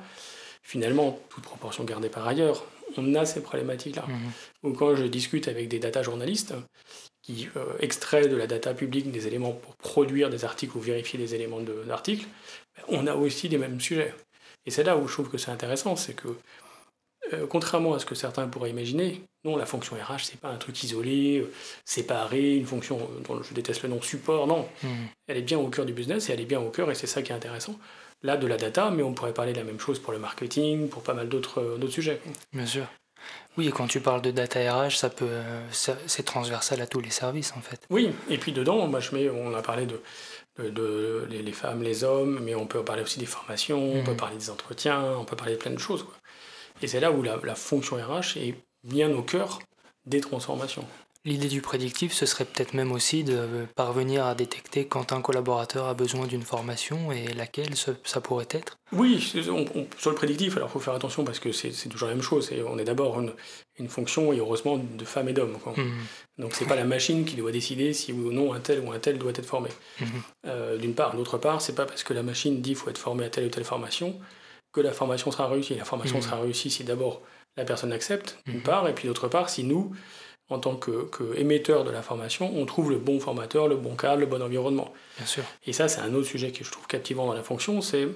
finalement, 0.64 1.20
toute 1.30 1.44
proportion 1.44 1.84
gardée 1.84 2.10
par 2.10 2.28
ailleurs, 2.28 2.64
on 2.96 3.14
a 3.16 3.26
ces 3.26 3.42
problématiques-là. 3.42 4.06
Mhm. 4.08 4.32
Ou 4.64 4.74
quand 4.74 4.96
je 4.96 5.04
discute 5.04 5.48
avec 5.50 5.68
des 5.68 5.80
data 5.80 6.02
journalistes 6.02 6.54
qui 7.28 7.50
euh, 7.58 7.66
extraient 7.80 8.30
de 8.30 8.36
la 8.38 8.48
data 8.48 8.74
publique 8.74 9.12
des 9.12 9.28
éléments 9.28 9.52
pour 9.52 9.76
produire 9.76 10.30
des 10.30 10.46
articles 10.46 10.78
ou 10.78 10.80
vérifier 10.80 11.20
des 11.20 11.36
éléments 11.36 11.60
d'articles, 11.60 12.26
ben, 12.76 12.84
on 12.88 13.08
a 13.08 13.16
aussi 13.16 13.50
les 13.50 13.58
mêmes 13.58 13.82
sujets. 13.82 14.14
Et 14.66 14.72
c'est 14.72 14.84
là 14.84 14.98
où 14.98 15.08
je 15.08 15.14
trouve 15.14 15.30
que 15.30 15.38
c'est 15.38 15.52
intéressant, 15.52 15.96
c'est 15.98 16.14
que 16.14 16.30
euh, 17.34 17.46
contrairement 17.46 17.94
à 17.94 18.00
ce 18.00 18.06
que 18.06 18.16
certains 18.16 18.48
pourraient 18.48 18.70
imaginer, 18.70 19.22
non, 19.44 19.58
la 19.58 19.66
fonction 19.66 19.98
RH, 19.98 20.24
c'est 20.24 20.40
pas 20.40 20.50
un 20.50 20.58
truc 20.58 20.82
isolé, 20.84 21.40
euh, 21.40 21.52
séparé, 21.84 22.56
une 22.56 22.66
fonction 22.66 23.10
dont 23.28 23.44
je 23.44 23.54
déteste 23.54 23.84
le 23.84 23.90
nom 23.90 24.02
support, 24.02 24.48
non. 24.48 24.68
Mhm. 24.84 25.08
Elle 25.28 25.38
est 25.38 25.42
bien 25.42 25.60
au 25.60 25.68
cœur 25.68 25.86
du 25.86 25.94
business 25.94 26.30
et 26.30 26.34
elle 26.34 26.42
est 26.42 26.46
bien 26.46 26.62
au 26.62 26.70
cœur, 26.70 26.90
et 26.90 26.96
c'est 26.96 27.08
ça 27.08 27.22
qui 27.22 27.34
est 27.34 27.36
intéressant 27.36 27.78
là 28.24 28.38
de 28.38 28.48
la 28.48 28.58
data, 28.58 28.90
mais 28.90 29.04
on 29.04 29.14
pourrait 29.14 29.34
parler 29.34 29.54
de 29.54 29.58
la 29.58 29.64
même 29.64 29.80
chose 29.80 30.00
pour 30.00 30.12
le 30.12 30.20
marketing, 30.20 30.90
pour 30.90 31.04
pas 31.04 31.14
mal 31.14 31.30
d'autres 31.30 31.62
euh, 31.62 31.90
sujets. 31.90 32.20
Bien 32.54 32.66
sûr. 32.66 32.88
Oui, 33.58 33.68
et 33.68 33.72
quand 33.72 33.88
tu 33.88 34.00
parles 34.00 34.22
de 34.22 34.32
data 34.32 34.60
RH, 34.60 34.92
ça 34.92 35.10
peut, 35.10 35.42
c'est 35.72 36.24
transversal 36.24 36.80
à 36.82 36.88
tous 36.88 37.02
les 37.02 37.10
services 37.10 37.54
en 37.58 37.62
fait. 37.62 37.82
Oui, 37.90 38.12
et 38.30 38.38
puis 38.38 38.52
dedans, 38.52 38.88
moi 38.88 39.00
je 39.00 39.16
mets, 39.16 39.30
on 39.30 39.56
a 39.56 39.62
parlé 39.62 39.88
de, 39.88 40.00
de, 40.60 41.28
les, 41.30 41.52
femmes, 41.52 41.82
les 41.82 42.04
hommes, 42.04 42.40
mais 42.44 42.56
on 42.56 42.68
peut 42.68 42.84
parler 42.84 43.02
aussi 43.02 43.20
des 43.20 43.26
formations, 43.26 43.94
on 43.94 44.04
peut 44.04 44.12
mhm. 44.12 44.18
parler 44.18 44.38
des 44.38 44.50
entretiens, 44.50 45.02
on 45.18 45.26
peut 45.26 45.36
parler 45.36 45.54
de 45.54 45.60
plein 45.60 45.72
de 45.72 45.80
choses. 45.80 46.06
Et 46.82 46.88
c'est 46.88 47.00
là 47.00 47.12
où 47.12 47.24
la, 47.24 47.40
la 47.44 47.56
fonction 47.56 47.96
RH 47.96 48.38
est 48.38 48.56
bien 48.84 49.12
au 49.12 49.24
cœur 49.24 49.60
des 50.06 50.22
transformations. 50.22 50.86
L'idée 51.28 51.50
du 51.50 51.60
prédictif, 51.60 52.14
ce 52.14 52.26
serait 52.26 52.46
peut-être 52.46 52.74
même 52.74 52.94
aussi 52.94 53.26
de 53.26 53.68
parvenir 53.76 54.26
à 54.26 54.34
détecter 54.34 54.86
quand 54.86 55.12
un 55.12 55.22
collaborateur 55.22 55.88
a 55.88 55.94
besoin 55.94 56.26
d'une 56.26 56.42
formation 56.42 57.12
et 57.12 57.34
laquelle 57.34 57.76
ça 57.76 58.22
pourrait 58.22 58.48
être 58.52 58.78
Oui, 58.94 59.20
sur 59.20 60.10
le 60.10 60.16
prédictif, 60.16 60.56
alors 60.56 60.70
il 60.70 60.72
faut 60.72 60.80
faire 60.80 60.94
attention 60.94 61.26
parce 61.26 61.40
que 61.40 61.52
c'est 61.52 61.90
toujours 61.90 62.08
la 62.08 62.14
même 62.14 62.24
chose. 62.24 62.50
on 62.66 62.80
est 62.80 62.86
d'abord 62.86 63.20
une, 63.20 63.90
fonction, 63.90 64.32
et 64.32 64.38
heureusement, 64.38 64.78
de 64.78 65.04
femmes 65.04 65.28
et 65.28 65.34
d'hommes. 65.34 65.58
Donc 65.66 65.76
mmh. 65.78 65.92
Donc 66.38 66.56
c'est 66.56 66.64
pas 66.64 66.78
la 66.78 66.86
machine 66.86 67.26
qui 67.26 67.36
doit 67.36 67.52
décider 67.52 67.92
si 67.92 68.14
oui 68.14 68.24
ou 68.24 68.32
non 68.32 68.54
un 68.54 68.62
tel 68.62 68.80
ou 68.80 68.94
un 68.94 69.00
tel 69.00 69.18
doit 69.18 69.32
être 69.32 69.46
formé. 69.46 69.70
Mmh. 70.00 70.06
Euh, 70.46 70.78
d'une 70.78 70.94
part. 70.94 71.14
D'autre 71.14 71.38
part, 71.38 71.62
c'est 71.62 71.76
pas 71.76 71.86
parce 71.86 72.04
que 72.04 72.14
la 72.14 72.24
machine 72.24 72.62
dit 72.62 72.70
qu'il 72.70 72.78
faut 72.78 72.90
être 72.90 72.98
formé 72.98 73.26
à 73.26 73.30
telle 73.30 73.48
ou 73.48 73.50
telle 73.50 73.66
formation 73.66 74.18
que 74.72 74.80
la 74.80 74.94
formation 74.94 75.30
sera 75.32 75.50
réussie. 75.50 75.76
La 75.76 75.84
formation 75.84 76.20
mmh. 76.20 76.22
sera 76.22 76.40
réussie 76.40 76.70
si 76.70 76.86
d'abord 76.86 77.22
la 77.58 77.66
personne 77.66 77.92
accepte, 77.92 78.38
d'une 78.46 78.62
part, 78.62 78.88
et 78.88 78.94
puis 78.94 79.10
d'autre 79.10 79.28
part, 79.28 79.50
si 79.50 79.66
nous, 79.66 79.92
en 80.50 80.60
tant 80.60 80.76
que, 80.76 81.10
émetteur 81.36 81.84
de 81.84 81.92
l'information, 81.92 82.52
on 82.56 82.66
trouve 82.66 82.92
le 82.92 82.98
bon 82.98 83.20
formateur, 83.20 83.68
le 83.68 83.76
bon 83.76 83.96
cadre, 83.96 84.22
le 84.22 84.26
bon 84.26 84.42
environnement. 84.42 84.94
Bien 85.18 85.26
sûr. 85.26 85.44
Et 85.66 85.74
ça, 85.74 85.88
c'est 85.88 86.00
un 86.00 86.14
autre 86.14 86.28
sujet 86.28 86.52
que 86.52 86.64
je 86.64 86.72
trouve 86.72 86.88
captivant 86.88 87.28
dans 87.28 87.34
la 87.34 87.44
fonction, 87.44 87.82
c'est 87.82 88.08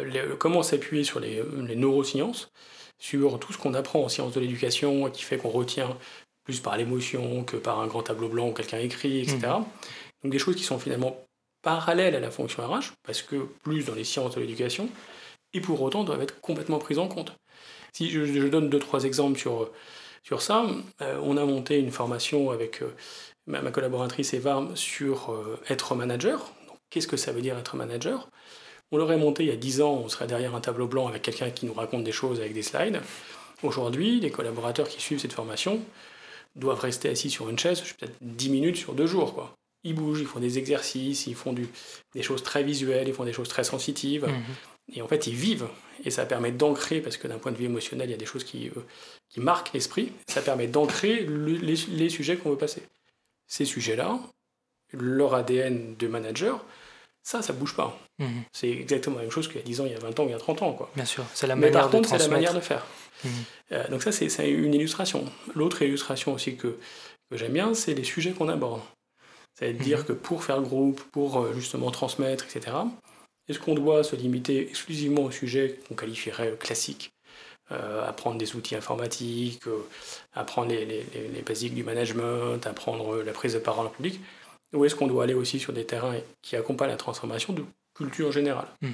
euh, 0.00 0.36
comment 0.38 0.62
s'appuyer 0.62 1.04
sur 1.04 1.18
les, 1.20 1.42
neurosciences, 1.74 2.50
sur 2.98 3.38
tout 3.38 3.52
ce 3.52 3.58
qu'on 3.58 3.74
apprend 3.74 4.02
en 4.02 4.08
sciences 4.08 4.34
de 4.34 4.40
l'éducation, 4.40 5.10
qui 5.10 5.22
fait 5.22 5.38
qu'on 5.38 5.48
retient 5.48 5.96
plus 6.44 6.60
par 6.60 6.76
l'émotion 6.76 7.44
que 7.44 7.56
par 7.56 7.80
un 7.80 7.86
grand 7.86 8.02
tableau 8.02 8.28
blanc 8.28 8.48
où 8.48 8.52
quelqu'un 8.52 8.78
écrit, 8.78 9.20
etc. 9.20 9.38
Mmh. 9.38 9.64
Donc 10.24 10.32
des 10.32 10.38
choses 10.38 10.56
qui 10.56 10.64
sont 10.64 10.78
finalement 10.78 11.16
parallèles 11.62 12.16
à 12.16 12.20
la 12.20 12.30
fonction 12.30 12.66
RH, 12.66 12.92
parce 13.04 13.22
que 13.22 13.46
plus 13.62 13.86
dans 13.86 13.94
les 13.94 14.04
sciences 14.04 14.34
de 14.34 14.40
l'éducation, 14.40 14.88
et 15.54 15.60
pour 15.60 15.80
autant 15.80 16.04
doivent 16.04 16.22
être 16.22 16.40
complètement 16.40 16.78
prises 16.78 16.98
en 16.98 17.08
compte. 17.08 17.34
Si 17.92 18.10
je, 18.10 18.24
je 18.24 18.46
donne 18.48 18.68
deux, 18.68 18.78
trois 18.78 19.04
exemples 19.04 19.38
sur 19.38 19.70
sur 20.22 20.42
ça. 20.42 20.66
Euh, 21.00 21.18
on 21.22 21.36
a 21.36 21.44
monté 21.44 21.78
une 21.78 21.90
formation 21.90 22.50
avec 22.50 22.82
euh, 22.82 22.94
ma, 23.46 23.60
collaboratrice 23.70 24.34
Eva 24.34 24.66
sur 24.74 25.32
euh, 25.32 25.60
être 25.68 25.94
manager. 25.94 26.52
Qu'est-ce 26.90 27.08
que 27.08 27.16
ça 27.16 27.32
veut 27.32 27.42
dire 27.42 27.58
être 27.58 27.76
manager? 27.76 28.28
On 28.90 28.98
l'aurait 28.98 29.16
monté 29.16 29.44
il 29.44 29.48
y 29.48 29.52
a 29.52 29.56
10 29.56 29.80
ans, 29.80 30.02
on 30.04 30.08
serait 30.08 30.26
derrière 30.26 30.54
un 30.54 30.60
tableau 30.60 30.86
blanc 30.86 31.08
avec 31.08 31.22
quelqu'un 31.22 31.50
qui 31.50 31.66
nous 31.66 31.72
raconte 31.72 32.04
des 32.04 32.12
choses 32.12 32.40
avec 32.40 32.52
des 32.52 32.62
slides. 32.62 33.00
Aujourd'hui, 33.62 34.20
les 34.20 34.30
collaborateurs 34.30 34.88
qui 34.88 35.00
suivent 35.00 35.20
cette 35.20 35.32
formation 35.32 35.80
doivent 36.56 36.80
rester 36.80 37.08
assis 37.08 37.30
sur 37.30 37.48
une 37.48 37.58
chaise 37.58 37.80
peut-être 37.80 38.14
10 38.20 38.50
minutes 38.50 38.76
sur 38.76 38.92
deux 38.92 39.06
jours. 39.06 39.54
Ils 39.84 39.94
bougent, 39.94 40.20
ils 40.20 40.26
font 40.26 40.40
des 40.40 40.58
exercices, 40.58 41.26
ils 41.26 41.34
font 41.34 41.54
des 41.54 42.22
choses 42.22 42.42
très 42.42 42.62
visuelles, 42.62 43.08
ils 43.08 43.14
font 43.14 43.24
des 43.24 43.32
choses 43.32 43.48
très 43.48 43.64
sensitives. 43.64 44.26
Mmh. 44.26 44.42
Et 44.94 45.02
en 45.02 45.08
fait, 45.08 45.26
ils 45.26 45.34
vivent. 45.34 45.68
Et 46.04 46.10
ça 46.10 46.26
permet 46.26 46.52
d'ancrer, 46.52 47.00
parce 47.00 47.16
que 47.16 47.28
d'un 47.28 47.38
point 47.38 47.52
de 47.52 47.56
vue 47.56 47.64
émotionnel, 47.64 48.08
il 48.08 48.12
y 48.12 48.14
a 48.14 48.18
des 48.18 48.26
choses 48.26 48.44
qui, 48.44 48.68
euh, 48.68 48.80
qui 49.28 49.40
marquent 49.40 49.72
l'esprit. 49.72 50.12
Ça 50.28 50.42
permet 50.42 50.66
d'ancrer 50.66 51.24
les, 51.26 52.08
sujets 52.08 52.36
qu'on 52.36 52.50
veut 52.50 52.58
passer. 52.58 52.82
Ces 53.46 53.64
sujets-là, 53.64 54.18
leur 54.92 55.34
ADN 55.34 55.96
de 55.96 56.08
manager, 56.08 56.64
ça, 57.22 57.40
ça 57.40 57.52
bouge 57.52 57.76
pas. 57.76 57.98
Mhm. 58.18 58.42
C'est 58.52 58.70
exactement 58.70 59.16
la 59.16 59.22
même 59.22 59.30
chose 59.30 59.46
qu'il 59.46 59.56
y 59.56 59.60
a 59.60 59.64
10 59.64 59.80
ans, 59.80 59.86
il 59.86 59.92
y 59.92 59.94
a 59.94 60.00
20 60.00 60.18
ans, 60.18 60.24
il 60.24 60.30
y 60.30 60.34
a 60.34 60.38
30 60.38 60.62
ans. 60.62 60.72
Quoi. 60.72 60.90
Bien 60.96 61.04
sûr, 61.04 61.24
c'est 61.34 61.46
la 61.46 61.54
manière 61.54 61.80
par 61.80 61.90
contre, 61.90 62.08
c'est 62.08 62.18
la 62.18 62.28
manière 62.28 62.54
de 62.54 62.60
faire. 62.60 62.84
Mhm. 63.24 63.30
Euh, 63.72 63.88
donc 63.88 64.02
ça, 64.02 64.10
c'est 64.10 64.50
une 64.50 64.74
illustration. 64.74 65.24
L'autre 65.54 65.82
illustration 65.82 66.34
aussi 66.34 66.56
que, 66.56 66.78
que 67.30 67.36
j'aime 67.36 67.52
bien, 67.52 67.74
c'est 67.74 67.94
les 67.94 68.04
sujets 68.04 68.32
qu'on 68.32 68.48
aborde. 68.48 68.82
C'est-à-dire 69.54 70.00
mhm. 70.00 70.04
que 70.04 70.12
pour 70.12 70.42
faire 70.42 70.60
groupe, 70.62 71.00
pour 71.12 71.40
euh, 71.40 71.52
justement 71.54 71.90
transmettre, 71.90 72.44
etc., 72.44 72.76
est-ce 73.48 73.58
qu'on 73.58 73.74
doit 73.74 74.04
se 74.04 74.16
limiter 74.16 74.68
exclusivement 74.68 75.24
au 75.24 75.30
sujet 75.30 75.80
qu'on 75.88 75.94
qualifierait 75.94 76.56
classique 76.58 77.12
euh, 77.72 78.06
apprendre 78.06 78.36
des 78.36 78.54
outils 78.54 78.74
informatiques, 78.74 79.66
euh, 79.66 79.78
apprendre 80.34 80.68
les, 80.70 80.84
les, 80.84 81.04
les, 81.32 81.42
basiques 81.42 81.74
du 81.74 81.84
management, 81.84 82.66
apprendre 82.66 83.22
la 83.22 83.32
prise 83.32 83.54
de 83.54 83.60
parole 83.60 83.86
en 83.86 83.90
public 83.90 84.20
Ou 84.74 84.84
est-ce 84.84 84.94
qu'on 84.94 85.06
doit 85.06 85.24
aller 85.24 85.32
aussi 85.32 85.58
sur 85.58 85.72
des 85.72 85.86
terrains 85.86 86.16
qui 86.42 86.56
accompagnent 86.56 86.90
la 86.90 86.96
transformation, 86.96 87.54
de 87.54 87.64
culture 87.94 88.30
générale? 88.30 88.66
Mmh. 88.82 88.90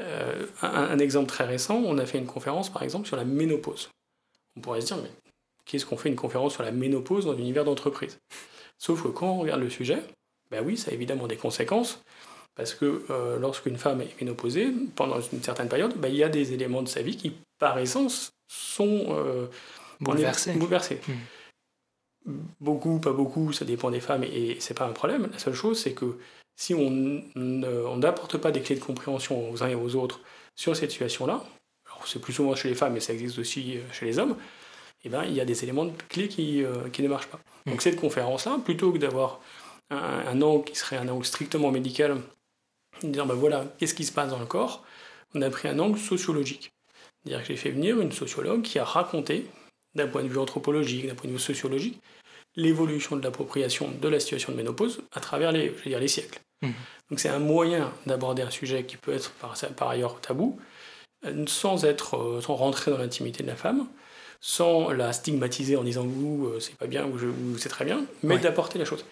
Euh, 0.00 0.46
un, 0.62 0.98
exemple 0.98 1.28
très 1.28 1.44
récent, 1.44 1.76
on 1.76 1.98
a 1.98 2.06
fait 2.06 2.18
une 2.18 2.26
conférence 2.26 2.72
par 2.72 2.82
exemple 2.82 3.06
sur 3.06 3.16
la 3.16 3.24
ménopause. 3.24 3.90
On 4.56 4.60
pourrait 4.62 4.80
se 4.80 4.86
dire, 4.86 4.96
mais 4.96 5.10
qu'est-ce 5.64 5.86
qu'on 5.86 5.96
fait 5.96 6.08
une 6.08 6.16
conférence 6.16 6.54
sur 6.54 6.62
la 6.62 6.72
ménopause 6.72 7.26
dans 7.26 7.34
l'univers 7.34 7.64
d'entreprise? 7.64 8.18
Sauf 8.78 9.02
que 9.02 9.08
quand 9.08 9.30
on 9.30 9.38
regarde 9.38 9.60
le 9.60 9.70
sujet, 9.70 10.02
ben 10.50 10.64
oui, 10.64 10.76
ça 10.76 10.90
a 10.90 10.94
évidemment 10.94 11.26
des 11.26 11.36
conséquences, 11.36 12.00
parce 12.58 12.74
que 12.74 13.04
euh, 13.08 13.38
lorsqu'une 13.38 13.78
femme 13.78 14.02
est 14.02 14.20
ménopausée, 14.20 14.70
pendant 14.96 15.20
une 15.20 15.42
certaine 15.42 15.68
période, 15.68 15.94
ben, 15.96 16.08
il 16.08 16.16
y 16.16 16.24
a 16.24 16.28
des 16.28 16.52
éléments 16.52 16.82
de 16.82 16.88
sa 16.88 17.02
vie 17.02 17.16
qui, 17.16 17.32
par 17.58 17.78
essence, 17.78 18.32
sont 18.48 19.06
euh, 19.10 19.46
bouleversés. 20.00 21.00
Hmm. 22.26 22.32
Beaucoup, 22.60 22.98
pas 22.98 23.12
beaucoup, 23.12 23.52
ça 23.52 23.64
dépend 23.64 23.92
des 23.92 24.00
femmes, 24.00 24.24
et, 24.24 24.56
c'est 24.58 24.74
pas 24.74 24.86
un 24.86 24.92
problème. 24.92 25.28
La 25.32 25.38
seule 25.38 25.54
chose, 25.54 25.80
c'est 25.80 25.92
que 25.92 26.18
si 26.56 26.74
on 26.74 27.22
n'apporte 27.36 28.38
pas 28.38 28.50
des 28.50 28.60
clés 28.60 28.74
de 28.74 28.84
compréhension 28.84 29.50
aux 29.50 29.62
uns 29.62 29.68
et 29.68 29.76
aux 29.76 29.94
autres 29.94 30.20
sur 30.56 30.76
cette 30.76 30.90
situation-là, 30.90 31.44
c'est 32.06 32.20
plus 32.20 32.32
souvent 32.32 32.56
chez 32.56 32.68
les 32.68 32.74
femmes, 32.74 32.94
mais 32.94 33.00
ça 33.00 33.12
existe 33.12 33.38
aussi 33.38 33.76
euh, 33.76 33.82
chez 33.92 34.04
les 34.04 34.18
hommes, 34.18 34.36
eh 35.04 35.08
ben, 35.08 35.22
il 35.24 35.34
y 35.34 35.40
a 35.40 35.44
des 35.44 35.62
éléments 35.62 35.84
de 35.84 35.92
clés 36.08 36.26
qui, 36.26 36.64
euh, 36.64 36.88
qui 36.92 37.02
ne 37.02 37.08
marchent 37.08 37.28
pas. 37.28 37.38
Donc 37.66 37.76
mm. 37.76 37.80
cette 37.80 38.00
conférence-là, 38.00 38.58
plutôt 38.64 38.92
que 38.92 38.98
d'avoir 38.98 39.40
un, 39.90 40.42
angle 40.42 40.64
qui 40.64 40.76
serait 40.76 40.96
un 40.96 41.08
angle 41.08 41.24
strictement 41.24 41.70
médical, 41.70 42.18
dire 43.02 43.26
ben 43.26 43.34
voilà, 43.34 43.64
qu'est-ce 43.78 43.94
qui 43.94 44.04
se 44.04 44.12
passe 44.12 44.30
dans 44.30 44.38
le 44.38 44.46
corps, 44.46 44.84
on 45.34 45.42
a 45.42 45.50
pris 45.50 45.68
un 45.68 45.78
angle 45.78 45.98
sociologique. 45.98 46.72
C'est-à-dire 47.22 47.42
que 47.42 47.48
j'ai 47.48 47.56
fait 47.56 47.70
venir 47.70 48.00
une 48.00 48.12
sociologue 48.12 48.62
qui 48.62 48.78
a 48.78 48.84
raconté, 48.84 49.46
d'un 49.94 50.06
point 50.06 50.22
de 50.22 50.28
vue 50.28 50.38
anthropologique, 50.38 51.06
d'un 51.06 51.14
point 51.14 51.28
de 51.28 51.34
vue 51.34 51.40
sociologique, 51.40 52.00
l'évolution 52.56 53.16
de 53.16 53.22
l'appropriation 53.22 53.90
de 53.90 54.08
la 54.08 54.20
situation 54.20 54.52
de 54.52 54.56
ménopause 54.56 55.00
à 55.12 55.20
travers 55.20 55.52
les, 55.52 55.68
je 55.68 55.84
veux 55.84 55.90
dire, 55.90 56.00
les 56.00 56.08
siècles. 56.08 56.40
Mm. 56.62 56.70
Donc 57.10 57.20
c'est 57.20 57.28
un 57.28 57.38
moyen 57.38 57.92
d'aborder 58.06 58.42
un 58.42 58.50
sujet 58.50 58.84
qui 58.84 58.96
peut 58.96 59.12
être 59.12 59.30
par, 59.32 59.56
par 59.76 59.88
ailleurs 59.88 60.20
tabou, 60.20 60.58
euh, 61.26 61.44
sans, 61.46 61.84
être, 61.84 62.16
euh, 62.16 62.40
sans 62.40 62.54
rentrer 62.54 62.90
dans 62.90 62.98
l'intimité 62.98 63.42
de 63.42 63.48
la 63.48 63.56
femme, 63.56 63.86
sans 64.40 64.90
la 64.90 65.12
stigmatiser 65.12 65.76
en 65.76 65.84
disant 65.84 66.04
vous 66.04 66.46
euh, 66.46 66.60
c'est 66.60 66.76
pas 66.76 66.86
bien 66.86 67.06
ou, 67.06 67.58
c'est 67.58 67.68
très 67.68 67.84
bien, 67.84 68.04
mais 68.22 68.38
d'apporter 68.38 68.78
la 68.78 68.84
chose. 68.84 69.04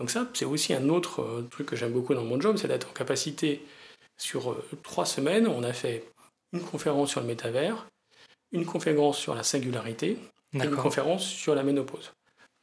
Donc 0.00 0.10
ça, 0.10 0.26
c'est 0.32 0.46
aussi 0.46 0.72
un 0.72 0.88
autre 0.88 1.20
euh, 1.20 1.46
truc 1.50 1.66
que 1.66 1.76
j'aime 1.76 1.92
beaucoup 1.92 2.14
dans 2.14 2.24
mon 2.24 2.40
job, 2.40 2.56
c'est 2.56 2.68
d'être 2.68 2.88
en 2.88 2.92
capacité, 2.92 3.62
sur 4.16 4.50
euh, 4.50 4.68
trois 4.82 5.04
semaines, 5.04 5.46
on 5.46 5.62
a 5.62 5.74
fait 5.74 6.04
une 6.52 6.62
conférence 6.62 7.10
sur 7.10 7.20
le 7.20 7.26
métavers, 7.26 7.86
une 8.50 8.64
conférence 8.64 9.18
sur 9.18 9.34
la 9.34 9.42
singularité, 9.42 10.16
et 10.54 10.64
une 10.64 10.74
conférence 10.74 11.24
sur 11.24 11.54
la 11.54 11.62
ménopause. 11.62 12.12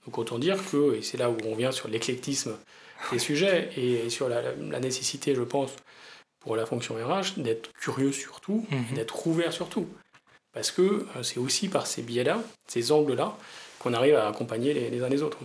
Donc 0.06 0.18
autant 0.18 0.40
dire 0.40 0.58
que, 0.72 0.96
et 0.96 1.02
c'est 1.02 1.18
là 1.18 1.30
où 1.30 1.38
on 1.46 1.56
vient 1.56 1.72
sur 1.72 1.88
l'éclectisme 1.88 2.58
des 3.12 3.20
sujets, 3.20 3.70
et 3.78 4.10
sur 4.10 4.28
la, 4.28 4.80
nécessité, 4.80 5.36
je 5.36 5.44
pense, 5.44 5.72
pour 6.40 6.56
la 6.56 6.66
fonction 6.66 6.96
RH, 6.96 7.38
d'être 7.38 7.72
curieux 7.74 8.12
sur 8.12 8.42
tout, 8.42 8.66
mhm. 8.72 8.96
d'être 8.96 9.28
ouvert 9.28 9.54
sur 9.54 9.70
tout. 9.70 9.88
Parce 10.54 10.72
que 10.72 10.82
euh, 10.82 11.24
c'est 11.24 11.40
aussi 11.40 11.70
par 11.70 11.86
ces 11.86 12.02
biais-là, 12.02 12.42
ces 12.68 12.92
angles-là, 12.92 13.38
qu'on 13.80 13.94
arrive 13.94 14.16
à 14.16 14.28
accompagner 14.28 14.74
les, 14.74 15.04
uns 15.04 15.10
les 15.10 15.22
autres. 15.22 15.38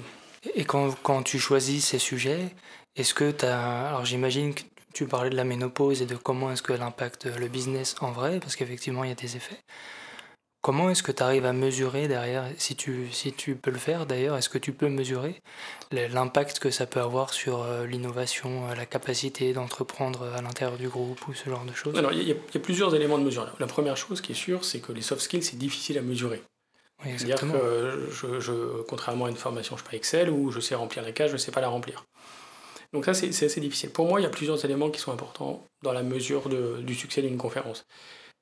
Et 0.54 0.64
quand, 0.64 0.94
quand, 1.02 1.22
tu 1.22 1.38
choisis 1.38 1.84
ces 1.86 1.98
sujets, 1.98 2.54
est-ce 2.96 3.14
que 3.14 3.30
tu 3.30 3.44
as... 3.44 3.88
Alors 3.88 4.04
j'imagine 4.04 4.54
que 4.54 4.62
tu 4.92 5.06
parlais 5.06 5.30
de 5.30 5.36
la 5.36 5.44
ménopause 5.44 6.02
et 6.02 6.06
de 6.06 6.16
comment 6.16 6.52
est-ce 6.52 6.62
qu'elle 6.62 6.82
impacte 6.82 7.26
le 7.26 7.48
business 7.48 7.96
en 8.00 8.12
vrai, 8.12 8.40
parce 8.40 8.56
qu'effectivement 8.56 9.04
il 9.04 9.08
y 9.08 9.12
a 9.12 9.16
des 9.16 9.36
effets. 9.36 9.58
Comment 10.62 10.90
est-ce 10.90 11.02
que 11.02 11.10
tu 11.10 11.24
arrives 11.24 11.44
à 11.44 11.52
mesurer 11.52 12.06
derrière, 12.06 12.44
si 12.56 12.76
tu, 12.76 13.08
si 13.10 13.32
tu 13.32 13.56
peux 13.56 13.72
le 13.72 13.80
faire 13.80 14.06
d'ailleurs, 14.06 14.36
est-ce 14.36 14.48
que 14.48 14.58
tu 14.58 14.72
peux 14.72 14.88
mesurer 14.88 15.42
l'impact 15.90 16.60
que 16.60 16.70
ça 16.70 16.86
peut 16.86 17.00
avoir 17.00 17.32
sur 17.32 17.62
euh, 17.62 17.84
l'innovation, 17.84 18.68
euh, 18.68 18.76
la 18.76 18.86
capacité 18.86 19.52
d'entreprendre 19.52 20.22
à 20.36 20.40
l'intérieur 20.40 20.78
du 20.78 20.88
groupe 20.88 21.26
ou 21.26 21.34
ce 21.34 21.50
genre 21.50 21.64
de 21.64 21.72
choses? 21.72 21.98
Alors, 21.98 22.12
il 22.12 22.22
y, 22.22 22.30
a 22.30 22.60
plusieurs 22.60 22.94
éléments 22.94 23.18
de 23.18 23.24
mesure. 23.24 23.52
La 23.58 23.66
première 23.66 23.96
chose 23.96 24.20
qui 24.20 24.32
est 24.32 24.36
sûre, 24.36 24.64
c'est 24.64 24.78
que 24.78 24.92
les 24.92 25.02
soft 25.02 25.22
skills, 25.22 25.42
c'est 25.42 25.58
difficile 25.58 25.98
à 25.98 26.02
mesurer. 26.02 26.40
C'est-à-dire 27.04 27.40
que, 27.40 28.08
je, 28.10 28.82
contrairement 28.82 29.26
à 29.26 29.30
une 29.30 29.36
formation, 29.36 29.76
je 29.76 29.82
sais 29.82 29.88
pas 29.90 29.96
Excel, 29.96 30.30
où 30.30 30.50
je 30.50 30.60
sais 30.60 30.74
remplir 30.74 31.02
la 31.02 31.12
case, 31.12 31.28
je 31.28 31.34
ne 31.34 31.38
sais 31.38 31.50
pas 31.50 31.60
la 31.60 31.68
remplir. 31.68 32.04
Donc 32.92 33.06
ça, 33.06 33.14
c'est 33.14 33.28
assez 33.44 33.60
difficile. 33.60 33.90
Pour 33.90 34.06
moi, 34.06 34.20
il 34.20 34.22
y 34.22 34.26
a 34.26 34.30
plusieurs 34.30 34.62
éléments 34.64 34.90
qui 34.90 35.00
sont 35.00 35.12
importants 35.12 35.66
dans 35.82 35.92
la 35.92 36.02
mesure 36.02 36.48
du 36.48 36.94
succès 36.94 37.22
d'une 37.22 37.38
conférence. 37.38 37.86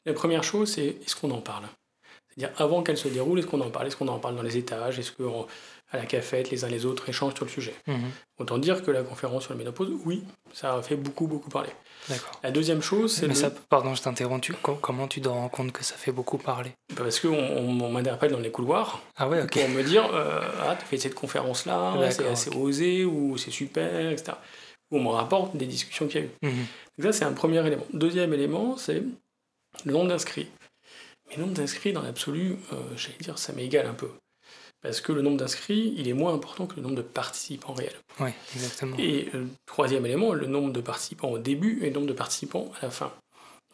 La 0.07 0.13
première 0.13 0.43
chose, 0.43 0.73
c'est 0.73 0.87
est-ce 0.87 1.15
qu'on 1.15 1.31
en 1.31 1.41
parle? 1.41 1.65
C'est-à-dire, 2.29 2.55
avant 2.61 2.83
qu'elle 2.83 2.97
se 2.97 3.09
déroule, 3.09 3.39
est-ce 3.39 3.47
qu'on 3.47 3.61
en 3.61 3.71
parle? 3.71 3.89
Est-ce 3.89 3.97
qu'on 3.97 4.09
en 4.09 4.19
parle 4.19 4.37
dans 4.37 4.43
les 4.43 4.57
étages? 4.57 4.99
Est-ce 4.99 5.13
qu'à 5.13 5.99
la 5.99 6.07
cafette, 6.07 6.51
les 6.51 6.65
uns 6.65 6.69
les 6.69 6.85
autres 6.85 7.09
échangent 7.09 7.35
sur 7.35 7.45
le 7.45 7.51
sujet? 7.51 7.75
Mhm. 7.87 8.11
Autant 8.39 8.59
dire 8.59 8.83
que 8.83 8.91
la 8.91 9.03
conférence 9.03 9.45
sur 9.45 9.53
la 9.53 9.59
ménopause, 9.59 9.91
oui, 10.05 10.25
ça 10.53 10.75
a 10.75 10.83
fait 10.83 10.97
beaucoup, 10.97 11.27
beaucoup 11.27 11.51
parler. 11.51 11.71
La 12.43 12.51
deuxième 12.51 12.83
chose, 12.83 13.15
c'est. 13.15 13.29
Mais 13.29 13.35
ça, 13.35 13.51
pardon, 13.51 13.95
je 13.95 14.03
t'interromps. 14.03 14.51
Comment 14.81 15.09
tu 15.09 15.21
te 15.21 15.29
rends 15.29 15.49
compte 15.49 15.73
que 15.73 15.85
ça 15.85 15.97
fait 15.97 16.13
beaucoup 16.13 16.39
parler? 16.39 16.71
Bah, 16.91 17.03
Parce 17.03 17.21
qu'on 17.21 17.29
on, 17.29 17.91
m'interpelle 17.91 18.33
dans 18.33 18.41
les 18.41 18.51
couloirs 18.51 19.03
ah 19.17 19.29
ouais, 19.29 19.47
pour 19.47 19.69
me 19.69 19.83
dire 19.83 20.09
euh, 20.15 20.41
Ah, 20.63 20.77
tu 20.77 20.87
fait 20.87 20.99
cette 20.99 21.15
conférence-là, 21.15 22.11
c'est 22.11 22.27
assez 22.27 22.51
osé, 22.51 23.05
ou 23.05 23.37
c'est 23.37 23.51
super, 23.51 24.11
etc. 24.11 24.33
Ou 24.91 24.99
on 24.99 25.03
me 25.05 25.09
rapporte 25.09 25.57
des 25.57 25.67
discussions 25.67 26.09
qu'il 26.09 26.21
y 26.21 26.25
a 26.25 26.27
eu. 26.27 26.31
Mhm. 26.43 26.67
Donc, 26.99 27.13
ça, 27.13 27.13
c'est 27.13 27.25
un 27.25 27.33
premier 27.33 27.65
élément. 27.67 27.87
Deuxième 27.93 28.33
élément, 28.35 28.77
c'est 28.77 29.03
le 29.85 29.93
nombre 29.93 30.09
d'inscrits. 30.09 30.49
Mais 31.29 31.37
le 31.37 31.43
nombre 31.43 31.55
d'inscrits, 31.55 31.93
dans 31.93 32.03
l'absolu, 32.03 32.57
euh, 32.73 32.77
j'allais 32.97 33.19
dire, 33.21 33.39
ça 33.39 33.53
m'égale 33.53 33.87
un 33.87 33.95
peu. 33.95 34.11
Parce 34.83 35.01
que 35.03 35.13
le 35.13 35.21
nombre 35.21 35.37
d'inscrits, 35.37 35.95
il 35.99 36.09
est 36.09 36.15
moins 36.15 36.33
important 36.33 36.67
que 36.67 36.77
le 36.77 36.83
nombre 36.83 36.97
de 36.97 37.03
participants 37.03 37.75
réels. 37.75 37.97
Oui, 38.19 38.31
exactement. 38.55 38.97
Et 38.99 39.29
euh, 39.35 39.45
troisième 39.67 40.07
élément, 40.07 40.33
le 40.33 40.47
nombre 40.47 40.73
de 40.73 40.81
participants 40.81 41.29
au 41.29 41.39
début 41.39 41.81
et 41.83 41.89
le 41.89 41.95
nombre 41.95 42.07
de 42.07 42.15
participants 42.15 42.73
à 42.81 42.87
la 42.87 42.91
fin. 42.91 43.13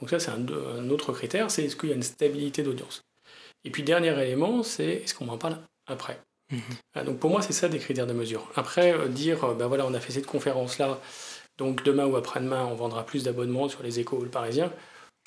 Donc 0.00 0.10
ça, 0.10 0.18
c'est 0.18 0.30
un, 0.30 0.90
autre 0.90 1.12
critère, 1.12 1.50
c'est 1.50 1.64
est-ce 1.64 1.76
qu'il 1.76 1.88
y 1.88 1.92
a 1.92 1.94
une 1.94 2.02
stabilité 2.02 2.62
d'audience. 2.62 3.02
Et 3.64 3.70
puis 3.70 3.82
dernier 3.82 4.20
élément, 4.20 4.62
c'est 4.62 5.02
est-ce 5.04 5.14
qu'on 5.14 5.26
m'en 5.26 5.38
parle 5.38 5.58
après? 5.86 6.20
Mhm. 6.52 7.04
donc 7.04 7.18
pour 7.18 7.28
moi, 7.28 7.42
c'est 7.42 7.52
ça 7.52 7.68
des 7.68 7.80
critères 7.80 8.06
de 8.06 8.12
mesure. 8.12 8.48
Après, 8.54 8.92
euh, 8.92 9.08
dire, 9.08 9.54
ben 9.54 9.66
voilà, 9.66 9.84
on 9.84 9.94
a 9.94 10.00
fait 10.00 10.12
cette 10.12 10.26
conférence-là, 10.26 11.00
donc 11.58 11.82
demain 11.82 12.06
ou 12.06 12.16
après-demain, 12.16 12.66
on 12.70 12.74
vendra 12.74 13.04
plus 13.04 13.24
d'abonnements 13.24 13.68
sur 13.68 13.82
les 13.82 13.98
échos 13.98 14.18
parisiens. 14.30 14.72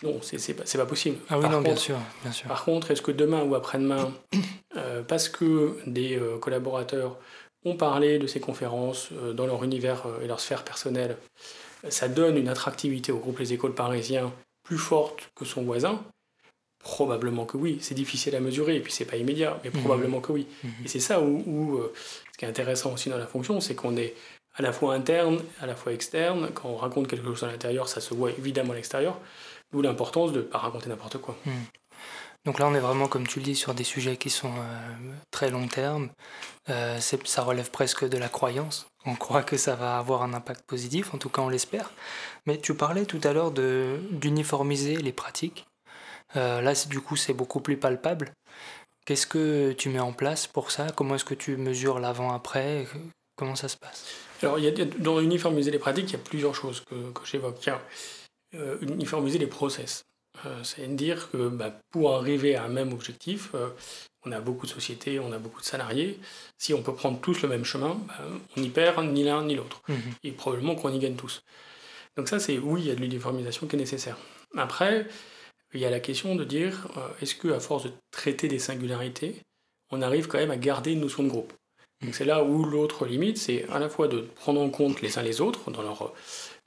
Non, 0.03 0.19
c'est 0.21 0.53
pas, 0.53 0.63
pas 0.63 0.85
possible. 0.85 1.17
Ah 1.29 1.37
oui, 1.37 1.49
non, 1.49 1.61
bien 1.61 1.75
sûr, 1.75 1.97
bien 2.23 2.31
sûr. 2.31 2.47
Par 2.47 2.63
contre, 2.63 2.91
est-ce 2.91 3.01
que 3.01 3.11
demain 3.11 3.43
ou 3.43 3.55
après-demain, 3.55 4.13
euh, 4.77 5.03
parce 5.03 5.27
que 5.27 5.77
des 5.85 6.17
euh, 6.17 6.37
collaborateurs 6.37 7.17
ont 7.65 7.75
parlé 7.75 8.17
de 8.17 8.25
ces 8.25 8.39
conférences 8.39 9.09
euh, 9.11 9.33
dans 9.33 9.45
leur 9.45 9.63
univers 9.63 10.05
et 10.23 10.27
leur 10.27 10.39
sphère 10.39 10.63
personnelle, 10.63 11.17
ça 11.89 12.07
donne 12.07 12.37
une 12.37 12.47
attractivité 12.47 13.11
au 13.11 13.17
groupe 13.17 13.39
Les 13.39 13.51
Écoles 13.51 13.75
Parisiens 13.75 14.31
plus 14.63 14.77
forte 14.77 15.29
que 15.35 15.43
son 15.43 15.63
voisin? 15.63 16.01
Probablement 16.81 17.45
que 17.45 17.57
oui. 17.57 17.77
C'est 17.81 17.95
difficile 17.95 18.35
à 18.37 18.39
mesurer 18.39 18.77
et 18.77 18.79
puis 18.79 18.93
c'est 18.93 19.05
pas 19.05 19.17
immédiat, 19.17 19.59
mais 19.63 19.69
mhm. 19.69 19.81
probablement 19.81 20.21
que 20.21 20.31
oui. 20.31 20.47
Mhm. 20.63 20.71
Et 20.85 20.87
c'est 20.87 21.01
ça 21.01 21.19
où, 21.19 21.43
où 21.45 21.81
ce 22.31 22.37
qui 22.37 22.45
est 22.45 22.47
intéressant 22.47 22.93
aussi 22.93 23.09
dans 23.09 23.17
la 23.17 23.27
fonction, 23.27 23.59
c'est 23.59 23.75
qu'on 23.75 23.97
est 23.97 24.15
à 24.55 24.61
la 24.61 24.71
fois 24.71 24.93
interne, 24.93 25.39
à 25.59 25.65
la 25.65 25.75
fois 25.75 25.91
externe. 25.91 26.51
Quand 26.53 26.69
on 26.69 26.77
raconte 26.77 27.07
quelque 27.07 27.25
chose 27.25 27.43
à 27.43 27.47
l'intérieur, 27.47 27.89
ça 27.89 27.99
se 27.99 28.13
voit 28.13 28.31
évidemment 28.31 28.71
à 28.71 28.75
l'extérieur. 28.75 29.19
D'où 29.71 29.81
l'importance 29.81 30.31
de 30.31 30.39
ne 30.39 30.43
pas 30.43 30.57
raconter 30.57 30.89
n'importe 30.89 31.19
quoi. 31.19 31.37
Hmm. 31.45 31.51
Donc 32.45 32.59
là, 32.59 32.67
on 32.67 32.73
est 32.73 32.79
vraiment, 32.79 33.07
comme 33.07 33.27
tu 33.27 33.39
le 33.39 33.45
dis, 33.45 33.55
sur 33.55 33.73
des 33.73 33.83
sujets 33.83 34.17
qui 34.17 34.29
sont 34.29 34.51
euh, 34.51 35.13
très 35.29 35.49
long 35.49 35.67
terme. 35.67 36.09
Euh, 36.69 36.99
ça 36.99 37.43
relève 37.43 37.69
presque 37.69 38.07
de 38.07 38.17
la 38.17 38.29
croyance. 38.29 38.87
On 39.05 39.15
croit 39.15 39.43
que 39.43 39.57
ça 39.57 39.75
va 39.75 39.97
avoir 39.97 40.23
un 40.23 40.33
impact 40.33 40.65
positif, 40.65 41.13
en 41.13 41.17
tout 41.17 41.29
cas 41.29 41.41
on 41.41 41.49
l'espère. 41.49 41.91
Mais 42.45 42.57
tu 42.57 42.73
parlais 42.73 43.05
tout 43.05 43.19
à 43.23 43.33
l'heure 43.33 43.51
d'uniformiser 43.51 44.95
les 44.97 45.11
pratiques. 45.11 45.67
Euh, 46.35 46.61
là, 46.61 46.73
du 46.87 47.01
coup, 47.01 47.15
c'est 47.15 47.33
beaucoup 47.33 47.59
plus 47.59 47.77
palpable. 47.77 48.31
Qu'est-ce 49.05 49.27
que 49.27 49.73
tu 49.73 49.89
mets 49.89 49.99
en 49.99 50.13
place 50.13 50.47
pour 50.47 50.71
ça? 50.71 50.87
Comment 50.95 51.15
est-ce 51.15 51.25
que 51.25 51.33
tu 51.33 51.57
mesures 51.57 51.99
l'avant-après 51.99 52.87
Comment 53.35 53.55
ça 53.55 53.67
se 53.67 53.77
passe? 53.77 54.05
Alors, 54.41 54.59
il 54.59 54.65
y 54.65 54.81
a, 54.81 54.85
dans 54.85 55.19
uniformiser 55.19 55.71
les 55.71 55.79
pratiques, 55.79 56.09
il 56.09 56.13
y 56.13 56.15
a 56.15 56.23
plusieurs 56.23 56.55
choses 56.55 56.81
que, 56.81 57.11
que 57.11 57.25
j'évoque. 57.25 57.69
Euh, 58.55 58.77
uniformiser 58.81 59.37
les 59.37 59.45
process. 59.45 60.05
Euh, 60.43 60.63
c'est-à-dire 60.63 61.29
que 61.29 61.49
bah, 61.49 61.71
pour 61.91 62.15
arriver 62.15 62.55
à 62.55 62.63
un 62.63 62.67
même 62.67 62.93
objectif, 62.93 63.51
euh, 63.53 63.69
on 64.25 64.31
a 64.31 64.39
beaucoup 64.39 64.65
de 64.65 64.71
sociétés, 64.71 65.19
on 65.19 65.31
a 65.31 65.37
beaucoup 65.37 65.61
de 65.61 65.65
salariés. 65.65 66.19
Si 66.57 66.73
on 66.73 66.81
peut 66.81 66.95
prendre 66.95 67.21
tous 67.21 67.43
le 67.43 67.47
même 67.47 67.63
chemin, 67.63 67.99
bah, 68.07 68.15
on 68.57 68.61
n'y 68.61 68.69
perd 68.69 69.05
ni 69.05 69.23
l'un 69.23 69.43
ni 69.43 69.53
l'autre. 69.53 69.83
Mhm. 69.87 70.13
Et 70.23 70.31
probablement 70.31 70.73
qu'on 70.73 70.91
y 70.91 70.97
gagne 70.97 71.15
tous. 71.15 71.43
Donc 72.17 72.27
ça, 72.27 72.39
c'est 72.39 72.57
oui, 72.57 72.81
il 72.81 72.87
y 72.87 72.91
a 72.91 72.95
de 72.95 73.01
l'uniformisation 73.01 73.67
qui 73.67 73.75
est 73.75 73.79
nécessaire. 73.79 74.17
Après, 74.57 75.07
il 75.75 75.79
y 75.79 75.85
a 75.85 75.91
la 75.91 75.99
question 75.99 76.33
de 76.33 76.43
dire, 76.43 76.87
est-ce 77.21 77.35
qu'à 77.35 77.59
force 77.59 77.83
de 77.83 77.91
traiter 78.09 78.47
des 78.47 78.57
singularités, 78.57 79.35
on 79.91 80.01
arrive 80.01 80.27
quand 80.27 80.39
même 80.39 80.49
à 80.49 80.57
garder 80.57 80.93
une 80.93 81.01
notion 81.01 81.21
de 81.21 81.29
groupe? 81.29 81.53
Donc 82.01 82.15
c'est 82.15 82.25
là 82.25 82.43
où 82.43 82.63
l'autre 82.63 83.05
limite, 83.05 83.37
c'est 83.37 83.69
à 83.69 83.77
la 83.77 83.89
fois 83.89 84.07
de 84.07 84.21
prendre 84.21 84.59
en 84.59 84.69
compte 84.69 85.01
les 85.01 85.19
uns 85.19 85.21
les 85.21 85.39
autres 85.39 85.69
dans 85.69 85.83
leur 85.83 86.13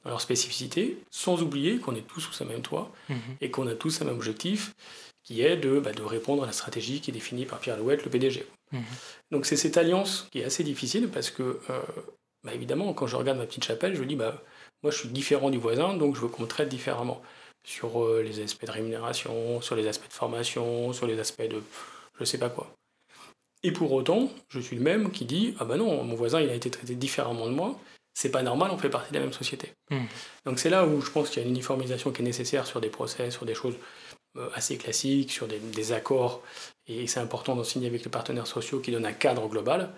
dans 0.05 0.11
leur 0.11 0.21
spécificité, 0.21 0.99
sans 1.11 1.43
oublier 1.43 1.79
qu'on 1.79 1.95
est 1.95 2.07
tous 2.07 2.21
sous 2.21 2.43
un 2.43 2.47
même 2.47 2.63
toit 2.63 2.91
mhm. 3.09 3.19
et 3.41 3.51
qu'on 3.51 3.67
a 3.67 3.75
tous 3.75 4.03
un 4.03 4.05
même 4.05 4.15
objectif, 4.15 4.75
qui 5.23 5.43
est 5.43 5.57
de, 5.57 5.79
bah, 5.79 5.93
de 5.93 6.03
répondre 6.03 6.43
à 6.43 6.47
la 6.47 6.53
stratégie 6.53 7.01
qui 7.01 7.11
est 7.11 7.15
définie 7.15 7.47
par 7.47 7.61
Pierre 7.61 7.79
Louette, 7.79 8.05
le 8.05 8.11
PDG. 8.11 8.47
Mhm. 8.73 8.83
Donc 9.31 9.47
c'est 9.47 9.57
cette 9.57 9.77
alliance 9.77 10.29
qui 10.33 10.41
est 10.41 10.45
assez 10.45 10.65
difficile 10.65 11.09
parce 11.09 11.31
que, 11.31 11.61
euh, 11.71 11.83
bah, 12.45 12.53
évidemment, 12.55 12.93
quand 12.93 13.07
je 13.07 13.17
regarde 13.17 13.39
ma 13.39 13.47
petite 13.47 13.65
chapelle, 13.65 13.95
je 13.95 14.03
dis, 14.03 14.17
bah, 14.17 14.43
moi 14.83 14.91
je 14.91 14.99
suis 14.99 15.09
différent 15.09 15.51
du 15.51 15.59
voisin, 15.59 15.95
donc 15.95 16.17
je 16.17 16.21
veux 16.21 16.29
qu'on 16.29 16.43
me 16.43 16.49
traite 16.49 16.69
différemment. 16.69 17.23
Sur 17.65 18.03
euh, 18.03 18.23
les 18.23 18.41
aspects 18.41 18.67
de 18.67 18.73
rémunération, 18.73 19.61
sur 19.61 19.77
les 19.77 19.87
aspects 19.87 20.09
de 20.09 20.13
formation, 20.13 20.93
sur 20.93 21.07
les 21.07 21.21
aspects 21.21 21.49
de 21.49 21.63
je 22.19 22.25
sais 22.25 22.39
pas 22.39 22.51
quoi. 22.51 22.73
Et 23.63 23.71
pour 23.71 23.93
autant, 23.93 24.31
je 24.49 24.59
suis 24.59 24.77
le 24.77 24.83
même 24.83 25.13
qui 25.13 25.25
dit 25.25 25.55
Ah 25.59 25.65
ben 25.65 25.77
non, 25.77 26.03
mon 26.03 26.17
voisin 26.17 26.41
il 26.41 26.51
a 26.51 26.55
été 26.55 26.71
traité 26.71 26.97
différemment 26.97 27.47
de 27.47 27.53
moi, 27.53 27.79
c'est 28.15 28.31
pas 28.31 28.43
normal, 28.43 28.71
on 28.73 28.79
fait 28.79 28.91
partie 28.91 29.11
de 29.11 29.17
la 29.17 29.25
même 29.25 29.33
société. 29.33 29.73
Hmm. 29.91 30.05
Donc 30.45 30.59
c'est 30.59 30.71
là 30.71 30.87
où 30.87 31.01
je 31.01 31.11
pense 31.11 31.31
qu'il 31.31 31.43
y 31.43 31.45
a 31.45 31.49
une 31.49 31.55
uniformisation 31.55 32.11
qui 32.13 32.23
est 32.23 32.25
nécessaire 32.25 32.67
sur 32.67 32.81
des 32.81 32.91
procès, 32.91 33.31
sur 33.31 33.47
des 33.47 33.55
choses 33.55 33.75
euh, 34.37 34.49
assez 34.55 34.77
classiques, 34.77 35.31
sur 35.31 35.47
des, 35.47 35.93
accords, 35.93 36.43
et 36.87 37.07
c'est 37.07 37.21
important 37.21 37.55
d'en 37.55 37.65
signer 37.65 37.89
avec 37.89 38.05
les 38.05 38.11
partenaires 38.11 38.47
sociaux 38.47 38.81
qui 38.81 38.91
donnent 38.91 39.07
un 39.07 39.13
cadre 39.13 39.49
global. 39.49 39.93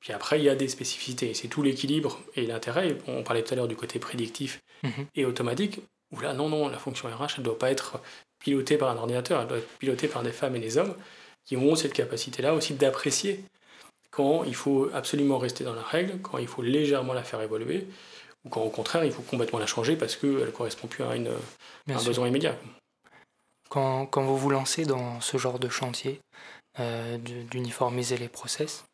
Puis 0.00 0.12
après, 0.12 0.38
il 0.38 0.44
y 0.44 0.48
a 0.48 0.54
des 0.54 0.68
spécificités. 0.68 1.34
C'est 1.34 1.48
tout 1.48 1.62
l'équilibre 1.62 2.20
et 2.34 2.46
l'intérêt. 2.46 2.96
On 3.06 3.22
parlait 3.22 3.42
tout 3.44 3.52
à 3.52 3.56
l'heure 3.56 3.68
du 3.68 3.76
côté 3.76 3.98
prédictif 3.98 4.62
mhm. 4.82 5.06
et 5.14 5.26
automatique, 5.26 5.80
où 6.10 6.20
là, 6.20 6.32
non, 6.32 6.48
non, 6.48 6.68
la 6.68 6.78
fonction 6.78 7.08
RH, 7.08 7.34
elle 7.34 7.40
ne 7.40 7.44
doit 7.44 7.58
pas 7.58 7.70
être 7.70 8.00
pilotée 8.40 8.78
par 8.78 8.90
un 8.90 8.96
ordinateur, 8.96 9.42
elle 9.42 9.48
doit 9.48 9.58
être 9.58 9.78
pilotée 9.78 10.08
par 10.08 10.22
des 10.22 10.32
femmes 10.32 10.56
et 10.56 10.60
des 10.60 10.78
hommes 10.78 10.94
qui 11.44 11.56
ont 11.56 11.74
cette 11.74 11.92
capacité-là 11.92 12.54
aussi 12.54 12.74
d'apprécier 12.74 13.44
quand 14.10 14.44
il 14.44 14.54
faut 14.54 14.90
absolument 14.92 15.38
rester 15.38 15.64
dans 15.64 15.74
la 15.74 15.82
règle, 15.82 16.18
quand 16.20 16.38
il 16.38 16.48
faut 16.48 16.62
légèrement 16.62 17.12
la 17.12 17.22
faire 17.22 17.40
évoluer, 17.40 17.86
ou 18.44 18.48
quand 18.48 18.62
au 18.62 18.70
contraire 18.70 19.04
il 19.04 19.12
faut 19.12 19.22
complètement 19.22 19.58
la 19.58 19.66
changer 19.66 19.96
parce 19.96 20.16
qu'elle 20.16 20.30
ne 20.30 20.46
correspond 20.46 20.88
plus 20.88 21.04
à, 21.04 21.14
une, 21.16 21.30
un 21.88 22.02
besoin 22.02 22.28
immédiat. 22.28 22.56
Quand, 23.68 24.06
quand, 24.06 24.22
vous 24.22 24.36
vous 24.36 24.50
lancez 24.50 24.84
dans 24.84 25.20
ce 25.20 25.38
genre 25.38 25.60
de 25.60 25.68
chantier, 25.68 26.20
euh, 26.80 27.18
d'uniformiser 27.18 28.16
les 28.16 28.28
process, 28.28 28.84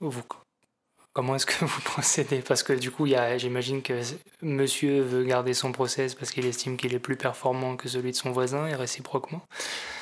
vous, 0.00 0.22
comment 1.12 1.34
est-ce 1.36 1.46
que 1.46 1.64
vous 1.64 1.80
procédez? 1.84 2.40
Parce 2.40 2.62
que 2.62 2.72
du 2.72 2.90
coup, 2.90 3.06
j'imagine 3.36 3.82
que 3.82 4.00
monsieur 4.42 5.00
veut 5.00 5.24
garder 5.24 5.54
son 5.54 5.72
process 5.72 6.14
parce 6.14 6.30
qu'il 6.30 6.44
estime 6.44 6.76
qu'il 6.76 6.94
est 6.94 6.98
plus 6.98 7.16
performant 7.16 7.76
que 7.76 7.88
celui 7.88 8.12
de 8.12 8.16
son 8.16 8.30
voisin 8.30 8.66
et 8.66 8.74
réciproquement. 8.74 9.42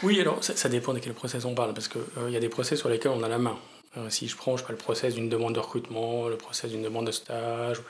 Oui, 0.03 0.21
alors 0.21 0.43
ça, 0.43 0.69
dépend 0.69 0.93
de 0.93 0.99
quel 0.99 1.15
process 1.15 1.45
on 1.45 1.55
parle 1.55 1.73
parce 1.73 1.89
qu'il 1.89 2.03
euh, 2.19 2.31
y 2.31 2.37
a 2.37 2.41
des 2.41 2.49
process 2.49 2.79
sur 2.79 2.89
lesquels 2.89 3.13
on 3.13 3.23
a 3.23 3.29
la 3.29 3.39
main. 3.39 3.59
Euh, 3.97 4.09
si 4.11 4.29
je 4.29 4.37
prends 4.37 4.57
je 4.57 4.65
pas, 4.65 4.73
le 4.73 4.79
process 4.79 5.15
d'une 5.15 5.29
demande 5.29 5.55
de 5.55 5.61
recrutement, 5.61 6.29
le 6.29 6.37
process 6.37 6.71
d'une 6.71 6.83
demande 6.83 7.07
de 7.07 7.13
stage 7.13 7.83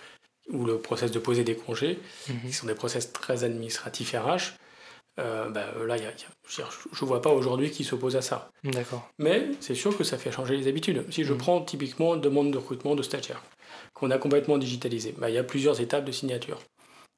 ou 0.51 0.65
le 0.65 0.79
process 0.79 1.12
de 1.12 1.19
poser 1.19 1.45
des 1.45 1.55
congés, 1.55 1.99
mhm. 2.29 2.41
qui 2.47 2.53
sont 2.53 2.67
des 2.67 2.75
process 2.75 3.12
très 3.12 3.45
administratifs 3.45 4.12
RH, 4.12 4.55
euh, 5.21 5.51
bah, 5.51 5.67
là, 5.87 5.97
je 6.49 6.62
ne 6.62 7.07
vois 7.07 7.23
pas 7.23 7.31
aujourd'hui 7.31 7.71
qui 7.71 7.85
s'oppose 7.85 8.17
à 8.17 8.23
ça. 8.23 8.51
D'accord. 8.65 9.09
Mais 9.19 9.51
c'est 9.61 9.75
sûr 9.75 9.97
que 9.97 10.05
ça 10.05 10.19
fait 10.19 10.33
changer 10.33 10.57
les 10.57 10.67
habitudes. 10.67 11.05
Si 11.11 11.25
je 11.25 11.33
mhm. 11.33 11.38
prends 11.38 11.61
typiquement 11.61 12.17
demande 12.17 12.51
de 12.51 12.59
recrutement 12.59 12.95
de 12.95 13.03
stagiaires, 13.03 13.43
qu'on 13.95 14.11
a 14.11 14.19
complètement 14.19 14.59
digitalisé, 14.59 15.15
bah, 15.17 15.31
il 15.31 15.35
y 15.35 15.38
a 15.38 15.45
plusieurs 15.45 15.81
étapes 15.81 16.05
de 16.05 16.12
signature. 16.12 16.59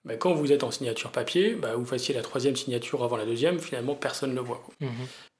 Bah, 0.04 0.16
quand 0.16 0.34
vous 0.34 0.52
êtes 0.52 0.64
en 0.64 0.70
signature 0.70 1.10
papier, 1.10 1.54
vous 1.54 1.86
fassiez 1.86 2.14
la 2.14 2.22
troisième 2.22 2.56
signature 2.56 3.02
avant 3.04 3.16
la 3.16 3.24
deuxième, 3.24 3.58
finalement 3.58 3.94
personne 3.94 4.30
ne 4.30 4.36
le 4.36 4.42
voit. 4.42 4.62
Mhm. 4.80 4.90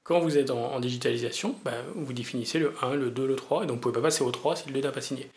Quand 0.05 0.21
vous 0.21 0.37
êtes 0.37 0.51
en, 0.51 0.79
digitalisation, 0.81 1.57
bah, 1.65 1.73
vous 1.95 2.13
définissez 2.13 2.59
le 2.59 2.75
1, 2.83 2.95
le 2.95 3.11
2, 3.11 3.27
le 3.27 3.37
3, 3.37 3.65
et 3.65 3.67
donc 3.67 3.71
vous 3.71 3.77
ne 3.77 3.81
pouvez 3.81 3.95
pas 3.95 4.03
passer 4.03 4.23
au 4.23 4.31
3 4.31 4.57
si 4.57 4.69
le 4.69 4.75
2 4.75 4.83
n'a 4.83 4.93
pas 4.93 5.01
signé. 5.01 5.31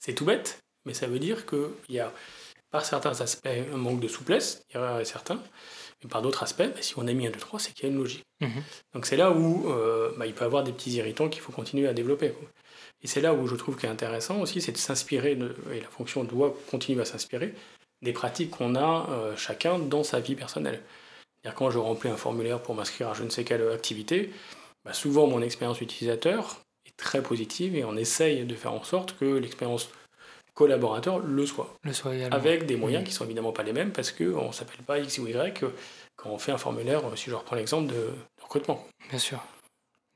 C'est 0.00 0.12
tout 0.12 0.24
bête, 0.24 0.58
mais 0.84 0.92
ça 0.92 1.06
veut 1.06 1.20
dire 1.20 1.46
qu'il 1.46 1.70
y 1.88 2.00
a, 2.00 2.12
par 2.70 2.84
certains 2.84 3.20
aspects, 3.20 3.46
un 3.46 3.76
manque 3.76 4.00
de 4.00 4.08
souplesse, 4.08 4.64
il 4.70 4.74
y 4.74 4.76
a 4.76 5.04
certains, 5.04 5.40
mais 6.02 6.10
par 6.10 6.20
d'autres 6.20 6.42
aspects, 6.42 6.66
bah, 6.66 6.82
si 6.82 6.98
on 6.98 7.06
a 7.06 7.12
mis 7.12 7.28
un 7.28 7.30
2, 7.30 7.38
3, 7.38 7.60
c'est 7.60 7.72
qu'il 7.72 7.84
y 7.84 7.86
a 7.90 7.92
une 7.92 7.98
logique. 7.98 8.24
Mhm. 8.40 8.62
Donc 8.92 9.06
c'est 9.06 9.16
là 9.16 9.30
où 9.30 9.70
euh, 9.70 10.10
bah, 10.16 10.26
il 10.26 10.34
peut 10.34 10.42
y 10.42 10.46
avoir 10.46 10.64
des 10.64 10.72
petits 10.72 10.90
irritants 10.90 11.28
qu'il 11.28 11.40
faut 11.40 11.52
continuer 11.52 11.86
à 11.86 11.92
développer. 11.92 12.34
Et 13.02 13.06
c'est 13.06 13.20
là 13.20 13.32
où 13.34 13.46
je 13.46 13.54
trouve 13.54 13.76
qu'il 13.76 13.88
est 13.88 13.92
intéressant 13.92 14.40
aussi, 14.40 14.60
c'est 14.60 14.72
de 14.72 14.78
s'inspirer, 14.78 15.38
et 15.72 15.80
la 15.80 15.88
fonction 15.88 16.24
doit 16.24 16.56
continuer 16.72 17.00
à 17.00 17.04
s'inspirer, 17.04 17.54
des 18.02 18.12
pratiques 18.12 18.50
qu'on 18.50 18.74
a 18.74 19.08
euh, 19.10 19.36
chacun 19.36 19.78
dans 19.78 20.02
sa 20.02 20.18
vie 20.18 20.34
personnelle. 20.34 20.82
Cest 21.44 21.54
quand 21.54 21.70
je 21.70 21.78
remplis 21.78 22.08
un 22.08 22.16
formulaire 22.16 22.60
pour 22.60 22.74
m'inscrire 22.74 23.10
à 23.10 23.14
je 23.14 23.22
ne 23.22 23.30
sais 23.30 23.44
quelle 23.44 23.66
activité, 23.70 24.32
bah, 24.84 24.92
souvent 24.92 25.26
mon 25.26 25.42
expérience 25.42 25.80
utilisateur 25.80 26.60
est 26.86 26.96
très 26.96 27.22
positive 27.22 27.76
et 27.76 27.84
on 27.84 27.96
essaye 27.96 28.44
de 28.44 28.54
faire 28.54 28.72
en 28.72 28.84
sorte 28.84 29.16
que 29.18 29.24
l'expérience 29.24 29.88
collaborateur 30.54 31.20
le 31.20 31.46
soit. 31.46 31.72
Le 31.84 31.92
soit 31.92 32.12
Avec 32.32 32.66
des 32.66 32.76
moyens 32.76 33.04
qui 33.04 33.10
qui 33.10 33.14
sont 33.14 33.24
évidemment 33.24 33.52
pas 33.52 33.62
les 33.62 33.72
mêmes 33.72 33.92
parce 33.92 34.10
qu'on 34.10 34.48
ne 34.48 34.52
s'appelle 34.52 34.84
pas 34.84 34.98
X 34.98 35.18
ou 35.18 35.28
Y 35.28 35.64
quand 36.16 36.30
on 36.30 36.38
fait 36.38 36.50
un 36.50 36.58
formulaire, 36.58 37.02
si 37.16 37.30
je 37.30 37.34
reprends 37.36 37.54
l'exemple 37.54 37.92
de, 37.92 38.10
recrutement. 38.42 38.84
Bien 39.10 39.18
sûr. 39.18 39.40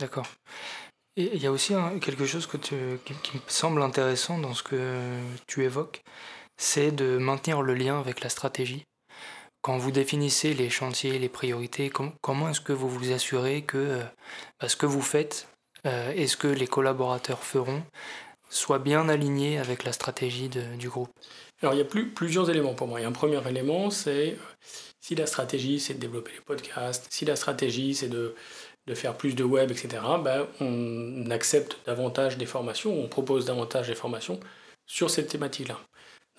D'accord. 0.00 0.26
Et 1.16 1.30
il 1.34 1.42
y 1.42 1.46
a 1.46 1.52
aussi 1.52 1.74
quelque 2.00 2.26
chose 2.26 2.46
que 2.46 2.56
qui, 2.56 3.36
me 3.36 3.40
semble 3.46 3.82
intéressant 3.82 4.38
dans 4.38 4.54
ce 4.54 4.62
que 4.62 5.20
tu 5.46 5.62
évoques, 5.64 6.02
c'est 6.56 6.90
de 6.90 7.18
maintenir 7.18 7.62
le 7.62 7.74
lien 7.74 8.00
avec 8.00 8.22
la 8.22 8.30
stratégie. 8.30 8.84
Quand 9.62 9.78
vous 9.78 9.92
définissez 9.92 10.54
les 10.54 10.70
chantiers, 10.70 11.20
les 11.20 11.28
priorités, 11.28 11.88
comment 12.20 12.48
est-ce 12.48 12.60
que 12.60 12.72
vous 12.72 12.88
vous 12.88 13.12
assurez 13.12 13.62
que 13.62 13.78
euh, 13.78 14.02
bah, 14.60 14.68
ce 14.68 14.74
que 14.74 14.86
vous 14.86 15.00
faites 15.00 15.46
euh, 15.86 16.12
et 16.16 16.26
ce 16.26 16.36
que 16.36 16.48
les 16.48 16.66
collaborateurs 16.66 17.44
feront 17.44 17.84
soit 18.50 18.80
bien 18.80 19.08
aligné 19.08 19.58
avec 19.58 19.84
la 19.84 19.92
stratégie 19.92 20.48
du 20.48 20.88
groupe? 20.88 21.10
Alors 21.62 21.74
il 21.74 21.78
y 21.78 21.80
a 21.80 21.84
plus, 21.84 22.10
plusieurs 22.10 22.50
éléments 22.50 22.74
pour 22.74 22.88
moi. 22.88 22.98
Il 22.98 23.04
y 23.04 23.06
a 23.06 23.08
un 23.08 23.12
premier 23.12 23.40
élément, 23.48 23.90
c'est 23.90 24.32
euh, 24.32 24.36
si 25.00 25.14
la 25.14 25.26
stratégie 25.26 25.78
c'est 25.78 25.94
de 25.94 26.00
développer 26.00 26.32
les 26.32 26.40
podcasts, 26.40 27.06
si 27.10 27.24
la 27.24 27.36
stratégie 27.36 27.94
c'est 27.94 28.08
de, 28.08 28.34
de, 28.88 28.94
faire 28.96 29.16
plus 29.16 29.36
de 29.36 29.44
web, 29.44 29.70
etc., 29.70 30.02
ben, 30.24 30.48
on 30.60 31.30
accepte 31.30 31.78
davantage 31.86 32.36
des 32.36 32.46
formations, 32.46 32.98
on 32.98 33.06
propose 33.06 33.44
davantage 33.44 33.86
des 33.86 33.94
formations 33.94 34.40
sur 34.86 35.08
cette 35.08 35.28
thématique-là. 35.28 35.78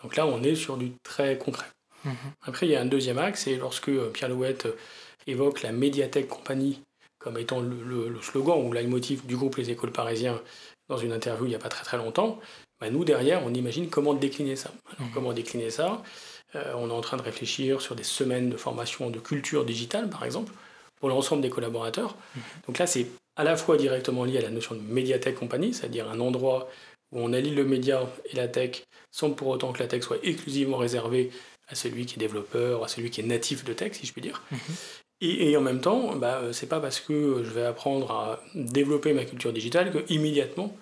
Donc 0.03 0.17
là, 0.17 0.27
on 0.27 0.43
est 0.43 0.55
sur 0.55 0.75
du 0.75 0.91
très 1.03 1.37
concret. 1.37 1.67
Mhm. 2.03 2.15
Après, 2.43 2.65
il 2.67 2.71
y 2.71 2.75
a 2.75 2.81
un 2.81 2.85
deuxième 2.85 3.17
axe, 3.17 3.43
c'est 3.43 3.55
lorsque 3.55 3.89
euh, 3.89 4.09
Pierre 4.09 4.29
Louette 4.29 4.65
euh, 4.65 4.77
évoque 5.27 5.61
la 5.61 5.71
médiathèque 5.71 6.27
compagnie 6.27 6.81
comme 7.19 7.37
étant 7.37 7.61
le, 7.61 8.09
le 8.09 8.21
slogan 8.21 8.61
ou 8.65 8.73
leitmotiv 8.73 9.25
du 9.25 9.37
groupe 9.37 9.55
Les 9.55 9.69
Écoles 9.69 9.93
Parisiens 9.93 10.41
dans 10.89 10.97
une 10.97 11.13
interview 11.13 11.45
il 11.45 11.49
n'y 11.49 11.55
a 11.55 11.59
pas 11.59 11.69
très 11.69 11.83
très 11.83 11.97
longtemps, 11.97 12.39
bah, 12.79 12.89
nous 12.89 13.05
derrière, 13.05 13.41
on 13.45 13.53
imagine 13.53 13.89
comment 13.89 14.13
décliner 14.13 14.55
ça. 14.55 14.71
Mhm. 14.99 15.11
Comment 15.13 15.33
décliner 15.33 15.69
ça 15.69 16.03
euh, 16.55 16.73
On 16.75 16.89
est 16.89 16.93
en 16.93 17.01
train 17.01 17.17
de 17.17 17.21
réfléchir 17.21 17.81
sur 17.81 17.95
des 17.95 18.03
semaines 18.03 18.49
de 18.49 18.57
formation 18.57 19.09
de 19.09 19.19
culture 19.19 19.65
digitale, 19.65 20.09
par 20.09 20.25
exemple, 20.25 20.51
pour 20.99 21.09
l'ensemble 21.09 21.41
des 21.41 21.49
collaborateurs. 21.49 22.15
Mhm. 22.35 22.41
Donc 22.67 22.77
là, 22.79 22.87
c'est 22.87 23.07
à 23.35 23.43
la 23.43 23.55
fois 23.55 23.77
directement 23.77 24.25
lié 24.25 24.39
à 24.39 24.41
la 24.41 24.49
notion 24.49 24.75
de 24.75 24.81
médiathèque 24.81 25.35
compagnie, 25.35 25.73
c'est-à-dire 25.73 26.09
un 26.09 26.19
endroit 26.19 26.69
où 27.11 27.19
on 27.19 27.31
allie 27.31 27.55
le 27.55 27.63
média 27.63 28.07
et 28.25 28.35
la 28.35 28.47
tech 28.47 28.83
sans 29.11 29.31
pour 29.31 29.47
autant 29.47 29.71
que 29.71 29.79
la 29.79 29.87
tech 29.87 30.03
soit 30.03 30.17
exclusivement 30.23 30.77
réservée 30.77 31.31
à 31.67 31.75
celui 31.75 32.05
qui 32.05 32.15
est 32.15 32.19
développeur, 32.19 32.83
à 32.83 32.87
celui 32.87 33.09
qui 33.09 33.21
est 33.21 33.25
natif 33.25 33.63
de 33.63 33.73
tech, 33.73 33.93
si 33.93 34.05
je 34.05 34.13
puis 34.13 34.21
dire. 34.21 34.41
Mhm. 34.51 34.59
Et, 35.21 35.55
en 35.55 35.61
même 35.61 35.79
temps, 35.79 36.15
bah, 36.17 36.41
euh, 36.43 36.51
c'est 36.51 36.67
pas 36.67 36.81
parce 36.81 36.99
que 36.99 37.43
je 37.45 37.49
vais 37.49 37.63
apprendre 37.63 38.11
à 38.11 38.43
développer 38.55 39.13
ma 39.13 39.23
culture 39.23 39.53
digitale 39.53 39.89
que 39.91 39.99
immédiatement 40.11 40.75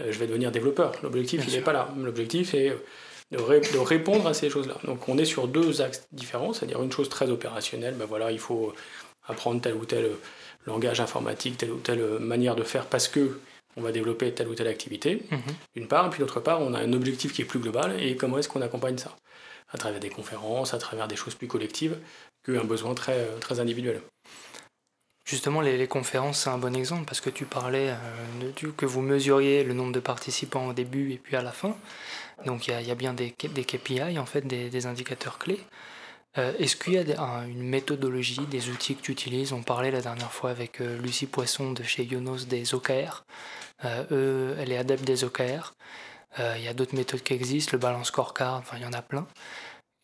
euh, 0.00 0.10
je 0.10 0.18
vais 0.18 0.26
devenir 0.26 0.50
développeur. 0.50 0.92
L'objectif, 1.04 1.44
il 1.46 1.54
n'est 1.54 1.60
pas 1.60 1.72
là. 1.72 1.88
L'objectif 1.96 2.52
est 2.54 2.76
de, 3.30 3.38
de, 3.38 3.78
répondre 3.78 4.26
à 4.26 4.34
ces 4.34 4.50
choses-là. 4.50 4.76
Donc 4.84 5.08
on 5.08 5.18
est 5.18 5.24
sur 5.24 5.46
deux 5.46 5.82
axes 5.82 6.08
différents, 6.10 6.52
c'est-à-dire 6.52 6.82
une 6.82 6.90
chose 6.90 7.08
très 7.08 7.30
opérationnelle, 7.30 7.94
bah, 7.94 8.06
voilà, 8.08 8.32
il 8.32 8.40
faut 8.40 8.74
apprendre 9.28 9.60
tel 9.60 9.74
ou 9.74 9.84
tel 9.84 10.10
langage 10.66 11.00
informatique, 11.00 11.58
telle 11.58 11.70
ou 11.70 11.78
telle 11.78 12.18
manière 12.18 12.56
de 12.56 12.64
faire 12.64 12.86
parce 12.86 13.06
que 13.06 13.38
on 13.76 13.82
va 13.82 13.92
développer 13.92 14.32
telle 14.32 14.48
ou 14.48 14.54
telle 14.54 14.68
activité, 14.68 15.22
mhm. 15.30 15.40
d'une 15.76 15.86
part, 15.86 16.06
et 16.06 16.10
puis 16.10 16.20
d'autre 16.20 16.40
part, 16.40 16.60
on 16.62 16.72
a 16.72 16.80
un 16.80 16.92
objectif 16.92 17.32
qui 17.32 17.42
est 17.42 17.44
plus 17.44 17.58
global, 17.58 18.00
et 18.00 18.16
comment 18.16 18.38
est-ce 18.38 18.48
qu'on 18.48 18.62
accompagne 18.62 18.96
ça 18.96 19.14
À 19.72 19.78
travers 19.78 20.00
des 20.00 20.10
conférences, 20.10 20.74
à 20.74 20.78
travers 20.78 21.08
des 21.08 21.16
choses 21.16 21.34
plus 21.34 21.48
collectives, 21.48 21.98
qu'un 22.44 22.64
besoin 22.64 22.94
très, 22.94 23.26
très 23.40 23.60
individuel. 23.60 24.00
Justement, 25.26 25.60
les, 25.60 25.88
conférences, 25.88 26.42
c'est 26.42 26.50
un 26.50 26.58
bon 26.58 26.76
exemple 26.76 27.04
parce 27.04 27.20
que 27.20 27.30
tu 27.30 27.46
parlais 27.46 27.90
euh, 27.90 28.70
que 28.76 28.86
vous 28.86 29.00
mesuriez 29.00 29.64
le 29.64 29.74
nombre 29.74 29.90
de 29.90 29.98
participants 29.98 30.68
au 30.68 30.72
début 30.72 31.12
et 31.12 31.18
puis 31.18 31.34
à 31.34 31.42
la 31.42 31.50
fin. 31.50 31.76
Donc 32.44 32.68
il 32.68 32.80
y, 32.86 32.90
a 32.92 32.94
bien 32.94 33.12
des, 33.12 33.34
des, 33.52 33.64
KPI, 33.64 34.20
en 34.20 34.26
fait, 34.26 34.46
des, 34.46 34.86
indicateurs 34.86 35.38
clés. 35.38 35.58
Euh, 36.38 36.52
est-ce 36.60 36.76
qu'il 36.76 36.92
y 36.92 36.98
a 36.98 37.44
une 37.48 37.64
méthodologie, 37.64 38.46
des 38.46 38.68
outils 38.68 38.94
que 38.94 39.02
tu 39.02 39.10
utilises? 39.10 39.52
On 39.52 39.62
parlait 39.64 39.90
la 39.90 40.00
dernière 40.00 40.30
fois 40.30 40.50
avec 40.50 40.80
euh, 40.80 40.96
Lucie 41.00 41.26
Poisson 41.26 41.72
de 41.72 41.82
chez 41.82 42.04
Yonos 42.04 42.46
des 42.46 42.74
OKR. 42.74 43.24
eux, 44.12 44.54
elle 44.60 44.70
est 44.70 44.78
adepte 44.78 45.04
des 45.04 45.24
OKR. 45.24 45.74
Il 46.38 46.62
y 46.62 46.68
a 46.68 46.74
d'autres 46.74 46.94
méthodes 46.94 47.22
qui 47.22 47.32
existent, 47.32 47.72
le 47.72 47.78
balance 47.78 48.08
scorecard, 48.08 48.56
enfin 48.56 48.76
il 48.76 48.82
y 48.82 48.86
en 48.86 48.92
a 48.92 49.02
plein. 49.02 49.26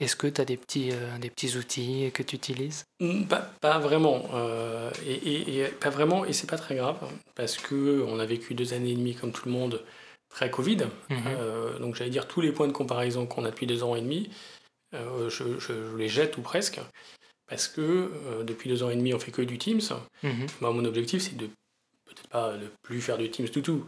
Est-ce 0.03 0.17
que 0.17 0.27
tu 0.27 0.41
as 0.41 0.45
des 0.45 0.57
petits, 0.57 0.91
euh, 0.91 1.17
des 1.19 1.31
petits 1.31 1.57
outils 1.57 2.11
que 2.13 2.25
tu 2.25 2.35
utilises? 2.35 2.85
Mm, 2.99 3.27
pas, 3.61 3.79
vraiment. 3.79 4.25
Euh, 4.35 4.91
et, 5.07 5.65
pas 5.81 5.91
vraiment, 5.91 6.25
et 6.25 6.33
c'est 6.33 6.51
pas 6.51 6.59
très 6.59 6.75
grave, 6.75 6.99
parce 7.37 7.57
qu'on 7.57 8.19
a 8.19 8.27
vécu 8.27 8.55
deux 8.55 8.75
années 8.75 8.91
et 8.91 8.97
demie, 8.97 9.15
comme 9.15 9.31
tout 9.31 9.47
le 9.47 9.53
monde, 9.53 9.85
très 10.29 10.51
Covid. 10.51 10.89
Euh, 11.11 11.79
donc 11.79 11.95
j'allais 11.95 12.11
dire 12.11 12.27
tous 12.27 12.41
les 12.41 12.51
points 12.51 12.67
de 12.67 12.73
comparaison 12.73 13.27
qu'on 13.27 13.45
a 13.45 13.51
depuis 13.51 13.69
deux 13.69 13.85
ans 13.85 13.95
et 13.95 14.01
demi, 14.01 14.29
je, 14.93 15.97
les 15.97 16.09
jette 16.09 16.37
ou 16.37 16.43
presque. 16.43 16.81
Parce 17.49 17.69
que 17.69 18.43
depuis 18.43 18.69
deux 18.69 18.83
ans 18.83 18.91
et 18.91 18.97
demi, 18.97 19.15
on 19.15 19.21
fait 19.21 19.31
que 19.31 19.43
du 19.43 19.57
Teams. 19.57 19.83
Mhm. 20.25 20.47
Moi, 20.61 20.73
mon 20.73 20.85
objectif, 20.85 21.23
c'est 21.23 21.37
de 21.37 21.47
peut-être 22.07 22.29
pas 22.29 22.57
de 22.57 22.67
plus 22.83 23.01
faire 23.01 23.19
du 23.19 23.31
Teams 23.31 23.49
tout 23.49 23.61
tout, 23.61 23.87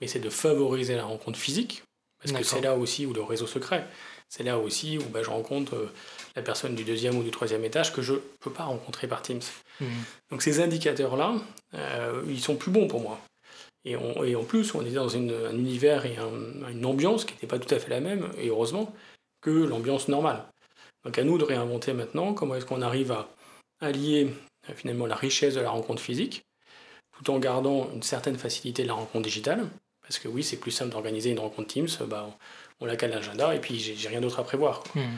mais 0.00 0.06
c'est 0.06 0.20
de 0.20 0.30
favoriser 0.30 0.94
la 0.94 1.06
rencontre 1.06 1.40
physique. 1.40 1.82
Parce 2.26 2.38
que 2.38 2.44
c'est 2.44 2.60
là 2.60 2.76
aussi 2.76 3.06
où 3.06 3.12
le 3.12 3.22
réseau 3.22 3.46
se 3.46 3.58
crée. 3.58 3.82
c'est 4.28 4.42
là 4.42 4.58
aussi 4.58 4.98
où 4.98 5.02
bah, 5.04 5.22
je 5.22 5.30
rencontre 5.30 5.92
la 6.34 6.42
personne 6.42 6.74
du 6.74 6.84
deuxième 6.84 7.16
ou 7.16 7.22
du 7.22 7.30
troisième 7.30 7.64
étage 7.64 7.92
que 7.92 8.02
je 8.02 8.14
ne 8.14 8.18
peux 8.40 8.52
pas 8.52 8.64
rencontrer 8.64 9.06
par 9.06 9.22
Teams. 9.22 9.40
Mhm. 9.80 9.88
Donc 10.30 10.42
ces 10.42 10.60
indicateurs-là, 10.60 11.34
ils 12.28 12.40
sont 12.40 12.56
plus 12.56 12.70
bons 12.70 12.88
pour 12.88 13.00
moi. 13.00 13.20
Et, 13.84 13.92
et, 14.24 14.34
en 14.34 14.42
plus, 14.42 14.74
on 14.74 14.84
est 14.84 14.90
dans 14.90 15.08
une, 15.08 15.32
un 15.32 15.56
univers 15.56 16.06
et 16.06 16.16
une 16.72 16.84
ambiance 16.84 17.24
qui 17.24 17.34
n'était 17.34 17.46
pas 17.46 17.60
tout 17.60 17.72
à 17.72 17.78
fait 17.78 17.90
la 17.90 18.00
même, 18.00 18.28
et 18.36 18.48
heureusement, 18.48 18.92
que 19.40 19.50
l'ambiance 19.50 20.08
normale. 20.08 20.44
Donc 21.04 21.18
à 21.18 21.24
nous 21.24 21.38
de 21.38 21.44
réinventer 21.44 21.92
maintenant 21.92 22.34
comment 22.34 22.56
est-ce 22.56 22.66
qu'on 22.66 22.82
arrive 22.82 23.12
à 23.12 23.28
allier 23.80 24.28
finalement 24.74 25.06
la 25.06 25.14
richesse 25.14 25.54
de 25.54 25.60
la 25.60 25.70
rencontre 25.70 26.02
physique, 26.02 26.44
tout 27.16 27.30
en 27.30 27.38
gardant 27.38 27.88
une 27.94 28.02
certaine 28.02 28.36
facilité 28.36 28.82
de 28.82 28.88
la 28.88 28.94
rencontre 28.94 29.22
digitale. 29.22 29.68
Parce 30.06 30.18
que 30.18 30.28
oui, 30.28 30.42
c'est 30.42 30.56
plus 30.56 30.70
simple 30.70 30.92
d'organiser 30.92 31.30
une 31.30 31.38
rencontre 31.38 31.68
Teams, 31.68 31.88
bah, 32.06 32.28
on, 32.80 32.86
la 32.86 32.96
cale 32.96 33.10
l'agenda 33.10 33.54
et 33.54 33.60
puis 33.60 33.78
j'ai 33.78 34.08
rien 34.08 34.20
d'autre 34.20 34.38
à 34.38 34.44
prévoir. 34.44 34.84
Hmm. 34.94 35.16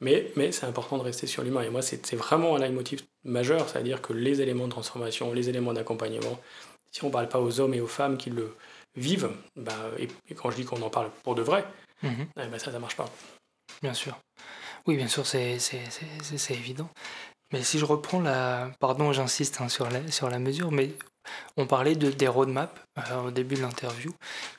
Mais, 0.00 0.32
mais 0.34 0.50
c'est 0.50 0.64
important 0.64 0.96
de 0.96 1.02
rester 1.02 1.26
sur 1.26 1.42
l'humain. 1.42 1.62
Et 1.62 1.68
moi, 1.68 1.82
c'est 1.82 2.16
vraiment 2.16 2.56
un 2.56 2.58
leitmotiv 2.58 3.02
majeur, 3.24 3.68
c'est-à-dire 3.68 4.00
que 4.00 4.14
les 4.14 4.40
éléments 4.40 4.66
de 4.66 4.72
transformation, 4.72 5.32
les 5.32 5.50
éléments 5.50 5.74
d'accompagnement, 5.74 6.40
si 6.90 7.04
on 7.04 7.08
ne 7.08 7.12
parle 7.12 7.28
pas 7.28 7.40
aux 7.40 7.60
hommes 7.60 7.74
et 7.74 7.80
aux 7.80 7.86
femmes 7.86 8.16
qui 8.16 8.30
le 8.30 8.56
vivent, 8.96 9.30
bah, 9.56 9.76
et, 9.98 10.08
quand 10.34 10.50
je 10.50 10.56
dis 10.56 10.64
qu'on 10.64 10.80
en 10.80 10.90
parle 10.90 11.10
pour 11.22 11.34
de 11.34 11.42
vrai, 11.42 11.66
hmm. 12.02 12.08
eh 12.36 12.46
ben, 12.46 12.58
ça, 12.58 12.66
ça 12.66 12.72
ne 12.72 12.78
marche 12.78 12.96
pas. 12.96 13.10
Bien 13.82 13.94
sûr. 13.94 14.18
Oui, 14.86 14.96
bien 14.96 15.08
sûr, 15.08 15.26
c'est 15.26 15.58
évident. 16.50 16.88
Mais 17.52 17.62
si 17.62 17.78
je 17.78 17.84
reprends 17.84 18.20
la... 18.20 18.70
Pardon, 18.78 19.12
j'insiste 19.12 19.60
hein, 19.60 19.68
sur, 19.68 19.90
la, 19.90 20.08
sur 20.10 20.30
la 20.30 20.38
mesure, 20.38 20.70
mais 20.70 20.92
on 21.56 21.66
parlait 21.66 21.94
de, 21.94 22.10
des 22.10 22.28
roadmaps 22.28 22.72
euh, 22.98 23.22
au 23.28 23.30
début 23.30 23.56
de 23.56 23.62
l'interview, 23.62 24.12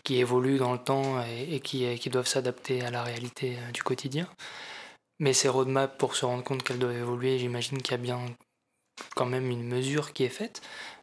qui 0.04 0.18
évoluent 0.18 0.58
dans 0.58 0.74
le 0.74 0.80
temps 0.80 1.24
et, 1.24 1.60
qui, 1.60 1.98
qui, 2.00 2.10
doivent 2.10 2.28
s'adapter 2.28 2.82
à 2.82 2.92
la 2.92 3.04
réalité 3.04 3.58
euh, 3.58 3.72
du 3.72 3.84
quotidien. 3.84 4.28
Mais 5.20 5.34
ces 5.34 5.50
roadmaps, 5.50 5.96
pour 5.98 6.16
se 6.16 6.26
rendre 6.26 6.44
compte 6.44 6.64
qu'elles 6.64 6.80
doivent 6.80 6.98
évoluer, 6.98 7.40
j'imagine 7.40 7.82
qu'il 7.82 7.92
y 7.92 7.96
a 7.96 7.98
bien 7.98 8.20
quand 9.16 9.26
même 9.26 9.50
une 9.50 9.64
mesure 9.64 10.14
qui 10.14 10.24
est 10.24 10.30
faite. 10.30 10.62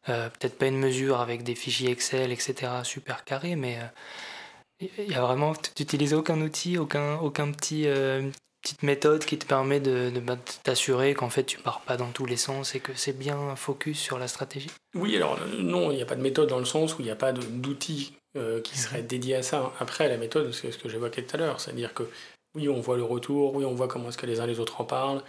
Euh, 0.08 0.28
peut-être 0.30 0.58
pas 0.58 0.66
une 0.66 0.78
mesure 0.78 1.20
avec 1.20 1.42
des 1.42 1.54
fichiers 1.54 1.90
Excel, 1.90 2.32
etc., 2.32 2.72
super 2.84 3.24
carrés, 3.24 3.56
mais 3.56 3.78
il 4.80 5.10
y 5.10 5.14
a 5.14 5.20
vraiment, 5.20 5.54
tu 5.54 5.70
n'utilises 5.82 6.14
aucun 6.14 6.40
outil, 6.40 6.78
aucun, 6.78 7.16
aucun 7.16 7.50
petit, 7.52 7.86
petite 8.68 8.82
méthode 8.82 9.24
qui 9.24 9.38
te 9.38 9.46
permet 9.46 9.80
de, 9.80 10.10
bah, 10.20 10.36
de, 10.36 10.40
t'assurer 10.62 11.14
qu'en 11.14 11.30
fait 11.30 11.44
tu 11.44 11.58
pars 11.58 11.80
pas 11.80 11.96
dans 11.96 12.10
tous 12.10 12.26
les 12.26 12.36
sens 12.36 12.74
et 12.74 12.80
que 12.80 12.92
c'est 12.94 13.16
bien 13.16 13.56
focus 13.56 13.98
sur 13.98 14.18
la 14.18 14.28
stratégie 14.28 14.70
Oui, 14.94 15.16
alors 15.16 15.38
non, 15.58 15.90
il 15.90 15.96
n'y 15.96 16.02
a 16.02 16.06
pas 16.06 16.16
de 16.16 16.20
méthode 16.20 16.50
dans 16.50 16.58
le 16.58 16.66
sens 16.66 16.96
où 16.96 17.00
il 17.00 17.06
n'y 17.06 17.10
a 17.10 17.16
pas 17.16 17.32
d'outil 17.32 18.12
euh, 18.36 18.60
qui 18.60 18.74
mhm. 18.74 18.80
serait 18.80 19.02
dédié 19.02 19.36
à 19.36 19.42
ça. 19.42 19.72
Après, 19.80 20.06
la 20.08 20.18
méthode, 20.18 20.52
c'est 20.52 20.70
ce 20.70 20.76
que 20.76 20.88
j'évoquais 20.88 21.22
tout 21.22 21.36
à 21.36 21.38
l'heure, 21.38 21.60
c'est-à-dire 21.60 21.94
que 21.94 22.04
oui, 22.54 22.68
on 22.68 22.80
voit 22.80 22.96
le 22.96 23.04
retour, 23.04 23.54
oui, 23.54 23.64
on 23.64 23.74
voit 23.74 23.88
comment 23.88 24.10
est-ce 24.10 24.18
que 24.18 24.26
les 24.26 24.40
uns 24.40 24.46
les 24.46 24.60
autres 24.60 24.80
en 24.80 24.84
parlent, 24.84 25.22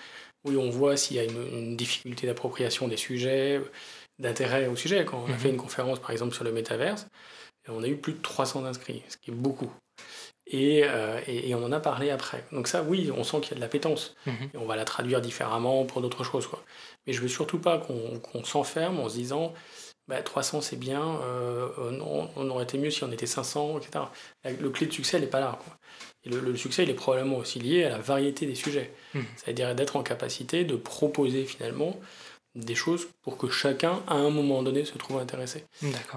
oui, 0.45 0.57
on 0.57 0.69
voit 0.69 0.97
s'il 0.97 1.15
y 1.15 1.19
a 1.19 1.23
une, 1.23 1.77
difficulté 1.77 2.27
d'appropriation 2.27 2.87
des 2.87 2.97
sujets, 2.97 3.61
d'intérêt 4.19 4.67
au 4.67 4.75
sujet. 4.75 5.05
Quand 5.05 5.23
on 5.25 5.29
a 5.29 5.35
mhm. 5.35 5.39
fait 5.39 5.49
une 5.49 5.57
conférence, 5.57 5.99
par 5.99 6.11
exemple, 6.11 6.33
sur 6.33 6.43
le 6.43 6.51
métaverse, 6.51 7.07
on 7.69 7.83
a 7.83 7.87
eu 7.87 7.95
plus 7.95 8.13
de 8.13 8.21
300 8.21 8.65
inscrits, 8.65 9.03
ce 9.07 9.17
qui 9.17 9.31
est 9.31 9.33
beaucoup. 9.33 9.71
Euh, 10.53 11.21
et, 11.27 11.49
et, 11.49 11.55
on 11.55 11.63
en 11.63 11.71
a 11.71 11.79
parlé 11.79 12.09
après. 12.09 12.43
Donc 12.51 12.67
ça, 12.67 12.81
oui, 12.81 13.11
on 13.15 13.23
sent 13.23 13.41
qu'il 13.41 13.51
y 13.51 13.53
a 13.53 13.55
de 13.55 13.61
l'appétence. 13.61 14.15
Mhm. 14.25 14.49
Et 14.53 14.57
on 14.57 14.65
va 14.65 14.75
la 14.75 14.85
traduire 14.85 15.21
différemment 15.21 15.85
pour 15.85 16.01
d'autres 16.01 16.23
choses. 16.23 16.47
Quoi. 16.47 16.63
Mais 17.05 17.13
je 17.13 17.21
veux 17.21 17.27
surtout 17.27 17.59
pas 17.59 17.77
qu'on 17.77 18.43
s'enferme 18.43 18.99
en 18.99 19.09
se 19.09 19.15
disant 19.15 19.53
bah, 20.07 20.23
300 20.23 20.61
c'est 20.61 20.75
bien, 20.75 21.19
euh, 21.23 21.69
on, 22.35 22.49
aurait 22.49 22.63
été 22.63 22.79
mieux 22.79 22.89
si 22.89 23.03
on 23.03 23.11
était 23.11 23.27
500, 23.27 23.77
etc. 23.77 24.05
Le 24.59 24.69
clé 24.69 24.87
de 24.87 24.91
succès, 24.91 25.17
elle 25.17 25.23
n'est 25.23 25.29
pas 25.29 25.39
là. 25.39 25.59
Quoi. 25.63 25.77
Et 26.23 26.29
le, 26.29 26.55
succès, 26.57 26.81
il 26.81 26.89
est 26.89 26.95
probablement 26.95 27.37
aussi 27.37 27.59
lié 27.59 27.83
à 27.83 27.89
la 27.89 27.99
variété 27.99 28.47
des 28.47 28.55
sujets. 28.55 28.91
Mhm. 29.13 29.25
C'est-à-dire 29.35 29.75
d'être 29.75 29.95
en 29.97 30.03
capacité 30.03 30.63
de 30.63 30.75
proposer 30.75 31.45
finalement 31.45 31.95
des 32.55 32.75
choses 32.75 33.07
pour 33.21 33.37
que 33.37 33.49
chacun, 33.49 34.01
à 34.07 34.15
un 34.15 34.29
moment 34.29 34.63
donné, 34.63 34.85
se 34.85 34.97
trouve 34.97 35.19
intéressé. 35.19 35.65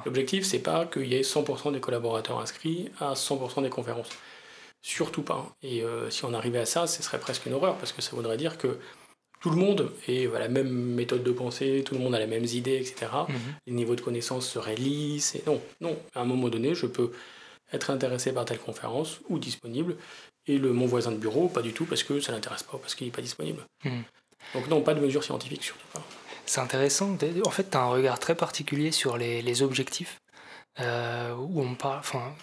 L'objectif, 0.04 0.44
c'est 0.44 0.58
pas 0.58 0.86
qu'il 0.86 1.06
y 1.06 1.16
ait 1.16 1.22
100% 1.22 1.72
des 1.72 1.80
collaborateurs 1.80 2.40
inscrits 2.40 2.90
à 3.00 3.14
100% 3.14 3.62
des 3.62 3.70
conférences. 3.70 4.08
Surtout 4.80 5.22
pas. 5.22 5.54
Et 5.62 5.82
euh, 5.82 6.10
si 6.10 6.24
on 6.24 6.34
arrivait 6.34 6.58
à 6.58 6.66
ça, 6.66 6.86
ce 6.86 7.02
serait 7.02 7.20
presque 7.20 7.46
une 7.46 7.52
horreur, 7.52 7.76
parce 7.76 7.92
que 7.92 8.02
ça 8.02 8.16
voudrait 8.16 8.36
dire 8.36 8.58
que 8.58 8.78
tout 9.40 9.50
le 9.50 9.56
monde 9.56 9.92
ait 10.08 10.26
la 10.26 10.48
même 10.48 10.70
méthode 10.70 11.22
de 11.22 11.32
pensée, 11.32 11.82
tout 11.84 11.94
le 11.94 12.00
monde 12.00 12.14
a 12.14 12.18
les 12.18 12.26
mêmes 12.26 12.44
idées, 12.44 12.76
etc. 12.76 13.10
Mhm. 13.28 13.36
Les 13.66 13.72
niveaux 13.72 13.96
de 13.96 14.00
connaissances 14.00 14.48
seraient 14.48 14.76
lisses. 14.76 15.34
Et 15.34 15.42
non, 15.46 15.60
non. 15.80 15.98
À 16.14 16.20
un 16.20 16.24
moment 16.24 16.48
donné, 16.48 16.74
je 16.74 16.86
peux 16.86 17.12
être 17.72 17.90
intéressé 17.90 18.32
par 18.32 18.44
telle 18.44 18.58
conférence 18.58 19.20
ou 19.28 19.38
disponible, 19.38 19.96
et 20.46 20.58
le, 20.58 20.72
mon 20.72 20.86
voisin 20.86 21.12
de 21.12 21.16
bureau, 21.16 21.48
pas 21.48 21.62
du 21.62 21.72
tout, 21.72 21.84
parce 21.84 22.02
que 22.02 22.20
ça 22.20 22.32
l'intéresse 22.32 22.62
pas, 22.62 22.78
parce 22.78 22.94
qu'il 22.94 23.06
n'est 23.06 23.12
pas 23.12 23.22
disponible. 23.22 23.64
Mhm. 23.84 24.02
Donc 24.54 24.68
non, 24.68 24.80
pas 24.82 24.94
de 24.94 25.00
mesures 25.00 25.24
scientifiques, 25.24 25.62
surtout 25.62 25.86
pas. 25.92 26.02
C'est 26.52 26.60
intéressant. 26.60 27.16
En 27.46 27.50
fait, 27.50 27.70
tu 27.70 27.78
as 27.78 27.80
un 27.80 27.88
regard 27.88 28.18
très 28.18 28.34
particulier 28.34 28.92
sur 28.92 29.16
les, 29.16 29.62
objectifs, 29.62 30.20
euh, 30.80 31.34
où 31.34 31.62
on 31.62 31.74
parle. 31.74 32.00
Enfin, 32.00 32.34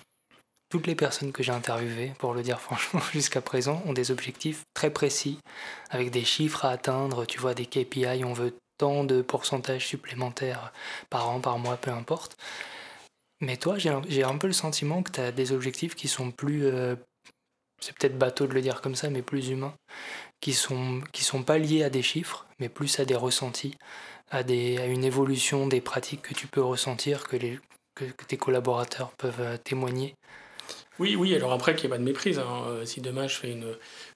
toutes 0.69 0.88
les 0.88 0.95
personnes 0.95 1.32
que 1.32 1.43
j'ai 1.43 1.52
interviewées, 1.52 2.13
pour 2.17 2.34
le 2.34 2.41
dire 2.41 2.60
franchement, 2.67 3.02
jusqu'à 3.13 3.39
présent, 3.39 3.84
ont 3.86 3.93
des 3.93 4.10
objectifs 4.10 4.63
très 4.74 4.89
précis, 4.89 5.38
avec 5.91 6.10
des 6.10 6.26
chiffres 6.26 6.65
à 6.65 6.72
atteindre. 6.72 7.26
Tu 7.26 7.38
vois, 7.38 7.54
des 7.54 7.67
KPI, 7.67 8.24
on 8.24 8.34
veut 8.34 8.58
tant 8.80 9.04
de 9.04 9.22
pourcentage 9.22 9.86
supplémentaires 9.86 10.74
par 11.12 11.30
an, 11.30 11.39
par 11.39 11.60
mois, 11.60 11.78
peu 11.78 11.91
importe. 11.91 12.36
Mais 13.41 13.58
toi, 13.58 13.78
j'ai 13.78 14.24
un 14.24 14.38
peu 14.39 14.48
le 14.48 14.54
sentiment 14.54 15.04
que 15.04 15.12
tu 15.12 15.19
as 15.19 15.32
des 15.32 15.52
objectifs 15.52 15.93
qui 15.93 16.08
sont 16.08 16.32
plus, 16.32 16.65
euh, 16.65 16.95
c'est 17.79 17.95
peut-être 17.97 18.17
bateau 18.17 18.47
de 18.47 18.53
le 18.53 18.61
dire 18.61 18.81
comme 18.81 18.95
ça, 18.95 19.09
mais 19.09 19.21
plus 19.21 19.49
humains, 19.49 19.73
qui 20.41 20.53
sont, 20.53 21.01
qui 21.11 21.23
sont 21.23 21.43
pas 21.43 21.57
liés 21.57 21.83
à 21.83 21.89
des 21.89 22.01
chiffres, 22.01 22.45
mais 22.59 22.69
plus 22.69 22.99
à 22.99 23.05
des 23.05 23.15
ressentis, 23.15 23.75
à, 24.29 24.43
des, 24.43 24.77
à 24.77 24.85
une 24.85 25.03
évolution 25.03 25.67
des 25.67 25.81
pratiques 25.81 26.21
que 26.21 26.33
tu 26.33 26.47
peux 26.47 26.61
ressentir, 26.61 27.27
que, 27.27 27.35
les, 27.37 27.59
que, 27.95 28.05
tes 28.27 28.37
collaborateurs 28.37 29.11
peuvent 29.17 29.41
euh, 29.41 29.57
témoigner. 29.57 30.15
Oui, 30.99 31.15
oui, 31.15 31.33
alors 31.33 31.53
après 31.53 31.75
qu'il 31.75 31.89
n'y 31.89 31.93
ait 31.93 31.97
pas 31.97 31.99
de 31.99 32.03
méprise, 32.03 32.39
hein, 32.39 32.63
euh, 32.67 32.85
si 32.85 32.99
demain 32.99 33.27
je 33.27 33.35
fais 33.35 33.51
une, 33.51 33.75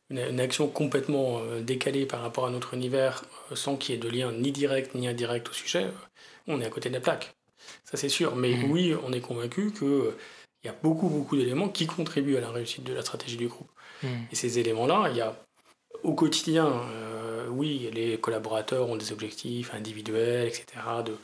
une, 0.09 0.39
action 0.39 0.67
complètement 0.67 1.39
euh, 1.39 1.61
décalée 1.61 2.05
par 2.05 2.21
rapport 2.21 2.45
à 2.45 2.49
notre 2.49 2.73
univers, 2.73 3.23
sans 3.53 3.77
qu'il 3.77 3.95
y 3.95 3.97
ait 3.97 4.01
de 4.01 4.09
lien 4.09 4.31
ni 4.33 4.51
direct 4.51 4.93
ni 4.93 5.07
indirect 5.07 5.49
au 5.49 5.53
sujet, 5.53 5.87
on 6.47 6.59
est 6.59 6.65
à 6.65 6.69
côté 6.69 6.89
de 6.89 6.95
la 6.95 6.99
plaque. 6.99 7.33
Ça 7.85 7.95
c'est 7.95 8.09
sûr, 8.09 8.35
mais 8.35 8.53
mmh. 8.53 8.71
oui, 8.71 8.95
on 9.05 9.13
est 9.13 9.21
convaincu 9.21 9.71
que 9.71 10.13
il 10.63 10.67
y 10.67 10.69
a 10.69 10.75
beaucoup, 10.81 11.09
beaucoup 11.09 11.35
d'éléments 11.35 11.69
qui 11.69 11.87
contribuent 11.87 12.37
à 12.37 12.41
la 12.41 12.49
réussite 12.49 12.83
de 12.83 12.93
la 12.93 13.01
stratégie 13.01 13.37
du 13.37 13.47
groupe. 13.47 13.69
Hmm. 14.01 14.23
Et 14.31 14.35
ces 14.35 14.59
éléments-là, 14.59 15.09
il 15.09 15.17
y 15.17 15.21
a 15.21 15.37
au 16.03 16.13
quotidien, 16.13 16.67
euh, 16.67 17.47
oui, 17.49 17.89
les 17.93 18.17
collaborateurs 18.17 18.89
ont 18.89 18.95
des 18.95 19.11
objectifs 19.11 19.73
individuels, 19.73 20.47
etc., 20.47 20.65
de, 21.05 21.15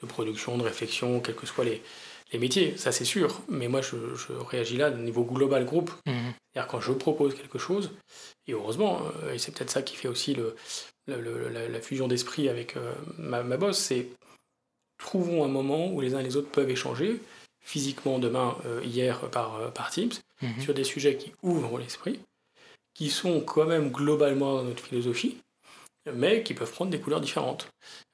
de 0.00 0.06
production, 0.06 0.56
de 0.58 0.62
réflexion, 0.62 1.20
quels 1.20 1.34
que 1.34 1.46
soient 1.46 1.64
les, 1.64 1.82
les 2.32 2.38
métiers, 2.38 2.76
ça 2.76 2.92
c'est 2.92 3.04
sûr. 3.04 3.40
Mais 3.48 3.68
moi, 3.68 3.80
je, 3.80 4.14
je, 4.14 4.32
réagis 4.32 4.76
là 4.76 4.90
au 4.90 4.96
niveau 4.96 5.24
global 5.24 5.64
groupe. 5.64 5.90
Hmm. 6.06 6.30
C'est-à-dire 6.52 6.70
quand 6.70 6.80
je 6.80 6.92
propose 6.92 7.34
quelque 7.34 7.58
chose, 7.58 7.92
et 8.46 8.52
heureusement, 8.52 9.00
euh, 9.22 9.34
et 9.34 9.38
c'est 9.38 9.52
peut-être 9.52 9.70
ça 9.70 9.82
qui 9.82 9.96
fait 9.96 10.08
aussi 10.08 10.34
le, 10.34 10.54
le, 11.06 11.48
la, 11.48 11.80
fusion 11.80 12.08
d'esprit 12.08 12.48
avec 12.48 12.76
euh, 12.76 12.92
ma, 13.18 13.42
ma 13.42 13.56
boss, 13.56 13.78
c'est 13.78 14.08
trouvons 14.98 15.44
un 15.44 15.48
moment 15.48 15.88
où 15.88 16.00
les 16.00 16.14
uns 16.14 16.20
et 16.20 16.24
les 16.24 16.36
autres 16.36 16.50
peuvent 16.50 16.70
échanger 16.70 17.20
physiquement 17.62 18.18
demain, 18.18 18.56
euh, 18.66 18.80
hier 18.84 19.18
par, 19.30 19.56
euh, 19.56 19.68
par 19.68 19.90
Teams, 19.90 20.12
mhm. 20.42 20.60
sur 20.60 20.74
des 20.74 20.84
sujets 20.84 21.16
qui 21.16 21.32
ouvrent 21.42 21.78
l'esprit, 21.78 22.20
qui 22.94 23.08
sont 23.08 23.40
quand 23.40 23.64
même 23.66 23.90
globalement 23.90 24.56
dans 24.56 24.64
notre 24.64 24.84
philosophie, 24.84 25.38
mais 26.12 26.42
qui 26.42 26.54
peuvent 26.54 26.72
prendre 26.72 26.90
des 26.90 27.00
couleurs 27.00 27.20
différentes. 27.20 27.68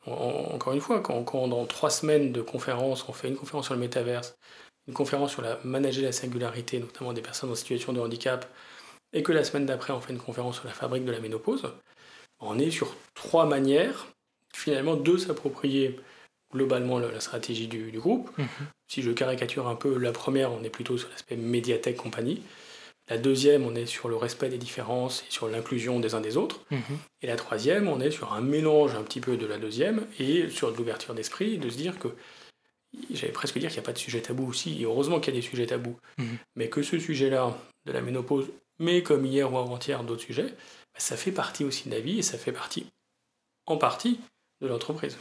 encore 0.06 0.72
une 0.72 0.80
fois, 0.80 1.00
quand, 1.00 1.22
quand, 1.24 1.48
dans 1.48 1.64
trois 1.66 1.90
semaines 1.90 2.32
de 2.32 2.42
conférences, 2.42 3.08
on 3.08 3.12
fait 3.12 3.28
une 3.28 3.36
conférence 3.36 3.66
sur 3.66 3.74
le 3.74 3.80
métaverse, 3.80 4.36
une 4.86 4.94
conférence 4.94 5.32
sur 5.32 5.42
la 5.42 5.58
manager 5.64 6.04
la 6.04 6.12
singularité, 6.12 6.80
notamment 6.80 7.12
des 7.12 7.22
personnes 7.22 7.50
en 7.50 7.54
situation 7.54 7.92
de 7.92 8.00
handicap, 8.00 8.50
et 9.12 9.22
que 9.22 9.32
la 9.32 9.44
semaine 9.44 9.66
d'après 9.66 9.92
on 9.92 10.00
fait 10.00 10.12
une 10.12 10.18
conférence 10.18 10.56
sur 10.56 10.66
la 10.66 10.74
fabrique 10.74 11.04
de 11.04 11.12
la 11.12 11.20
ménopause, 11.20 11.72
on 12.40 12.58
est 12.58 12.70
sur 12.70 12.94
trois 13.14 13.46
manières 13.46 14.06
finalement 14.54 14.96
de 14.96 15.16
s'approprier 15.16 15.98
globalement 16.52 16.98
la, 16.98 17.20
stratégie 17.20 17.68
du, 17.68 17.90
groupe. 17.98 18.30
Mhm. 18.38 18.48
Si 18.88 19.02
je 19.02 19.10
caricature 19.10 19.68
un 19.68 19.74
peu, 19.74 19.98
la 19.98 20.12
première, 20.12 20.52
on 20.52 20.62
est 20.62 20.70
plutôt 20.70 20.96
sur 20.96 21.08
l'aspect 21.10 21.36
médiathèque 21.36 21.96
compagnie. 21.96 22.42
La 23.10 23.16
deuxième, 23.16 23.64
on 23.64 23.74
est 23.74 23.86
sur 23.86 24.08
le 24.08 24.16
respect 24.16 24.50
des 24.50 24.58
différences 24.58 25.24
et 25.28 25.30
sur 25.30 25.48
l'inclusion 25.48 25.98
des 25.98 26.14
uns 26.14 26.20
des 26.20 26.36
autres. 26.36 26.60
Mhm. 26.70 26.98
Et 27.22 27.26
la 27.26 27.36
troisième, 27.36 27.88
on 27.88 28.00
est 28.00 28.10
sur 28.10 28.32
un 28.32 28.40
mélange 28.40 28.94
un 28.94 29.02
petit 29.02 29.20
peu 29.20 29.36
de 29.36 29.46
la 29.46 29.58
deuxième 29.58 30.06
et 30.18 30.48
sur 30.50 30.72
de 30.72 30.76
l'ouverture 30.76 31.14
d'esprit, 31.14 31.58
de 31.58 31.70
se 31.70 31.76
dire 31.76 31.98
que, 31.98 32.08
j'allais 33.10 33.32
presque 33.32 33.58
dire 33.58 33.70
qu'il 33.70 33.78
n'y 33.78 33.84
a 33.84 33.86
pas 33.86 33.92
de 33.92 33.98
sujet 33.98 34.20
tabou 34.20 34.46
aussi, 34.46 34.80
et 34.80 34.84
heureusement 34.84 35.20
qu'il 35.20 35.34
y 35.34 35.36
a 35.36 35.40
des 35.40 35.46
sujets 35.46 35.66
tabous, 35.66 35.96
mhm. 36.18 36.38
mais 36.56 36.68
que 36.68 36.82
ce 36.82 36.98
sujet-là, 36.98 37.56
de 37.86 37.92
la 37.92 38.02
ménopause, 38.02 38.50
mais 38.78 39.02
comme 39.02 39.24
hier 39.24 39.52
ou 39.52 39.58
avant-hier 39.58 40.04
d'autres 40.04 40.22
sujets, 40.22 40.54
ça 40.96 41.16
fait 41.16 41.32
partie 41.32 41.64
aussi 41.64 41.88
de 41.88 41.94
la 41.94 42.00
vie 42.00 42.18
et 42.18 42.22
ça 42.22 42.36
fait 42.38 42.52
partie, 42.52 42.86
en 43.66 43.76
partie, 43.76 44.20
de 44.60 44.66
l'entreprise. 44.66 45.16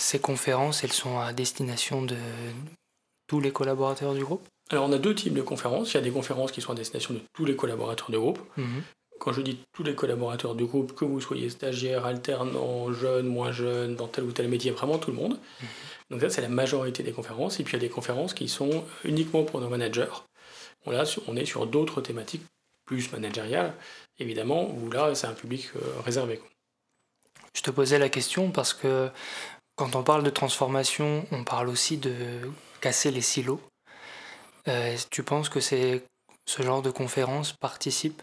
Ces 0.00 0.18
conférences, 0.18 0.82
elles 0.82 0.94
sont 0.94 1.18
à 1.18 1.34
destination 1.34 2.00
de 2.00 2.16
tous 3.26 3.38
les 3.38 3.52
collaborateurs 3.52 4.14
du 4.14 4.24
groupe? 4.24 4.42
Alors 4.70 4.88
on 4.88 4.92
a 4.92 4.98
deux 4.98 5.14
types 5.14 5.34
de 5.34 5.42
conférences. 5.42 5.92
Il 5.92 5.98
y 5.98 6.00
a 6.00 6.02
des 6.02 6.10
conférences 6.10 6.52
qui 6.52 6.62
sont 6.62 6.72
à 6.72 6.74
destination 6.74 7.12
de 7.12 7.20
tous 7.34 7.44
les 7.44 7.54
collaborateurs 7.54 8.10
du 8.10 8.18
groupe, 8.18 8.38
mhm. 8.56 8.82
quand 9.18 9.34
je 9.34 9.42
dis 9.42 9.58
tous 9.74 9.82
les 9.82 9.94
collaborateurs 9.94 10.54
du 10.54 10.64
groupe, 10.64 10.94
que 10.94 11.04
vous 11.04 11.20
soyez 11.20 11.50
stagiaire, 11.50 12.06
alternant, 12.06 12.90
jeune, 12.94 13.26
moins 13.26 13.52
jeune, 13.52 13.94
dans 13.94 14.08
tel 14.08 14.24
ou 14.24 14.32
tel 14.32 14.48
métier, 14.48 14.70
vraiment 14.70 14.96
tout 14.96 15.10
le 15.10 15.18
monde. 15.18 15.38
Mhm. 15.60 15.68
Donc 16.12 16.20
ça, 16.22 16.30
c'est 16.30 16.40
la 16.40 16.48
majorité 16.48 17.02
des 17.02 17.12
conférences. 17.12 17.60
Et 17.60 17.62
puis 17.62 17.76
il 17.76 17.82
y 17.82 17.84
a 17.84 17.86
des 17.86 17.92
conférences 17.92 18.32
qui 18.32 18.48
sont 18.48 18.84
uniquement 19.04 19.44
pour 19.44 19.60
nos 19.60 19.68
managers. 19.68 20.14
là, 20.86 21.04
on 21.28 21.36
est 21.36 21.44
sur 21.44 21.66
d'autres 21.66 22.00
thématiques 22.00 22.46
plus 22.86 23.12
managériales, 23.12 23.74
évidemment, 24.18 24.70
où 24.70 24.90
là, 24.90 25.14
c'est 25.14 25.26
un 25.26 25.34
public 25.34 25.68
euh, 25.76 26.00
réservé. 26.06 26.40
Je 27.54 27.60
te 27.60 27.70
posais 27.70 27.98
la 27.98 28.08
question 28.08 28.50
parce 28.50 28.72
que 28.72 29.10
quand 29.80 29.96
on 29.96 30.02
parle 30.02 30.22
de 30.22 30.28
transformation, 30.28 31.24
on 31.32 31.42
parle 31.42 31.70
aussi 31.70 31.96
de 31.96 32.12
casser 32.82 33.10
les 33.10 33.22
silos. 33.22 33.62
Euh, 34.68 34.94
tu 35.10 35.22
penses 35.22 35.48
que 35.48 35.60
c'est 35.60 36.04
ce 36.44 36.62
genre 36.62 36.82
de 36.82 36.90
conférence 36.90 37.54
participe 37.54 38.20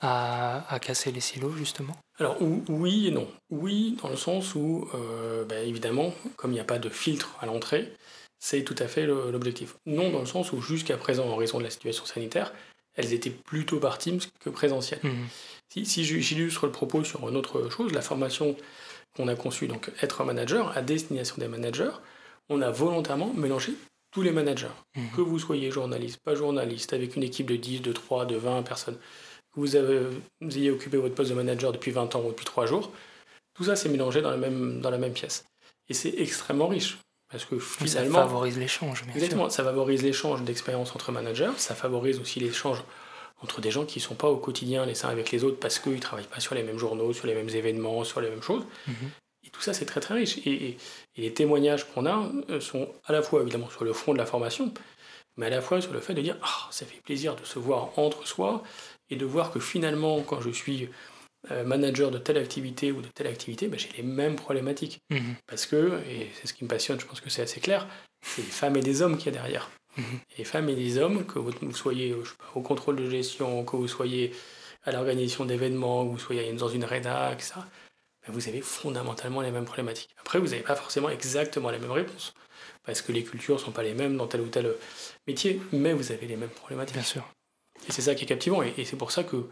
à, 0.00 0.78
casser 0.80 1.10
les 1.10 1.20
silos, 1.20 1.50
justement? 1.56 1.96
Alors 2.20 2.36
oui 2.68 3.08
et 3.08 3.10
non. 3.10 3.26
Oui, 3.50 3.98
dans 4.00 4.10
le 4.10 4.16
sens 4.16 4.54
où, 4.54 4.88
euh, 4.94 5.44
bah, 5.44 5.58
évidemment, 5.58 6.14
comme 6.36 6.52
il 6.52 6.54
n'y 6.54 6.60
a 6.60 6.64
pas 6.64 6.78
de 6.78 6.88
filtre 6.88 7.36
à 7.40 7.46
l'entrée, 7.46 7.92
c'est 8.38 8.62
tout 8.62 8.76
à 8.78 8.86
fait 8.86 9.04
l'objectif. 9.04 9.74
Non, 9.86 10.08
dans 10.10 10.20
le 10.20 10.26
sens 10.26 10.52
où 10.52 10.60
jusqu'à 10.60 10.96
présent, 10.96 11.28
en 11.28 11.34
raison 11.34 11.58
de 11.58 11.64
la 11.64 11.70
situation 11.70 12.06
sanitaire, 12.06 12.52
elles 12.94 13.12
étaient 13.12 13.30
plutôt 13.30 13.80
par 13.80 13.98
Teams 13.98 14.20
que 14.38 14.50
présentielles. 14.50 15.00
Mmh. 15.02 15.10
Si, 15.72 15.84
si 15.84 16.04
j'illustre 16.04 16.66
le 16.66 16.72
propos 16.72 17.02
sur 17.02 17.28
une 17.28 17.36
autre 17.36 17.68
chose, 17.70 17.92
la 17.92 18.02
formation 18.02 18.56
qu'on 19.16 19.28
a 19.28 19.34
conçue, 19.34 19.68
donc 19.68 19.90
être 20.02 20.20
un 20.20 20.24
manager, 20.24 20.76
à 20.76 20.82
destination 20.82 21.36
des 21.38 21.48
managers, 21.48 21.90
on 22.48 22.62
a 22.62 22.70
volontairement 22.70 23.32
mélangé 23.34 23.74
tous 24.10 24.22
les 24.22 24.32
managers, 24.32 24.68
mhm. 24.96 25.10
que 25.16 25.20
vous 25.20 25.38
soyez 25.38 25.70
journaliste, 25.70 26.20
pas 26.22 26.34
journaliste, 26.34 26.92
avec 26.92 27.16
une 27.16 27.22
équipe 27.22 27.46
de 27.46 27.56
10, 27.56 27.80
de 27.80 27.92
3, 27.92 28.26
de 28.26 28.36
20 28.36 28.62
personnes, 28.62 28.96
que 28.96 29.60
vous, 29.60 29.76
avez, 29.76 30.00
vous 30.40 30.58
ayez 30.58 30.70
occupé 30.70 30.98
votre 30.98 31.14
poste 31.14 31.30
de 31.30 31.34
manager 31.34 31.72
depuis 31.72 31.90
20 31.90 32.14
ans 32.16 32.22
ou 32.24 32.28
depuis 32.28 32.44
3 32.44 32.66
jours, 32.66 32.92
tout 33.54 33.64
ça 33.64 33.76
s'est 33.76 33.88
mélangé 33.88 34.22
dans 34.22 34.30
la 34.30 34.36
même, 34.36 34.80
dans 34.80 34.90
la 34.90 34.98
même 34.98 35.12
pièce. 35.12 35.44
Et 35.88 35.94
c'est 35.94 36.14
extrêmement 36.18 36.68
riche. 36.68 36.98
Parce 37.30 37.46
que 37.46 37.58
finalement. 37.58 38.18
Ça 38.18 38.24
favorise 38.24 38.58
l'échange, 38.58 39.04
Exactement, 39.14 39.48
ça 39.48 39.64
favorise 39.64 40.02
l'échange 40.02 40.42
d'expérience 40.42 40.94
entre 40.94 41.12
managers, 41.12 41.52
ça 41.56 41.74
favorise 41.74 42.20
aussi 42.20 42.40
l'échange 42.40 42.82
entre 43.42 43.60
des 43.60 43.70
gens 43.70 43.84
qui 43.84 43.98
ne 43.98 44.04
sont 44.04 44.14
pas 44.14 44.28
au 44.28 44.36
quotidien 44.36 44.86
les 44.86 45.04
uns 45.04 45.08
avec 45.08 45.30
les 45.30 45.44
autres 45.44 45.58
parce 45.58 45.78
qu'ils 45.78 45.94
ne 45.94 45.98
travaillent 45.98 46.26
pas 46.26 46.40
sur 46.40 46.54
les 46.54 46.62
mêmes 46.62 46.78
journaux, 46.78 47.12
sur 47.12 47.26
les 47.26 47.34
mêmes 47.34 47.48
événements, 47.48 48.04
sur 48.04 48.20
les 48.20 48.30
mêmes 48.30 48.42
choses. 48.42 48.64
Mhm 48.86 49.10
tout 49.52 49.60
ça, 49.60 49.74
c'est 49.74 49.84
très 49.84 50.00
très 50.00 50.14
riche. 50.14 50.38
Et, 50.46 50.76
les 51.16 51.32
témoignages 51.32 51.84
qu'on 51.92 52.06
a 52.06 52.30
euh, 52.50 52.60
sont 52.60 52.88
à 53.04 53.12
la 53.12 53.22
fois 53.22 53.42
évidemment 53.42 53.68
sur 53.68 53.84
le 53.84 53.92
fond 53.92 54.12
de 54.14 54.18
la 54.18 54.26
formation, 54.26 54.72
mais 55.36 55.46
à 55.46 55.50
la 55.50 55.60
fois 55.60 55.80
sur 55.80 55.92
le 55.92 56.00
fait 56.00 56.14
de 56.14 56.22
dire 56.22 56.38
ah, 56.42 56.68
ça 56.70 56.86
fait 56.86 57.00
plaisir 57.02 57.36
de 57.36 57.44
se 57.44 57.58
voir 57.58 57.90
entre 57.98 58.26
soi 58.26 58.62
et 59.10 59.16
de 59.16 59.26
voir 59.26 59.52
que 59.52 59.60
finalement, 59.60 60.22
quand 60.22 60.40
je 60.40 60.50
suis 60.50 60.88
euh, 61.50 61.64
manager 61.64 62.10
de 62.10 62.18
telle 62.18 62.38
activité 62.38 62.92
ou 62.92 63.02
de 63.02 63.08
telle 63.08 63.26
activité, 63.26 63.68
ben, 63.68 63.78
j'ai 63.78 63.90
les 63.96 64.02
mêmes 64.02 64.36
problématiques. 64.36 65.00
Mhm. 65.10 65.34
Parce 65.46 65.66
que, 65.66 66.00
et 66.08 66.30
c'est 66.34 66.46
ce 66.46 66.54
qui 66.54 66.64
me 66.64 66.68
passionne, 66.68 66.98
je 66.98 67.06
pense 67.06 67.20
que 67.20 67.28
c'est 67.28 67.42
assez 67.42 67.60
clair, 67.60 67.86
c'est 68.22 68.42
des 68.42 68.48
femmes 68.48 68.76
et 68.76 68.82
des 68.82 69.02
hommes 69.02 69.18
qui 69.18 69.26
y 69.26 69.28
a 69.28 69.32
derrière. 69.32 69.70
Mhm. 69.96 70.04
Les 70.38 70.44
femmes 70.44 70.68
et 70.68 70.74
des 70.74 70.98
hommes, 70.98 71.24
que 71.26 71.38
vous, 71.38 71.52
soyez 71.74 72.14
au 72.54 72.60
contrôle 72.60 72.96
de 72.96 73.08
gestion, 73.10 73.64
que 73.64 73.76
vous 73.76 73.88
soyez 73.88 74.34
à 74.84 74.92
l'organisation 74.92 75.44
d'événements, 75.44 76.04
que 76.04 76.10
vous 76.10 76.18
soyez 76.18 76.52
dans 76.52 76.68
une 76.68 76.84
rédac, 76.84 77.42
ça, 77.42 77.66
vous 78.28 78.48
avez 78.48 78.60
fondamentalement 78.60 79.40
les 79.40 79.50
mêmes 79.50 79.64
problématiques. 79.64 80.14
Après, 80.20 80.38
vous 80.38 80.48
n'avez 80.48 80.62
pas 80.62 80.76
forcément 80.76 81.08
exactement 81.08 81.70
les 81.70 81.78
mêmes 81.78 81.90
réponses, 81.90 82.34
parce 82.84 83.02
que 83.02 83.12
les 83.12 83.24
cultures 83.24 83.56
ne 83.56 83.60
sont 83.60 83.72
pas 83.72 83.82
les 83.82 83.94
mêmes 83.94 84.16
dans 84.16 84.26
tel 84.26 84.40
ou 84.40 84.48
tel 84.48 84.74
métier, 85.26 85.60
mais 85.72 85.92
vous 85.92 86.12
avez 86.12 86.26
les 86.26 86.36
mêmes 86.36 86.50
problématiques. 86.50 86.96
Bien 86.96 87.04
sûr. 87.04 87.28
Et 87.88 87.92
c'est 87.92 88.02
ça 88.02 88.14
qui 88.14 88.24
est 88.24 88.28
captivant, 88.28 88.62
et, 88.62 88.84
c'est 88.84 88.96
pour 88.96 89.10
ça 89.10 89.24
que 89.24 89.48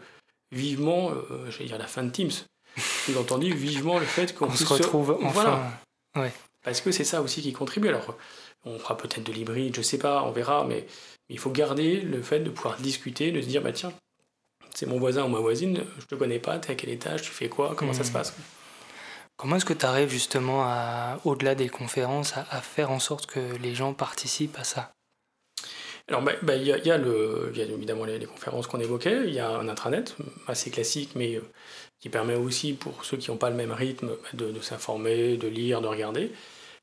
vivement, 0.51 1.11
euh, 1.11 1.49
j'allais 1.49 1.65
dire 1.65 1.77
la 1.77 1.87
fin 1.87 2.03
de 2.03 2.09
Teams, 2.09 2.31
vous 3.07 3.17
entendu 3.17 3.53
vivement 3.53 3.99
le 3.99 4.05
fait 4.05 4.33
qu'on 4.35 4.49
se 4.49 4.65
retrouve 4.65 5.17
enfin. 5.23 5.73
Voilà. 6.13 6.31
Parce 6.63 6.81
que 6.81 6.91
c'est 6.91 7.03
ça 7.03 7.21
aussi 7.21 7.41
qui 7.41 7.53
contribue. 7.53 7.87
Alors, 7.87 8.15
on 8.65 8.79
fera 8.79 8.97
peut-être 8.97 9.23
de 9.23 9.31
l'hybride, 9.31 9.75
je 9.75 9.81
sais 9.81 9.97
pas, 9.97 10.23
on 10.23 10.31
verra, 10.31 10.65
mais 10.65 10.85
il 11.29 11.39
faut 11.39 11.49
garder 11.49 12.01
le 12.01 12.21
fait 12.21 12.39
de 12.39 12.49
pouvoir 12.49 12.77
discuter, 12.77 13.31
de 13.31 13.41
se 13.41 13.47
dire, 13.47 13.61
bah 13.61 13.71
tiens, 13.71 13.93
c'est 14.73 14.85
mon 14.85 14.99
voisin 14.99 15.25
ou 15.25 15.27
ma 15.27 15.39
voisine, 15.39 15.83
je 15.99 16.05
te 16.05 16.15
connais 16.15 16.39
pas, 16.39 16.59
tu 16.59 16.69
es 16.69 16.71
à 16.71 16.75
quel 16.75 16.89
étage, 16.89 17.21
tu 17.21 17.31
fais 17.31 17.49
quoi, 17.49 17.73
comment 17.75 17.93
ça 17.93 18.03
se 18.03 18.09
hmm. 18.09 18.13
passe 18.13 18.33
Comment 19.37 19.55
est-ce 19.55 19.65
que 19.65 19.73
tu 19.73 19.85
arrives 19.87 20.09
justement, 20.09 20.63
à, 20.63 21.19
au-delà 21.25 21.55
des 21.55 21.67
conférences, 21.67 22.33
à, 22.37 22.61
faire 22.61 22.91
en 22.91 22.99
sorte 22.99 23.25
que 23.25 23.39
les 23.61 23.73
gens 23.73 23.93
participent 23.93 24.57
à 24.59 24.63
ça? 24.63 24.91
Alors, 26.07 26.21
bah, 26.21 26.33
bah, 26.43 26.55
il 26.55 26.63
y, 26.63 26.71
a, 26.71 26.77
y, 26.77 26.91
a 26.91 26.97
le, 26.97 27.51
y 27.55 27.61
a 27.61 27.65
évidemment 27.65 28.05
les, 28.05 28.23
conférences 28.25 28.67
qu'on 28.67 28.79
évoquait, 28.79 29.23
il 29.25 29.33
y 29.33 29.39
a 29.39 29.49
un 29.49 29.67
intranet 29.67 30.15
assez 30.45 30.69
classique, 30.69 31.11
mais 31.15 31.35
euh, 31.35 31.41
qui 31.99 32.09
permet 32.09 32.35
aussi 32.35 32.73
pour 32.73 33.03
ceux 33.03 33.17
qui 33.17 33.31
n'ont 33.31 33.37
pas 33.37 33.49
le 33.49 33.55
même 33.55 33.71
rythme 33.71 34.09
bah, 34.09 34.29
de, 34.33 34.61
s'informer, 34.61 35.37
de 35.37 35.47
lire, 35.47 35.81
de 35.81 35.87
regarder. 35.87 36.31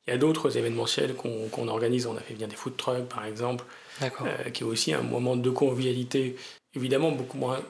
Il 0.08 0.12
y 0.12 0.14
a 0.14 0.18
d'autres 0.18 0.56
événementiels 0.56 1.14
qu'on, 1.14 1.68
organise, 1.68 2.06
on 2.06 2.16
a 2.16 2.20
fait 2.20 2.32
bien 2.32 2.48
des 2.48 2.56
food 2.56 2.78
trucks 2.78 3.06
par 3.08 3.26
exemple, 3.26 3.66
euh, 4.02 4.50
qui 4.54 4.62
est 4.62 4.66
aussi 4.66 4.94
un 4.94 5.02
moment 5.02 5.36
de 5.36 5.50
convivialité 5.50 6.34
évidemment 6.74 7.12
beaucoup 7.12 7.36
moins 7.36 7.60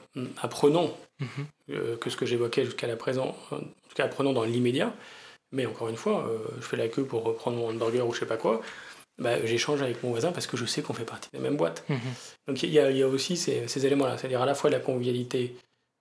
apprenant 0.41 0.95
mhm. 1.19 1.27
euh, 1.71 1.97
que 1.97 2.09
ce 2.09 2.15
que 2.15 2.25
j'évoquais 2.25 2.63
jusqu'à 2.63 2.87
la 2.87 2.95
présent, 2.95 3.35
en 3.51 3.57
tout 3.57 3.95
cas 3.95 4.05
apprenant 4.05 4.31
dans 4.31 4.45
l'immédiat. 4.45 4.93
Mais 5.51 5.65
encore 5.65 5.89
une 5.89 5.97
fois, 5.97 6.25
euh, 6.29 6.37
je 6.61 6.65
fais 6.65 6.77
la 6.77 6.87
queue 6.87 7.03
pour 7.03 7.23
reprendre 7.23 7.57
mon 7.57 7.69
hamburger 7.69 8.07
ou 8.07 8.13
je 8.13 8.19
sais 8.21 8.25
pas 8.25 8.37
quoi. 8.37 8.61
Bah, 9.17 9.45
j'échange 9.45 9.81
avec 9.81 10.01
mon 10.01 10.11
voisin 10.11 10.31
parce 10.31 10.47
que 10.47 10.55
je 10.55 10.65
sais 10.65 10.81
qu'on 10.81 10.93
fait 10.93 11.03
partie 11.03 11.29
de 11.33 11.37
la 11.37 11.43
même 11.43 11.57
boîte. 11.57 11.83
Mhm. 11.89 11.99
Donc 12.47 12.63
il 12.63 12.69
y, 12.69 12.79
a 12.79 13.07
aussi 13.07 13.35
ces, 13.35 13.85
éléments-là, 13.85 14.17
c'est-à-dire 14.17 14.41
à 14.41 14.45
la 14.45 14.55
fois 14.55 14.69
la 14.69 14.79
convivialité, 14.79 15.57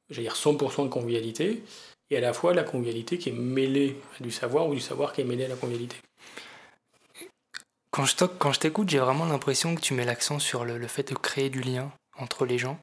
j'allais 0.09 0.29
dire 0.29 0.37
100% 0.37 0.85
de 0.85 0.89
convivialité, 0.89 1.65
et 2.11 2.17
à 2.17 2.21
la 2.21 2.33
fois 2.33 2.55
la 2.55 2.63
convivialité 2.63 3.19
qui 3.19 3.31
est 3.31 3.33
mêlée 3.33 3.97
à 4.21 4.23
du 4.23 4.31
savoir 4.31 4.69
ou 4.69 4.75
du 4.75 4.81
savoir 4.81 5.13
qui 5.13 5.23
est 5.23 5.25
mêlé 5.25 5.47
à 5.47 5.49
la 5.49 5.57
convivialité. 5.57 5.97
Quand 7.99 8.53
je, 8.53 8.61
t'écoute, 8.61 8.89
j'ai 8.89 9.01
vraiment 9.01 9.25
l'impression 9.25 9.75
que 9.75 9.81
tu 9.81 9.93
mets 9.93 10.05
l'accent 10.05 10.39
sur 10.39 10.65
le, 10.65 10.79
le, 10.79 10.87
fait 10.87 11.09
de 11.09 11.17
créer 11.17 11.51
du 11.51 11.63
lien 11.63 11.91
entre 12.17 12.47
les 12.47 12.57
gens. 12.57 12.79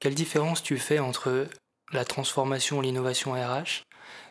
Quelle 0.00 0.14
différence 0.14 0.62
tu 0.62 0.78
fais 0.78 0.98
entre 0.98 1.46
la 1.92 2.06
transformation, 2.06 2.80
l'innovation 2.80 3.32
RH 3.32 3.82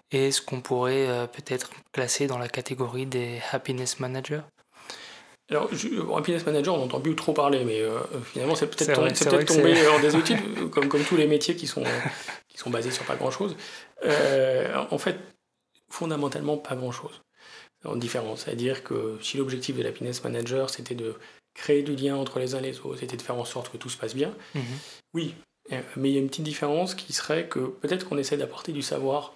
et 0.09 0.32
ce 0.32 0.41
qu'on 0.41 0.61
pourrait 0.61 1.07
euh, 1.07 1.28
peut-être 1.28 1.70
classer 1.91 2.26
dans 2.26 2.39
la 2.39 2.47
catégorie 2.47 3.05
des 3.05 3.41
happiness 3.51 3.99
managers? 3.99 4.41
Alors, 5.51 5.70
happiness 6.18 6.47
manager, 6.47 6.74
on 6.74 6.86
entend 6.86 6.99
plus 6.99 7.15
trop 7.15 7.34
parler, 7.34 7.63
mais 7.63 7.80
euh, 7.80 7.99
finalement, 8.34 8.55
c'est 8.55 8.76
peut-être 8.76 9.45
tombé 9.45 9.88
en 9.88 9.99
désuétude, 9.99 10.70
comme, 10.72 10.88
comme 10.88 11.03
tous 11.03 11.18
les 11.18 11.28
métiers 11.28 11.55
qui 11.55 11.68
sont, 11.68 11.84
qui 12.47 12.57
sont 12.57 12.72
basés 12.72 12.89
sur 12.89 13.05
pas 13.05 13.18
grand-chose. 13.18 13.55
Euh, 14.03 14.84
en 14.89 14.97
fait, 14.97 15.20
fondamentalement, 15.91 16.57
pas 16.57 16.76
grand-chose 16.76 17.22
en 17.86 17.95
différence. 17.95 18.43
C'est-à-dire 18.45 18.84
que 18.84 19.17
si 19.21 19.38
l'objectif 19.38 19.75
de 19.78 19.84
l'happiness 19.84 20.23
manager, 20.23 20.69
c'était 20.69 20.95
de 20.95 21.15
créer 21.53 21.84
du 21.84 21.95
lien 21.95 22.15
entre 22.15 22.39
les 22.39 22.55
uns 22.55 22.59
et 22.59 22.63
les 22.63 22.80
autres, 22.80 22.99
c'était 22.99 23.17
de 23.17 23.21
faire 23.21 23.38
en 23.38 23.45
sorte 23.45 23.71
que 23.71 23.78
tout 23.78 23.89
se 23.89 23.97
passe 23.97 24.15
bien, 24.15 24.34
mhm. 24.53 24.63
oui, 25.13 25.34
euh, 25.71 25.82
mais 25.95 26.09
il 26.09 26.13
y 26.13 26.17
a 26.17 26.21
une 26.21 26.28
petite 26.28 26.43
différence 26.43 26.95
qui 26.95 27.13
serait 27.13 27.47
que 27.47 27.59
peut-être 27.59 28.07
qu'on 28.07 28.17
essaie 28.17 28.38
d'apporter 28.38 28.71
du 28.71 28.82
savoir 28.82 29.34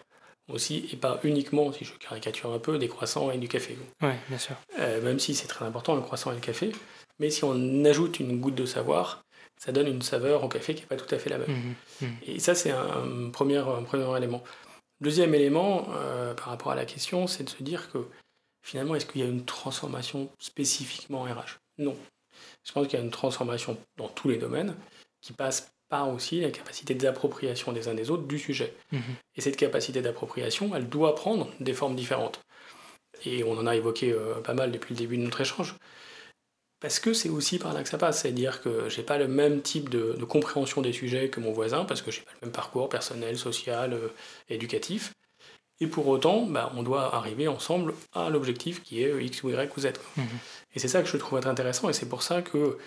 aussi, 0.47 0.87
et 0.91 0.97
pas 0.97 1.19
uniquement, 1.23 1.71
si 1.71 1.85
je 1.85 1.93
caricature 1.93 2.51
un 2.51 2.59
peu, 2.59 2.77
des 2.77 2.87
croissants 2.87 3.31
et 3.31 3.37
du 3.37 3.47
café. 3.47 3.77
Oui, 4.01 4.11
bien 4.27 4.37
sûr. 4.37 4.55
Euh, 4.79 5.01
même 5.01 5.19
si 5.19 5.33
c'est 5.33 5.47
très 5.47 5.65
important, 5.65 5.95
le 5.95 6.01
croissant 6.01 6.31
et 6.31 6.35
le 6.35 6.41
café. 6.41 6.71
Mais 7.19 7.29
si 7.29 7.43
on 7.43 7.85
ajoute 7.85 8.19
une 8.19 8.39
goutte 8.39 8.55
de 8.55 8.65
savoir, 8.65 9.23
ça 9.57 9.71
donne 9.71 9.87
une 9.87 10.01
saveur 10.01 10.43
au 10.43 10.47
café 10.47 10.73
qui 10.73 10.81
n'est 10.81 10.87
pas 10.87 10.97
tout 10.97 11.13
à 11.13 11.19
fait 11.19 11.29
la 11.29 11.37
même. 11.37 11.49
Mhm, 11.49 11.75
mhm. 12.01 12.15
Et 12.23 12.39
ça, 12.39 12.55
c'est 12.55 12.71
un, 12.71 13.29
premier, 13.31 13.57
un 13.57 13.83
premier 13.83 14.17
élément. 14.17 14.43
Deuxième 15.01 15.33
élément, 15.33 15.87
euh, 15.95 16.33
par 16.33 16.47
rapport 16.47 16.71
à 16.71 16.75
la 16.75 16.85
question, 16.85 17.27
c'est 17.27 17.43
de 17.43 17.49
se 17.49 17.63
dire 17.63 17.91
que 17.91 17.99
finalement, 18.61 18.95
est-ce 18.95 19.05
qu'il 19.05 19.21
y 19.21 19.23
a 19.23 19.27
une 19.27 19.45
transformation 19.45 20.29
spécifiquement 20.39 21.23
RH 21.23 21.59
Non. 21.77 21.95
Je 22.63 22.71
pense 22.71 22.87
qu'il 22.87 22.97
y 22.97 23.01
a 23.01 23.05
une 23.05 23.11
transformation 23.11 23.77
dans 23.97 24.07
tous 24.07 24.29
les 24.29 24.37
domaines 24.37 24.75
qui 25.21 25.33
passe 25.33 25.71
par 25.89 26.09
aussi 26.09 26.39
la 26.39 26.51
capacité 26.51 26.95
d'appropriation 26.95 27.73
des 27.73 27.87
uns 27.89 27.93
des 27.93 28.09
autres 28.09 28.23
du 28.23 28.39
sujet. 28.39 28.73
Mhm. 28.91 29.01
Et 29.35 29.41
cette 29.41 29.57
capacité 29.57 30.01
d'appropriation, 30.01 30.73
elle 30.75 30.87
doit 30.87 31.15
prendre 31.15 31.49
des 31.59 31.73
formes 31.73 31.95
différentes. 31.95 32.39
Et 33.25 33.43
on 33.43 33.57
en 33.57 33.67
a 33.67 33.75
évoqué 33.75 34.13
euh, 34.13 34.35
pas 34.35 34.53
mal 34.53 34.71
depuis 34.71 34.93
le 34.93 34.99
début 34.99 35.17
de 35.17 35.23
notre 35.23 35.41
échange. 35.41 35.75
Parce 36.79 36.99
que 36.99 37.13
c'est 37.13 37.29
aussi 37.29 37.59
par 37.59 37.73
là 37.73 37.83
que 37.83 37.89
ça 37.89 37.99
passe, 37.99 38.21
c'est-à-dire 38.21 38.61
que 38.61 38.89
j'ai 38.89 39.03
pas 39.03 39.19
le 39.19 39.27
même 39.27 39.61
type 39.61 39.89
de, 39.89 40.13
compréhension 40.23 40.81
des 40.81 40.93
sujets 40.93 41.29
que 41.29 41.39
mon 41.39 41.51
voisin, 41.51 41.85
parce 41.85 42.01
que 42.01 42.09
j'ai 42.09 42.21
pas 42.21 42.31
le 42.41 42.47
même 42.47 42.53
parcours 42.53 42.89
personnel, 42.89 43.37
social, 43.37 43.93
euh, 43.93 44.07
éducatif. 44.49 45.13
Et 45.81 45.87
pour 45.87 46.07
autant, 46.07 46.43
bah, 46.43 46.71
on 46.77 46.83
doit 46.83 47.13
arriver 47.13 47.47
ensemble 47.47 47.93
à 48.13 48.29
l'objectif 48.29 48.81
qui 48.83 49.03
est 49.03 49.25
X 49.25 49.43
ou 49.43 49.49
Y 49.49 49.75
ou 49.75 49.81
Z. 49.81 49.87
Mhm. 50.15 50.25
Et 50.75 50.79
c'est 50.79 50.87
ça 50.87 51.01
que 51.01 51.09
je 51.09 51.17
trouve 51.17 51.39
être 51.39 51.47
intéressant, 51.47 51.89
et 51.89 51.93
c'est 51.93 52.07
pour 52.07 52.23
ça 52.23 52.41
que 52.41 52.77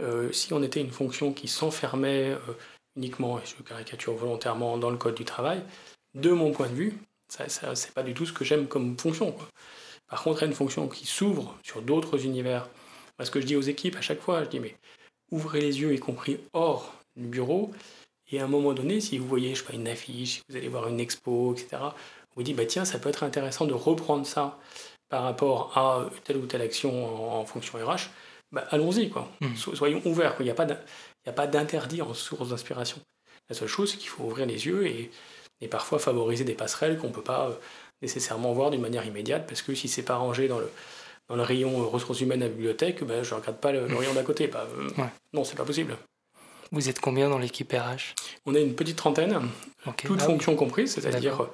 euh, 0.00 0.32
si 0.32 0.54
on 0.54 0.62
était 0.62 0.80
une 0.80 0.92
fonction 0.92 1.32
qui 1.32 1.48
s'enfermait 1.48 2.30
euh, 2.30 2.38
uniquement, 2.96 3.38
et 3.38 3.42
je 3.44 3.62
caricature 3.62 4.14
volontairement, 4.14 4.78
dans 4.78 4.90
le 4.90 4.96
code 4.96 5.16
du 5.16 5.24
travail, 5.24 5.60
de 6.14 6.30
mon 6.30 6.52
point 6.52 6.68
de 6.68 6.74
vue, 6.74 6.94
ça, 7.28 7.48
ça 7.48 7.74
c'est 7.74 7.92
pas 7.92 8.02
du 8.02 8.14
tout 8.14 8.24
ce 8.24 8.32
que 8.32 8.44
j'aime 8.44 8.68
comme 8.68 8.96
fonction. 8.96 9.34
Par 10.08 10.22
contre, 10.22 10.44
une 10.44 10.54
fonction 10.54 10.88
qui 10.88 11.04
s'ouvre 11.06 11.58
sur 11.62 11.82
d'autres 11.82 12.24
univers. 12.24 12.68
Parce 13.16 13.30
que 13.30 13.40
je 13.40 13.46
dis 13.46 13.56
aux 13.56 13.62
équipes 13.62 13.96
à 13.96 14.02
chaque 14.02 14.20
fois, 14.20 14.44
je 14.44 14.48
dis 14.50 14.60
mais 14.60 14.76
ouvrez 15.30 15.60
les 15.60 15.80
yeux, 15.80 15.94
y 15.94 15.98
compris 15.98 16.38
hors 16.52 16.94
du 17.16 17.26
bureau, 17.26 17.72
Et 18.30 18.40
à 18.40 18.44
un 18.44 18.48
moment 18.48 18.74
donné, 18.74 19.00
si 19.00 19.18
vous 19.18 19.26
voyez, 19.26 19.54
je 19.54 19.60
sais 19.60 19.66
pas, 19.66 19.74
une 19.74 19.88
affiche, 19.88 20.34
si 20.34 20.42
vous 20.48 20.56
allez 20.56 20.68
voir 20.68 20.88
une 20.88 21.00
expo, 21.00 21.54
etc., 21.54 21.78
vous 22.36 22.42
dites, 22.42 22.56
bah 22.56 22.66
tiens, 22.66 22.84
ça 22.84 22.98
peut 22.98 23.08
être 23.08 23.24
intéressant 23.24 23.64
de 23.64 23.74
reprendre 23.74 24.26
ça 24.26 24.58
par 25.08 25.22
rapport 25.22 25.76
à 25.76 26.08
telle 26.24 26.36
ou 26.36 26.46
telle 26.46 26.62
action 26.62 27.32
en, 27.32 27.44
fonction 27.44 27.78
RH, 27.78 28.10
bah, 28.52 28.66
allons-y, 28.70 29.08
quoi. 29.08 29.28
Hmm. 29.40 29.54
Soyons 29.56 30.02
ouverts, 30.04 30.36
Il 30.40 30.44
n'y 30.44 30.50
a 30.50 31.32
pas 31.32 31.46
d'interdit 31.46 32.02
en 32.02 32.14
source 32.14 32.50
d'inspiration. 32.50 32.98
La 33.48 33.56
seule 33.56 33.68
chose, 33.68 33.92
c'est 33.92 33.96
qu'il 33.96 34.08
faut 34.08 34.24
ouvrir 34.24 34.46
les 34.46 34.66
yeux 34.66 34.86
et, 34.86 35.10
et 35.60 35.68
parfois 35.68 35.98
favoriser 35.98 36.44
des 36.44 36.54
passerelles 36.54 36.98
qu'on 36.98 37.08
ne 37.08 37.12
peut 37.12 37.22
pas 37.22 37.48
euh, 37.48 37.54
nécessairement 38.02 38.52
voir 38.52 38.70
d'une 38.70 38.80
manière 38.80 39.06
immédiate, 39.06 39.46
parce 39.46 39.62
que 39.62 39.74
si 39.74 39.88
c'est 39.88 40.02
pas 40.02 40.16
rangé 40.16 40.48
dans 40.48 40.58
le, 40.58 40.70
dans 41.28 41.36
le 41.36 41.42
rayon 41.42 41.80
euh, 41.80 41.86
ressources 41.86 42.20
humaines 42.20 42.42
à 42.42 42.46
la 42.46 42.52
bibliothèque, 42.52 43.04
ben, 43.04 43.22
je 43.22 43.34
ne 43.34 43.40
regarde 43.40 43.58
pas 43.58 43.72
le, 43.72 43.84
rayon 43.84 44.14
d'à 44.14 44.22
côté. 44.22 44.48
Bah, 44.48 44.66
euh, 44.78 45.04
Non, 45.32 45.44
c'est 45.44 45.56
pas 45.56 45.64
possible. 45.64 45.96
Vous 46.72 46.88
êtes 46.88 46.98
combien 46.98 47.28
dans 47.28 47.38
l'équipe 47.38 47.72
RH 47.72 48.14
On 48.44 48.54
est 48.54 48.62
une 48.62 48.74
petite 48.74 48.96
trentaine, 48.96 49.40
toutes 50.04 50.20
ah 50.20 50.24
fonctions 50.24 50.56
comprises, 50.56 50.94
c'est-à-dire 50.94 51.48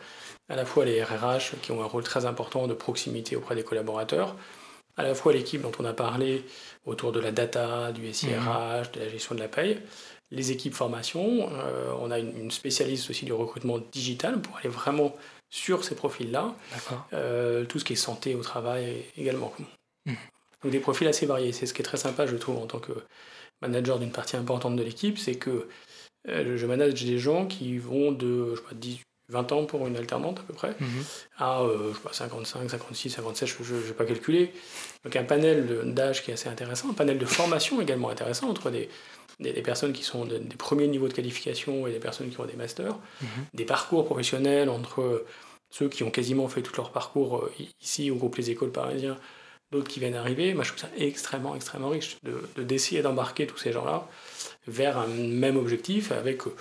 à 0.49 0.57
la 0.57 0.65
fois 0.65 0.85
les 0.85 1.03
RRH 1.03 1.55
qui 1.63 1.73
ont 1.73 1.83
un 1.83 1.87
rôle 1.87 2.03
très 2.03 2.25
important 2.27 2.67
de 2.67 2.75
proximité 2.75 3.37
auprès 3.37 3.55
des 3.55 3.65
collaborateurs, 3.65 4.37
à 4.97 5.03
la 5.03 5.15
fois 5.15 5.33
l'équipe 5.33 5.63
dont 5.63 5.73
on 5.79 5.85
a 5.85 5.93
parlé 5.93 6.45
autour 6.85 7.13
de 7.13 7.21
la 7.21 7.33
data, 7.33 7.93
du 7.93 8.13
SIRH, 8.13 8.37
mhm. 8.37 8.93
de 8.95 9.01
la 9.01 9.09
gestion 9.09 9.35
de 9.35 9.41
la 9.41 9.49
paye, 9.49 9.79
les 10.31 10.51
équipes 10.51 10.75
formation, 10.75 11.49
euh, 11.53 11.93
on 12.01 12.11
a 12.11 12.19
une, 12.19 12.51
spécialiste 12.51 13.11
aussi 13.11 13.25
du 13.25 13.33
recrutement 13.33 13.79
digital 13.93 14.41
pour 14.41 14.57
aller 14.57 14.69
vraiment 14.69 15.15
sur 15.51 15.85
ces 15.85 15.95
profils-là, 15.95 16.55
euh, 17.13 17.67
tout 17.67 17.79
ce 17.79 17.85
qui 17.85 17.93
est 17.93 17.97
santé 17.97 18.35
au 18.35 18.41
travail 18.41 19.05
également. 19.17 19.53
Mhm. 20.07 20.17
Donc 20.63 20.73
des 20.73 20.81
profils 20.81 21.07
assez 21.07 21.27
variés, 21.27 21.53
c'est 21.53 21.67
ce 21.67 21.75
qui 21.75 21.83
est 21.83 21.85
très 21.85 21.99
sympa 21.99 22.27
je 22.27 22.37
trouve 22.37 22.59
en 22.59 22.67
tant 22.67 22.79
que 22.79 22.93
manager 23.61 23.99
d'une 23.99 24.13
partie 24.13 24.37
importante 24.37 24.77
de 24.77 24.83
l'équipe, 24.83 25.19
c'est 25.19 25.35
que 25.35 25.69
euh, 26.29 26.57
je 26.57 26.67
manage 26.67 27.05
des 27.05 27.19
gens 27.19 27.47
qui 27.47 27.79
vont 27.79 28.13
de 28.13 28.55
je 28.55 28.57
sais 28.57 28.63
pas, 28.63 28.75
18 28.75 29.03
20 29.33 29.53
ans 29.53 29.65
pour 29.65 29.87
une 29.87 29.97
alternante 29.97 30.39
à 30.41 30.43
peu 30.43 30.53
près, 30.53 30.75
mhm. 30.79 31.05
à 31.39 31.63
euh, 31.63 31.91
je 31.91 31.97
sais 31.97 32.03
pas, 32.03 32.13
55, 32.13 32.71
56, 32.71 33.11
57, 33.11 33.49
je 33.63 33.75
n'ai 33.75 33.93
pas 33.95 34.05
calculé. 34.05 34.53
Donc 35.05 35.17
un 35.17 35.25
panel 35.25 35.93
d'âge 35.95 36.23
qui 36.23 36.31
est 36.31 36.35
assez 36.35 36.49
intéressant, 36.49 36.91
un 36.91 36.95
panel 36.95 37.19
de 37.19 37.25
formation 37.25 37.81
également 37.81 38.11
intéressant 38.11 38.49
entre 38.49 38.71
des, 38.71 38.89
des, 39.41 39.53
personnes 39.63 39.93
qui 39.93 40.05
sont 40.05 40.27
des 40.27 40.39
premiers 40.57 40.87
niveaux 40.87 41.09
de 41.09 41.15
qualification 41.15 41.87
et 41.87 41.93
des 41.93 41.99
personnes 41.99 42.29
qui 42.29 42.39
ont 42.39 42.45
des 42.45 42.57
masters, 42.57 42.97
mhm. 43.21 43.29
des 43.55 43.65
parcours 43.65 44.05
professionnels 44.05 44.69
entre 44.69 45.25
ceux 45.71 45.89
qui 45.89 46.05
ont 46.05 46.11
quasiment 46.11 46.49
fait 46.49 46.61
tout 46.61 46.75
leur 46.77 46.91
parcours 46.91 47.39
euh, 47.39 47.53
ici 47.81 48.11
au 48.11 48.17
groupe 48.17 48.37
Les 48.37 48.51
Écoles 48.51 48.71
Parisiens, 48.71 49.17
d'autres 49.71 49.89
qui 49.89 49.99
viennent 49.99 50.13
d'arriver. 50.13 50.53
Moi 50.53 50.63
je 50.63 50.69
trouve 50.69 50.83
ça 50.83 50.91
extrêmement, 50.99 51.57
extrêmement 51.57 51.89
riche 51.89 52.19
de 52.23 52.63
d'essayer 52.63 53.01
d'embarquer 53.01 53.47
tous 53.47 53.57
ces 53.57 53.73
gens-là 53.73 54.07
vers 54.67 54.99
un 54.99 55.09
même 55.09 55.57
objectif 55.57 56.13
avec... 56.13 56.47
Euh, 56.47 56.55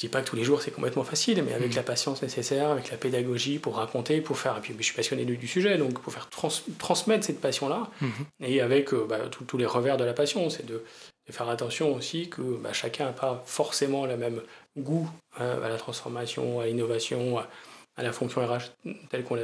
je 0.00 0.06
dis 0.06 0.10
pas 0.10 0.22
que 0.22 0.30
tous 0.30 0.36
les 0.36 0.44
jours 0.44 0.62
c'est 0.62 0.70
complètement 0.70 1.04
facile, 1.04 1.42
mais 1.42 1.52
avec 1.52 1.72
mm. 1.72 1.76
la 1.76 1.82
patience 1.82 2.22
nécessaire, 2.22 2.70
avec 2.70 2.90
la 2.90 2.96
pédagogie 2.96 3.58
pour 3.58 3.76
raconter, 3.76 4.22
pour 4.22 4.38
faire. 4.38 4.56
Et 4.56 4.60
puis 4.62 4.74
je 4.78 4.82
suis 4.82 4.94
passionné 4.94 5.26
du, 5.26 5.46
sujet, 5.46 5.76
donc 5.76 6.00
pour 6.00 6.10
faire 6.10 6.30
transmettre 6.30 7.26
cette 7.26 7.38
passion-là, 7.38 7.90
mm-hmm. 8.00 8.46
et 8.46 8.62
avec 8.62 8.94
euh, 8.94 9.04
bah, 9.06 9.18
tous 9.28 9.58
les 9.58 9.66
revers 9.66 9.98
de 9.98 10.04
la 10.04 10.14
passion, 10.14 10.48
c'est 10.48 10.64
de, 10.64 10.82
faire 11.28 11.50
attention 11.50 11.94
aussi 11.94 12.30
que 12.30 12.40
bah, 12.40 12.72
chacun 12.72 13.04
n'a 13.04 13.12
pas 13.12 13.42
forcément 13.44 14.06
le 14.06 14.16
même 14.16 14.40
goût 14.76 15.08
hein, 15.38 15.60
à 15.62 15.68
la 15.68 15.76
transformation, 15.76 16.60
à 16.60 16.66
l'innovation, 16.66 17.38
à, 17.38 18.02
la 18.02 18.12
fonction 18.12 18.40
RH 18.40 18.72
telle 19.10 19.22
qu'on 19.22 19.36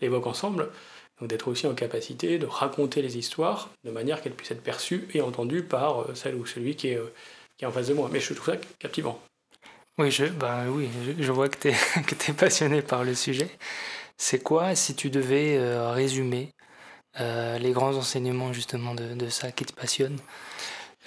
l'évoque 0.00 0.26
ensemble. 0.28 0.70
Donc 1.20 1.28
d'être 1.28 1.48
aussi 1.48 1.66
en 1.66 1.74
capacité 1.74 2.38
de 2.38 2.46
raconter 2.46 3.02
les 3.02 3.18
histoires 3.18 3.68
de 3.84 3.90
manière 3.90 4.22
qu'elles 4.22 4.32
puissent 4.32 4.52
être 4.52 4.62
perçues 4.62 5.08
et 5.12 5.20
entendues 5.20 5.64
par 5.64 6.02
euh, 6.02 6.14
celle 6.14 6.36
ou 6.36 6.46
celui 6.46 6.76
qui 6.76 6.90
est, 6.90 6.98
euh, 6.98 7.12
qui 7.56 7.64
est 7.64 7.68
en 7.68 7.72
face 7.72 7.88
de 7.88 7.94
moi. 7.94 8.08
Mais 8.12 8.20
je 8.20 8.32
trouve 8.32 8.54
ça 8.54 8.60
captivant. 8.78 9.20
Oui, 9.98 10.12
je, 10.12 10.26
bah 10.26 10.66
oui, 10.68 10.88
je, 11.18 11.32
vois 11.32 11.48
que 11.48 11.58
tu 11.58 11.68
es, 11.68 12.30
es, 12.30 12.32
passionné 12.32 12.82
par 12.82 13.02
le 13.02 13.16
sujet. 13.16 13.50
C'est 14.16 14.40
quoi, 14.40 14.76
si 14.76 14.94
tu 14.94 15.10
devais 15.10 15.56
euh, 15.56 15.90
résumer 15.90 16.54
euh, 17.20 17.58
les 17.58 17.72
grands 17.72 17.96
enseignements 17.96 18.52
justement 18.52 18.94
de, 18.94 19.14
de 19.14 19.28
ça 19.28 19.50
qui 19.50 19.64
te 19.64 19.72
passionne 19.72 20.16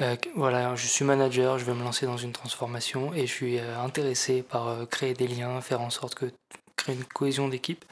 euh, 0.02 0.18
Voilà, 0.36 0.76
je 0.76 0.88
suis 0.88 1.06
manager, 1.06 1.58
je 1.58 1.64
veux 1.64 1.74
me 1.74 1.84
lancer 1.84 2.06
dans 2.06 2.18
une 2.18 2.34
transformation 2.34 3.14
et 3.14 3.28
je 3.28 3.32
suis 3.32 3.60
intéressé 3.60 4.44
par 4.44 4.86
créer 4.90 5.14
des 5.14 5.28
liens, 5.28 5.62
faire 5.62 5.80
en 5.80 5.90
sorte 5.90 6.16
que 6.16 6.26
créer 6.76 6.96
une 6.96 7.06
cohésion 7.06 7.48
d'équipe. 7.48 7.86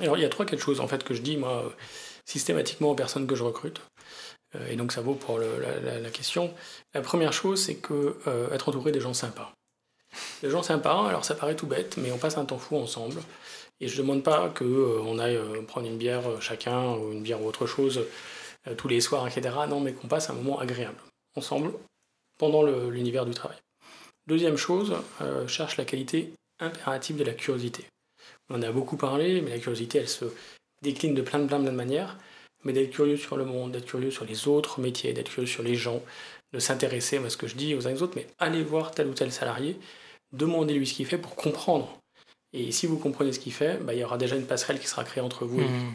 Il 0.00 0.04
y 0.04 0.24
a 0.26 0.28
trois 0.28 0.44
quelque 0.44 0.62
chose 0.62 0.80
en 0.80 0.88
fait 0.88 1.04
que 1.04 1.14
je 1.14 1.22
dis 1.22 1.38
moi 1.38 1.74
systématiquement 2.26 2.90
aux 2.90 2.94
personnes 2.94 3.26
que 3.26 3.34
je 3.34 3.44
recrute. 3.44 3.80
Et 4.68 4.76
donc 4.76 4.92
ça 4.92 5.00
vaut 5.00 5.14
pour 5.14 5.38
la, 5.38 6.00
la, 6.00 6.10
question. 6.10 6.52
La 6.92 7.00
première 7.00 7.32
chose, 7.32 7.62
c'est 7.62 7.76
que 7.76 8.16
être 8.52 8.68
entouré 8.68 8.92
des 8.92 9.00
gens 9.00 9.14
sympas. 9.14 9.52
Les 10.42 10.50
gens 10.50 10.62
sympas, 10.62 11.08
alors 11.08 11.24
ça 11.24 11.34
paraît 11.34 11.56
tout 11.56 11.66
bête, 11.66 11.96
mais 11.96 12.10
on 12.12 12.18
passe 12.18 12.38
un 12.38 12.44
temps 12.44 12.58
fou 12.58 12.76
ensemble. 12.76 13.20
Et 13.80 13.88
je 13.88 13.96
ne 13.96 14.02
demande 14.02 14.22
pas 14.22 14.48
qu'on 14.48 14.64
euh, 14.64 15.18
aille 15.18 15.36
euh, 15.36 15.62
prendre 15.62 15.86
une 15.86 15.98
bière 15.98 16.28
euh, 16.28 16.40
chacun, 16.40 16.94
ou 16.94 17.12
une 17.12 17.22
bière 17.22 17.42
ou 17.42 17.46
autre 17.46 17.66
chose, 17.66 18.06
tous 18.76 18.88
les 18.88 19.00
soirs, 19.00 19.26
etc. 19.28 19.54
Non, 19.68 19.80
mais 19.80 19.92
qu'on 19.92 20.08
passe 20.08 20.28
un 20.28 20.32
moment 20.32 20.58
agréable, 20.58 20.98
ensemble, 21.36 21.72
pendant 22.38 22.64
l'univers 22.64 23.24
du 23.24 23.32
travail. 23.32 23.58
Deuxième 24.26 24.56
chose, 24.56 24.96
cherche 25.46 25.76
la 25.76 25.84
qualité 25.84 26.32
impérative 26.58 27.16
de 27.16 27.22
la 27.22 27.32
curiosité. 27.32 27.84
On 28.50 28.56
en 28.56 28.62
a 28.62 28.72
beaucoup 28.72 28.96
parlé, 28.96 29.40
mais 29.40 29.50
la 29.50 29.58
curiosité, 29.58 29.98
elle 29.98 30.08
se 30.08 30.24
décline 30.82 31.14
de 31.14 31.22
plein 31.22 31.38
de, 31.38 31.46
plein 31.46 31.60
de 31.60 31.70
manières. 31.70 32.18
Mais 32.64 32.72
d'être 32.72 32.90
curieux 32.90 33.16
sur 33.16 33.36
le 33.36 33.44
monde, 33.44 33.70
d'être 33.70 33.86
curieux 33.86 34.10
sur 34.10 34.24
les 34.24 34.48
autres 34.48 34.80
métiers, 34.80 35.12
d'être 35.12 35.30
curieux 35.30 35.46
sur 35.46 35.62
les 35.62 35.76
gens, 35.76 36.02
de 36.52 36.58
s'intéresser 36.58 37.18
à 37.18 37.30
ce 37.30 37.36
que 37.36 37.46
je 37.46 37.56
dis 37.56 37.74
aux 37.74 37.86
uns 37.86 37.90
et 37.90 37.94
aux 37.94 38.02
autres, 38.02 38.14
mais 38.16 38.26
allez 38.38 38.62
voir 38.62 38.92
tel 38.92 39.08
ou 39.08 39.14
tel 39.14 39.32
salarié, 39.32 39.78
demandez-lui 40.32 40.86
ce 40.86 40.94
qu'il 40.94 41.06
fait 41.06 41.18
pour 41.18 41.36
comprendre. 41.36 41.98
Et 42.52 42.72
si 42.72 42.86
vous 42.86 42.98
comprenez 42.98 43.32
ce 43.32 43.38
qu'il 43.38 43.52
fait, 43.52 43.78
bah, 43.82 43.94
il 43.94 44.00
y 44.00 44.04
aura 44.04 44.18
déjà 44.18 44.36
une 44.36 44.46
passerelle 44.46 44.78
qui 44.78 44.86
sera 44.86 45.04
créée 45.04 45.22
entre 45.22 45.44
vous 45.44 45.60
et 45.60 45.64
lui. 45.64 45.70
Mmh. 45.70 45.94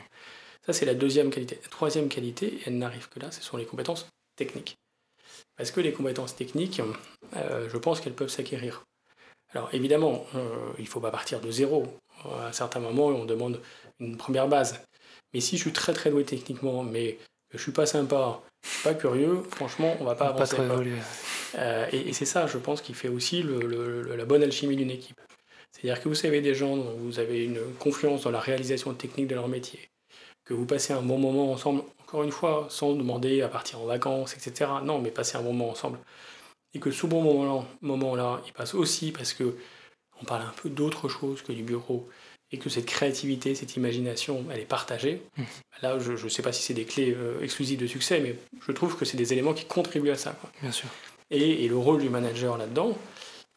Ça, 0.65 0.73
c'est 0.73 0.85
la 0.85 0.93
deuxième 0.93 1.31
qualité. 1.31 1.59
La 1.63 1.69
troisième 1.69 2.07
qualité, 2.07 2.59
elle 2.65 2.77
n'arrive 2.77 3.09
que 3.09 3.19
là, 3.19 3.31
ce 3.31 3.41
sont 3.41 3.57
les 3.57 3.65
compétences 3.65 4.07
techniques. 4.35 4.77
Parce 5.57 5.71
que 5.71 5.81
les 5.81 5.91
compétences 5.91 6.35
techniques, 6.35 6.81
euh, 7.35 7.67
je 7.69 7.77
pense 7.77 7.99
qu'elles 7.99 8.13
peuvent 8.13 8.29
s'acquérir. 8.29 8.83
Alors 9.53 9.69
évidemment, 9.73 10.25
euh, 10.35 10.71
il 10.77 10.83
ne 10.83 10.89
faut 10.89 10.99
pas 10.99 11.11
partir 11.11 11.41
de 11.41 11.51
zéro. 11.51 11.85
À 12.25 12.53
certains 12.53 12.79
moments, 12.79 13.07
on 13.07 13.25
demande 13.25 13.59
une 13.99 14.17
première 14.17 14.47
base. 14.47 14.79
Mais 15.33 15.39
si 15.39 15.57
je 15.57 15.63
suis 15.63 15.73
très 15.73 15.93
très 15.93 16.09
doué 16.09 16.23
techniquement, 16.23 16.83
mais 16.83 17.17
je 17.51 17.57
suis 17.57 17.71
pas 17.71 17.85
sympa, 17.85 18.41
pas 18.83 18.93
curieux, 18.93 19.43
franchement, 19.51 19.95
on 19.99 20.05
va 20.05 20.15
pas 20.15 20.27
avancer. 20.27 20.57
Pas 20.57 20.79
euh, 21.55 21.87
et, 21.91 22.13
c'est 22.13 22.25
ça, 22.25 22.47
je 22.47 22.57
pense, 22.57 22.81
qui 22.81 22.93
fait 22.93 23.07
aussi 23.07 23.43
la 23.43 24.25
bonne 24.25 24.43
alchimie 24.43 24.75
d'une 24.75 24.91
équipe. 24.91 25.19
C'est-à-dire 25.71 26.01
que 26.01 26.09
vous 26.09 26.15
savez 26.15 26.41
des 26.41 26.53
gens 26.53 26.77
dont 26.77 26.95
vous 26.97 27.19
avez 27.19 27.43
une 27.43 27.59
confiance 27.79 28.23
dans 28.23 28.31
la 28.31 28.39
réalisation 28.39 28.93
technique 28.93 29.27
de 29.27 29.35
leur 29.35 29.47
métier, 29.47 29.89
que 30.45 30.53
vous 30.53 30.65
passez 30.65 30.93
un 30.93 31.01
bon 31.01 31.17
moment 31.17 31.51
ensemble, 31.51 31.83
encore 32.01 32.23
une 32.23 32.31
fois, 32.31 32.67
sans 32.69 32.93
demander 32.93 33.41
à 33.41 33.47
partir 33.47 33.79
en 33.81 33.85
vacances, 33.85 34.35
etc. 34.35 34.69
Non, 34.83 34.99
mais 34.99 35.11
passer 35.11 35.37
un 35.37 35.41
bon 35.41 35.53
moment 35.53 35.71
ensemble. 35.71 35.99
Et 36.73 36.79
que 36.79 36.91
ce 36.91 37.05
bon 37.07 37.21
moment-là, 37.21 37.65
moment 37.81 38.15
-là, 38.15 38.41
il 38.45 38.53
passe 38.53 38.75
aussi 38.75 39.11
parce 39.11 39.33
que 39.33 39.55
on 40.21 40.25
parle 40.25 40.43
un 40.43 40.53
peu 40.61 40.69
d'autre 40.69 41.09
chose 41.09 41.41
que 41.41 41.51
du 41.51 41.63
bureau, 41.63 42.07
et 42.51 42.57
que 42.57 42.69
cette 42.69 42.85
créativité, 42.85 43.55
cette 43.55 43.75
imagination, 43.75 44.45
elle 44.51 44.59
est 44.59 44.65
partagée, 44.65 45.21
mmh. 45.37 45.43
là, 45.81 45.99
je 45.99 46.11
ne 46.11 46.29
sais 46.29 46.41
pas 46.41 46.51
si 46.51 46.63
c'est 46.63 46.73
des 46.73 46.85
clés 46.85 47.15
euh, 47.17 47.41
exclusives 47.41 47.79
de 47.79 47.87
succès, 47.87 48.19
mais 48.19 48.35
je 48.65 48.71
trouve 48.71 48.97
que 48.97 49.05
c'est 49.05 49.17
des 49.17 49.31
éléments 49.31 49.53
qui 49.53 49.65
contribuent 49.65 50.11
à 50.11 50.17
ça. 50.17 50.35
Bien 50.61 50.71
sûr. 50.71 50.89
Et, 51.29 51.67
le 51.67 51.77
rôle 51.77 52.01
du 52.01 52.09
manager 52.09 52.57
là-dedans, 52.57 52.97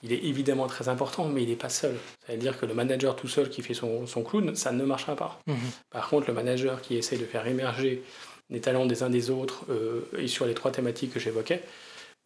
il 0.04 0.12
est 0.12 0.24
évidemment 0.24 0.68
très 0.68 0.88
important, 0.88 1.28
mais 1.28 1.42
il 1.42 1.48
n'est 1.48 1.56
pas 1.56 1.68
seul. 1.68 1.96
C'est-à-dire 2.24 2.58
que 2.58 2.66
le 2.66 2.74
manager 2.74 3.16
tout 3.16 3.26
seul 3.26 3.50
qui 3.50 3.62
fait 3.62 3.74
son, 3.74 4.06
son 4.06 4.22
clown, 4.22 4.54
ça 4.54 4.70
ne 4.70 4.84
marchera 4.84 5.16
pas. 5.16 5.40
Mmh. 5.46 5.54
Par 5.90 6.08
contre, 6.08 6.28
le 6.28 6.34
manager 6.34 6.80
qui 6.80 6.96
essaie 6.96 7.16
de 7.16 7.24
faire 7.24 7.46
émerger 7.46 8.02
les 8.50 8.60
talents 8.60 8.86
des 8.86 9.02
uns 9.02 9.10
des 9.10 9.30
autres, 9.30 9.64
euh, 9.70 10.02
et 10.18 10.28
sur 10.28 10.46
les 10.46 10.54
trois 10.54 10.70
thématiques 10.70 11.12
que 11.12 11.18
j'évoquais, 11.18 11.62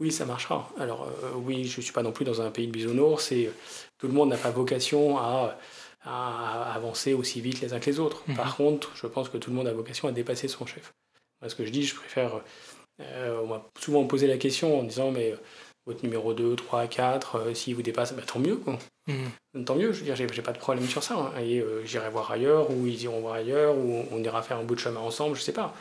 oui, 0.01 0.12
ça 0.12 0.27
marchera. 0.27 0.71
Alors 0.79 1.05
euh, 1.05 1.31
oui, 1.37 1.64
je 1.64 1.79
ne 1.79 1.83
suis 1.83 1.93
pas 1.93 2.03
non 2.03 2.12
plus 2.12 2.25
dans 2.25 2.43
un 2.43 2.51
pays 2.51 2.66
de 2.66 2.73
bisounours, 2.73 3.33
et 3.33 3.51
tout 3.99 4.07
le 4.07 4.12
monde 4.12 4.29
n'a 4.29 4.37
pas 4.37 4.51
vocation 4.51 5.19
à 5.19 5.57
à 6.05 6.72
avancer 6.74 7.14
aussi 7.14 7.40
vite 7.40 7.61
les 7.61 7.72
uns 7.72 7.80
que 7.80 7.90
les 7.90 8.01
autres. 8.01 8.22
Mhm. 8.28 8.36
Par 8.36 8.57
contre, 8.57 8.90
je 8.94 9.07
pense 9.07 9.28
que 9.28 9.38
tout 9.38 9.51
le 9.51 9.57
monde 9.57 9.66
a 9.66 9.72
vocation 9.72 10.09
à 10.09 10.12
dépasser 10.12 10.49
son 10.49 10.66
chef. 10.66 10.92
Moi, 11.40 11.49
ce 11.49 11.55
que 11.55 11.64
je 11.64 11.70
dis, 11.70 11.84
je 11.84 11.94
préfère. 11.94 12.40
Euh, 13.01 13.40
on 13.42 13.46
m'a 13.46 13.64
souvent 13.78 14.05
posé 14.07 14.26
la 14.26 14.38
question 14.38 14.80
en 14.80 14.82
disant 14.82 15.12
mais 15.12 15.32
euh, 15.32 15.36
votre 15.86 16.03
numéro 16.03 16.34
2, 16.34 16.57
3, 16.57 16.88
4, 16.88 17.55
s'il 17.55 17.76
vous 17.76 17.82
dépasse, 17.82 18.12
bah, 18.12 18.22
tant 18.26 18.40
mieux. 18.40 18.57
Quoi. 18.57 18.78
Mhm. 19.07 19.64
Tant 19.64 19.74
mieux, 19.74 19.92
je 19.92 20.01
veux 20.01 20.05
dire, 20.05 20.16
j'ai 20.16 20.42
pas 20.42 20.53
de 20.53 20.59
problème 20.59 20.86
sur 20.86 21.03
ça. 21.03 21.14
Hein. 21.14 21.40
Et 21.40 21.61
euh, 21.61 21.84
j'irai 21.84 22.11
voir 22.11 22.30
ailleurs, 22.30 22.70
ou 22.70 22.86
ils 22.86 23.03
iront 23.03 23.20
voir 23.20 23.34
ailleurs, 23.34 23.76
ou 23.76 24.05
on 24.12 24.22
ira 24.22 24.42
faire 24.42 24.59
un 24.59 24.64
bout 24.64 24.74
de 24.74 24.80
chemin 24.80 25.01
ensemble, 25.01 25.36
je 25.36 25.42
sais 25.42 25.53
pas. 25.53 25.74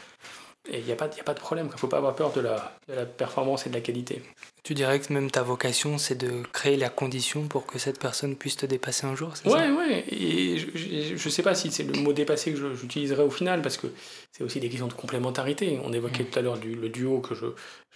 Et 0.69 0.79
il 0.79 0.85
n'y 0.85 0.91
a, 0.91 0.95
pas, 0.95 1.05
a 1.05 1.23
pas 1.23 1.33
de 1.33 1.39
problème, 1.39 1.67
il 1.67 1.73
ne 1.73 1.77
faut 1.77 1.87
pas 1.87 1.97
avoir 1.97 2.15
peur 2.15 2.31
de 2.33 2.41
la, 2.41 2.73
de 2.87 2.93
la 2.93 3.05
performance 3.05 3.65
et 3.65 3.69
de 3.69 3.75
la 3.75 3.81
qualité. 3.81 4.21
Tu 4.67 4.73
dirais 4.73 4.99
que 4.99 5.13
même 5.13 5.31
ta 5.31 5.43
vocation, 5.43 5.97
c'est 5.97 6.15
de 6.15 6.43
créer 6.51 6.75
la 6.75 6.89
condition 6.89 7.47
pour 7.47 7.65
que 7.65 7.79
cette 7.79 7.99
personne 7.99 8.35
puisse 8.35 8.57
te 8.57 8.65
dépasser 8.65 9.07
un 9.07 9.15
jour, 9.15 9.31
c'est 9.33 9.47
ouais, 9.47 9.59
ça? 9.59 9.73
Ouais, 9.73 10.03
et 10.11 10.57
je 10.57 11.13
ne 11.13 11.31
sais 11.31 11.41
pas 11.41 11.55
si 11.55 11.71
c'est 11.71 11.83
le 11.83 11.93
mot 12.01 12.11
dépasser 12.11 12.51
que 12.51 12.75
j'utiliserai 12.75 13.23
au 13.23 13.29
final, 13.29 13.61
parce 13.61 13.77
que 13.77 13.87
c'est 14.33 14.43
aussi 14.43 14.59
des 14.59 14.67
questions 14.67 14.89
de 14.89 14.93
complémentarité. 14.93 15.79
On 15.85 15.93
évoquait 15.93 16.23
mm. 16.23 16.25
tout 16.25 16.39
à 16.39 16.41
l'heure 16.41 16.57
le 16.61 16.89
duo 16.89 17.21
que 17.21 17.33
je, 17.33 17.45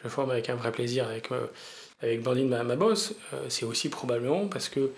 je, 0.01 0.07
forme 0.07 0.31
avec 0.31 0.49
un 0.49 0.55
vrai 0.55 0.71
plaisir 0.71 1.09
avec, 1.09 1.33
euh, 1.33 1.47
avec 1.99 2.21
Bandine, 2.21 2.47
ma, 2.47 2.63
ma 2.63 2.77
boss. 2.77 3.15
Euh, 3.33 3.47
c'est 3.49 3.65
aussi 3.65 3.89
probablement 3.89 4.47
parce 4.47 4.69
que 4.69 4.91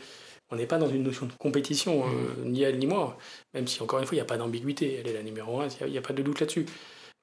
on 0.51 0.57
n'est 0.57 0.67
pas 0.67 0.77
dans 0.77 0.89
une 0.89 1.01
notion 1.01 1.25
de 1.25 1.33
compétition, 1.39 2.05
euh, 2.05 2.45
mm. 2.45 2.51
ni 2.51 2.61
elle 2.61 2.77
ni 2.77 2.85
moi, 2.85 3.17
même 3.55 3.65
si 3.65 3.81
encore 3.81 3.97
une 3.97 4.05
fois, 4.05 4.13
il 4.13 4.19
n'y 4.19 4.21
a 4.21 4.25
pas 4.25 4.37
d'ambiguïté, 4.37 4.99
elle 4.99 5.07
est 5.07 5.13
la 5.13 5.23
numéro 5.23 5.59
un, 5.59 5.69
il 5.81 5.89
n'y 5.89 5.97
a, 5.97 6.01
a, 6.01 6.03
pas 6.03 6.13
de 6.13 6.21
doute 6.21 6.39
là-dessus. 6.39 6.67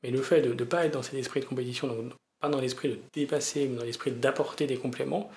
Mais 0.03 0.11
le 0.11 0.21
fait 0.21 0.43
de 0.43 0.53
ne 0.53 0.65
pas 0.65 0.87
être 0.87 0.95
dans 0.95 1.05
cet 1.05 1.15
esprit 1.15 1.39
de 1.39 1.45
compétition, 1.45 1.87
donc 1.87 2.15
pas 2.41 2.49
dans 2.49 2.61
l'esprit 2.61 2.89
de 2.89 2.99
dépasser, 3.13 3.69
mais 3.69 3.77
dans 3.79 3.85
l'esprit 3.85 4.13
d'apporter 4.13 4.67
des 4.67 4.77
compléments, 4.77 5.31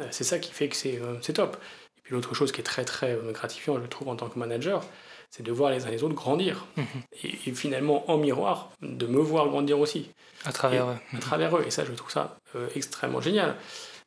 euh, 0.00 0.06
c'est 0.10 0.24
ça 0.24 0.38
qui 0.38 0.52
fait 0.52 0.68
que 0.68 0.76
euh, 0.86 1.16
c'est 1.22 1.34
top. 1.34 1.56
Et 1.98 2.00
puis 2.02 2.14
l'autre 2.14 2.34
chose 2.34 2.52
qui 2.52 2.60
est 2.60 2.64
très 2.64 2.84
très 2.84 3.12
euh, 3.12 3.32
gratifiant, 3.32 3.80
je 3.80 3.86
trouve, 3.86 4.08
en 4.08 4.16
tant 4.16 4.28
que 4.28 4.38
manager, 4.38 4.84
c'est 5.30 5.42
de 5.42 5.52
voir 5.52 5.70
les 5.70 5.86
uns 5.86 5.90
les 5.90 6.02
autres 6.02 6.14
grandir. 6.14 6.66
Mhm. 6.76 6.86
Et, 7.22 7.52
finalement, 7.52 8.08
en 8.10 8.18
miroir, 8.18 8.70
de 8.82 9.06
me 9.06 9.20
voir 9.20 9.48
grandir 9.48 9.78
aussi. 9.78 10.10
À 10.44 10.52
travers 10.52 10.88
eux. 10.88 10.96
À 11.16 11.18
travers 11.18 11.56
eux. 11.56 11.64
Et 11.66 11.70
ça, 11.70 11.84
je 11.84 11.92
trouve 11.92 12.10
ça 12.10 12.36
extrêmement 12.74 13.20
génial. 13.20 13.56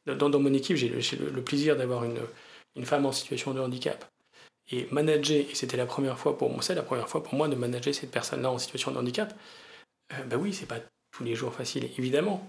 Dans, 0.06 0.30
dans 0.30 0.40
mon 0.40 0.54
équipe, 0.54 0.78
j'ai 0.78 0.90
le, 0.90 1.42
plaisir 1.42 1.76
d'avoir 1.76 2.06
une, 2.06 2.20
une 2.76 2.86
femme 2.86 3.06
en 3.06 3.12
situation 3.12 3.54
de 3.54 3.60
handicap. 3.60 4.06
Et 4.72 4.88
manager, 4.92 5.38
et 5.38 5.56
c'était 5.56 5.76
la 5.76 5.86
première 5.86 6.18
fois 6.18 6.38
pour 6.38 6.50
moi, 6.50 6.62
c'est 6.62 6.76
la 6.76 6.84
première 6.84 7.10
fois 7.10 7.24
pour 7.24 7.36
moi 7.36 7.48
de 7.48 7.56
manager 7.56 7.94
cette 7.94 8.12
personne-là 8.12 8.52
en 8.52 8.58
situation 8.58 8.92
de 8.92 8.98
handicap, 8.98 9.34
ben 10.28 10.38
oui, 10.38 10.54
c'est 10.54 10.66
pas 10.66 10.80
tous 11.18 11.24
les 11.24 11.36
jours 11.36 11.54
facile, 11.54 11.90
évidemment. 11.98 12.48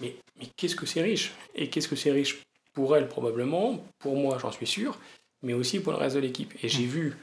Mais, 0.00 0.16
mais 0.38 0.46
qu'est-ce 0.56 0.76
que 0.76 0.86
c'est 0.86 1.02
riche? 1.02 1.32
Et 1.54 1.70
qu'est-ce 1.70 1.88
que 1.88 1.96
c'est 1.96 2.10
riche 2.10 2.42
pour 2.72 2.96
elle, 2.96 3.08
probablement, 3.08 3.84
pour 3.98 4.16
moi, 4.16 4.38
j'en 4.40 4.52
suis 4.52 4.66
sûr, 4.66 4.98
mais 5.42 5.52
aussi 5.52 5.80
pour 5.80 5.92
le 5.92 5.98
reste 5.98 6.16
de 6.16 6.20
l'équipe. 6.20 6.52
Et 6.62 6.68
j'ai 6.68 6.84
vu, 6.84 7.16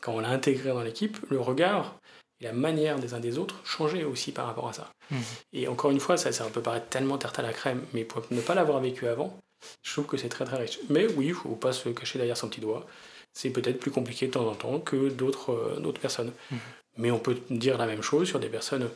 quand 0.00 0.14
on 0.14 0.20
l'a 0.20 0.30
intégré 0.30 0.70
dans 0.70 0.82
l'équipe, 0.82 1.18
le 1.30 1.40
regard 1.40 1.96
et 2.40 2.44
la 2.44 2.52
manière 2.52 2.98
des 2.98 3.14
uns 3.14 3.20
des 3.20 3.38
autres 3.38 3.60
changer 3.64 4.04
aussi 4.04 4.32
par 4.32 4.46
rapport 4.46 4.68
à 4.68 4.72
ça. 4.72 4.90
Mmh. 5.10 5.16
Et 5.52 5.68
encore 5.68 5.90
une 5.90 6.00
fois, 6.00 6.16
ça, 6.16 6.32
ça 6.32 6.44
peut 6.46 6.62
paraître 6.62 6.88
tellement 6.88 7.18
tarte 7.18 7.38
à 7.38 7.42
la 7.42 7.52
crème, 7.52 7.82
mais 7.92 8.04
pour 8.04 8.22
ne 8.30 8.40
pas 8.40 8.54
l'avoir 8.54 8.80
vécu 8.80 9.06
avant, 9.06 9.38
je 9.82 9.92
trouve 9.92 10.06
que 10.06 10.16
c'est 10.16 10.28
très 10.28 10.44
très 10.44 10.56
riche. 10.56 10.78
Mais 10.88 11.06
oui, 11.14 11.26
il 11.26 11.30
ne 11.30 11.34
faut 11.34 11.56
pas 11.56 11.72
se 11.72 11.88
cacher 11.90 12.18
derrière 12.18 12.36
son 12.36 12.48
petit 12.48 12.60
doigt. 12.60 12.86
C'est 13.32 13.50
peut-être 13.50 13.78
plus 13.78 13.90
compliqué 13.90 14.26
de 14.26 14.32
temps 14.32 14.46
en 14.46 14.54
temps 14.54 14.80
que 14.80 15.08
d'autres 15.08 15.52
euh, 15.52 15.92
personnes. 15.92 16.32
Mmh. 16.50 16.56
Mais 16.98 17.10
on 17.10 17.18
peut 17.18 17.38
dire 17.48 17.78
la 17.78 17.86
même 17.86 18.02
chose 18.02 18.28
sur 18.28 18.38
des 18.40 18.48
personnes 18.48 18.90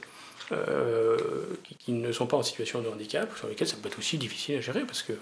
euh, 0.52 1.16
qui, 1.78 1.92
ne 1.92 2.12
sont 2.12 2.26
pas 2.26 2.36
en 2.36 2.42
situation 2.42 2.80
de 2.80 2.88
handicap, 2.88 3.36
sur 3.36 3.48
lesquels 3.48 3.68
ça 3.68 3.76
peut 3.76 3.88
être 3.88 3.98
aussi 3.98 4.18
difficile 4.18 4.56
à 4.56 4.60
gérer, 4.60 4.84
parce 4.84 5.02
que 5.02 5.12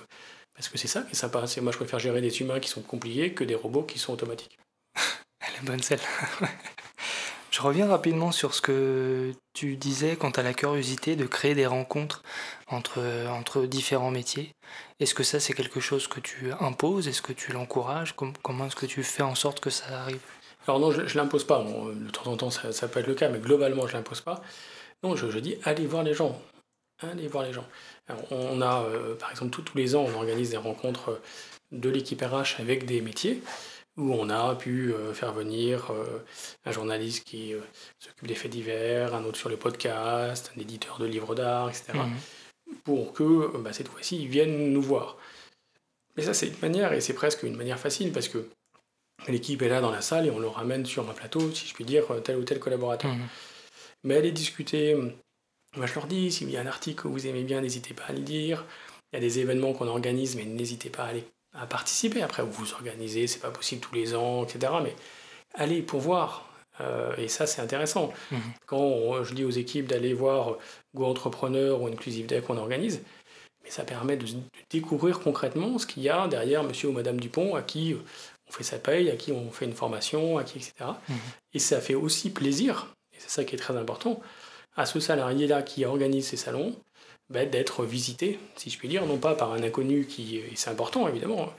parce 0.55 0.69
que 0.69 0.79
c'est 0.79 0.89
ça 0.89 1.03
qui 1.03 1.13
est 1.13 1.17
sympa. 1.17 1.45
Moi, 1.63 1.73
je 1.73 1.77
préfère 1.77 1.99
gérer 1.99 2.21
des 2.21 2.41
humains 2.41 2.61
qui 2.61 2.69
sont 2.69 2.83
compliqués 2.83 3.33
que 3.33 3.43
des 3.43 3.57
robots 3.57 3.83
qui 3.83 3.99
sont 3.99 4.13
automatiques. 4.13 4.57
Elle 5.41 5.63
est 5.63 5.67
bonne 5.67 5.83
celle. 5.83 5.99
je 7.51 7.61
reviens 7.61 7.89
rapidement 7.89 8.31
sur 8.31 8.55
ce 8.55 8.61
que 8.61 9.33
tu 9.53 9.77
disais 9.77 10.15
quant 10.15 10.31
à 10.31 10.43
la 10.43 10.55
curiosité 10.55 11.17
de 11.17 11.27
créer 11.27 11.57
des 11.57 11.67
rencontres 11.67 12.23
entre, 12.69 13.01
entre 13.31 13.67
différents 13.67 14.13
métiers. 14.13 14.53
Est-ce 15.01 15.15
que 15.15 15.25
ça, 15.25 15.41
c'est 15.41 15.55
quelque 15.55 15.81
chose 15.81 16.07
que 16.07 16.21
tu 16.21 16.53
imposes? 16.61 17.09
Est-ce 17.09 17.23
que 17.23 17.33
tu 17.33 17.53
l'encourages? 17.53 18.15
Comment 18.15 18.67
est-ce 18.67 18.77
que 18.77 18.87
tu 18.87 19.03
fais 19.03 19.25
en 19.25 19.35
sorte 19.35 19.59
que 19.59 19.71
ça 19.71 20.03
arrive? 20.03 20.21
Alors 20.67 20.81
non, 20.81 20.93
je 20.93 21.01
ne 21.01 21.15
l'impose 21.15 21.45
pas. 21.45 21.63
de 21.63 22.11
temps 22.11 22.31
en 22.31 22.37
temps, 22.37 22.51
ça, 22.51 22.73
ça, 22.73 22.89
peut 22.89 23.01
être 23.01 23.07
le 23.07 23.15
cas, 23.15 23.29
mais 23.29 23.39
globalement, 23.39 23.87
je 23.87 23.93
ne 23.93 23.99
l'impose 23.99 24.21
pas. 24.21 24.41
Non, 25.05 25.17
je, 25.17 25.39
dis 25.39 25.57
allez 25.65 25.87
voir 25.87 26.03
les 26.03 26.15
gens. 26.15 26.41
Allez 27.01 27.29
voir 27.29 27.45
les 27.45 27.53
gens. 27.53 27.67
on 28.31 28.63
a, 28.63 28.85
euh, 28.85 29.15
par 29.17 29.31
exemple, 29.31 29.51
tous 29.51 29.77
les 29.77 29.95
ans, 29.95 30.07
on 30.09 30.15
organise 30.15 30.51
des 30.51 30.57
rencontres 30.57 31.11
euh, 31.11 31.21
de 31.73 31.91
l'équipe 31.91 32.23
RH 32.23 32.59
avec 32.59 32.87
des 32.87 33.03
métiers 33.03 33.43
où 33.99 34.15
on 34.15 34.31
a 34.31 34.55
pu 34.55 34.95
euh, 34.95 35.13
faire 35.13 35.33
venir 35.33 35.93
un 36.65 36.73
journaliste 36.73 37.25
qui 37.25 37.53
s'occupe 37.99 38.27
des 38.27 38.35
faits 38.35 38.51
divers, 38.51 39.15
un 39.15 39.25
autre 39.25 39.37
sur 39.37 39.51
le 39.51 39.59
podcast, 39.59 40.51
un 40.57 40.61
éditeur 40.61 40.99
de 40.99 41.05
livres 41.05 41.35
d'art, 41.35 41.69
etc. 41.69 41.93
Mhm. 41.93 42.77
Pour 42.85 43.13
que 43.13 43.59
bah, 43.59 43.75
cette 43.75 43.89
fois-ci, 43.89 44.23
ils 44.23 44.29
viennent 44.29 44.73
nous 44.73 44.83
voir. 44.83 45.19
Mais 46.17 46.23
ça, 46.23 46.33
c'est 46.33 46.47
une 46.47 46.59
manière, 46.63 46.95
et 46.95 47.03
c'est 47.03 47.13
presque 47.13 47.43
une 47.43 47.57
manière 47.57 47.79
facile, 47.79 48.11
parce 48.11 48.29
que 48.29 48.49
l'équipe 49.29 49.61
est 49.61 49.69
là 49.69 49.83
dans 49.83 49.91
la 49.91 50.01
salle 50.01 50.27
et 50.27 50.31
on 50.31 50.39
le 50.39 50.49
ramène 50.49 50.87
sur 50.87 51.09
un 51.09 51.13
plateau, 51.13 51.53
si 51.53 51.67
je 51.67 51.75
puis 51.75 51.85
dire, 51.85 52.05
tel 52.25 52.37
ou 52.39 52.45
tel 52.45 52.59
collaborateur. 52.59 53.13
Mhm 53.13 53.29
mais 54.05 54.17
allez 54.17 54.33
discuter. 54.33 54.95
Moi, 55.77 55.87
je 55.87 55.95
leur 55.95 56.07
dis, 56.07 56.31
s'il 56.31 56.51
y 56.51 56.57
a 56.57 56.61
un 56.61 56.67
article 56.67 57.03
que 57.03 57.09
vous 57.09 57.27
aimez 57.27 57.43
bien, 57.43 57.61
n'hésitez 57.61 57.95
pas 57.95 58.05
à 58.05 58.13
le 58.13 58.21
dire. 58.21 58.65
Il 59.13 59.17
y 59.17 59.19
a 59.19 59.21
des 59.21 59.39
événements 59.41 59.73
qu'on 59.73 59.89
organise, 59.89 60.37
mais 60.37 60.45
n'hésitez 60.45 60.91
pas 60.91 61.05
à, 61.05 61.09
aller, 61.09 61.25
à 61.53 61.67
participer. 61.67 62.23
Après, 62.23 62.43
vous 62.43 62.53
vous 62.53 62.73
organisez, 62.75 63.27
c'est 63.27 63.41
pas 63.41 63.51
possible 63.51 63.81
tous 63.81 63.95
les 63.95 64.15
ans, 64.15 64.45
etc. 64.45 64.73
Mais 64.83 64.95
allez 65.55 65.83
pour 65.83 66.01
voir. 66.01 66.49
Euh, 66.81 67.15
et 67.17 67.29
ça, 67.29 67.47
c'est 67.47 67.63
intéressant. 67.63 68.13
Mhm. 68.31 68.41
Quand 68.67 69.25
je 69.25 69.35
dis 69.35 69.45
aux 69.45 69.51
équipes 69.51 69.87
d'aller 69.87 70.13
voir 70.13 70.59
Go 70.95 71.07
Entrepreneur 71.07 71.81
ou 71.81 71.87
Inclusive 71.87 72.27
Day 72.27 72.41
qu'on 72.41 72.59
organise, 72.59 73.03
mais 73.63 73.71
ça 73.71 73.85
permet 73.85 74.17
de, 74.17 74.27
découvrir 74.71 75.21
concrètement 75.21 75.79
ce 75.79 75.87
qu'il 75.87 76.03
y 76.03 76.09
a 76.09 76.29
derrière 76.29 76.65
monsieur 76.65 76.89
ou 76.89 76.93
madame 76.93 77.19
Dupont 77.19 77.55
à 77.55 77.63
qui 77.63 77.97
on 78.47 78.53
fait 78.53 78.65
sa 78.65 78.79
paye, 78.79 79.11
à 79.11 79.17
qui 79.17 79.33
on 79.33 79.51
fait 79.51 79.65
une 79.65 79.73
formation, 79.73 80.37
à 80.37 80.45
qui, 80.45 80.59
etc. 80.59 80.73
Mhm. 81.09 81.17
Et 81.55 81.59
ça 81.59 81.81
fait 81.81 81.95
aussi 81.95 82.31
plaisir 82.31 82.94
et 83.15 83.21
c'est 83.21 83.31
ça 83.31 83.45
qui 83.45 83.55
est 83.55 83.59
très 83.59 83.77
important, 83.77 84.21
à 84.77 84.87
ce 84.87 85.01
salarié-là 85.01 85.63
qui 85.63 85.85
organise 85.85 86.29
ces 86.29 86.37
salons, 86.37 86.75
bah, 87.31 87.47
d'être 87.47 87.85
visité, 87.85 88.39
si 88.57 88.71
je 88.71 88.79
puis 88.79 88.89
dire, 88.89 89.07
non 89.07 89.19
pas 89.19 89.35
par 89.35 89.53
un 89.53 89.63
inconnu 89.63 90.07
qui, 90.07 90.37
et 90.37 90.53
c'est 90.57 90.71
important 90.71 91.09
évidemment, 91.09 91.53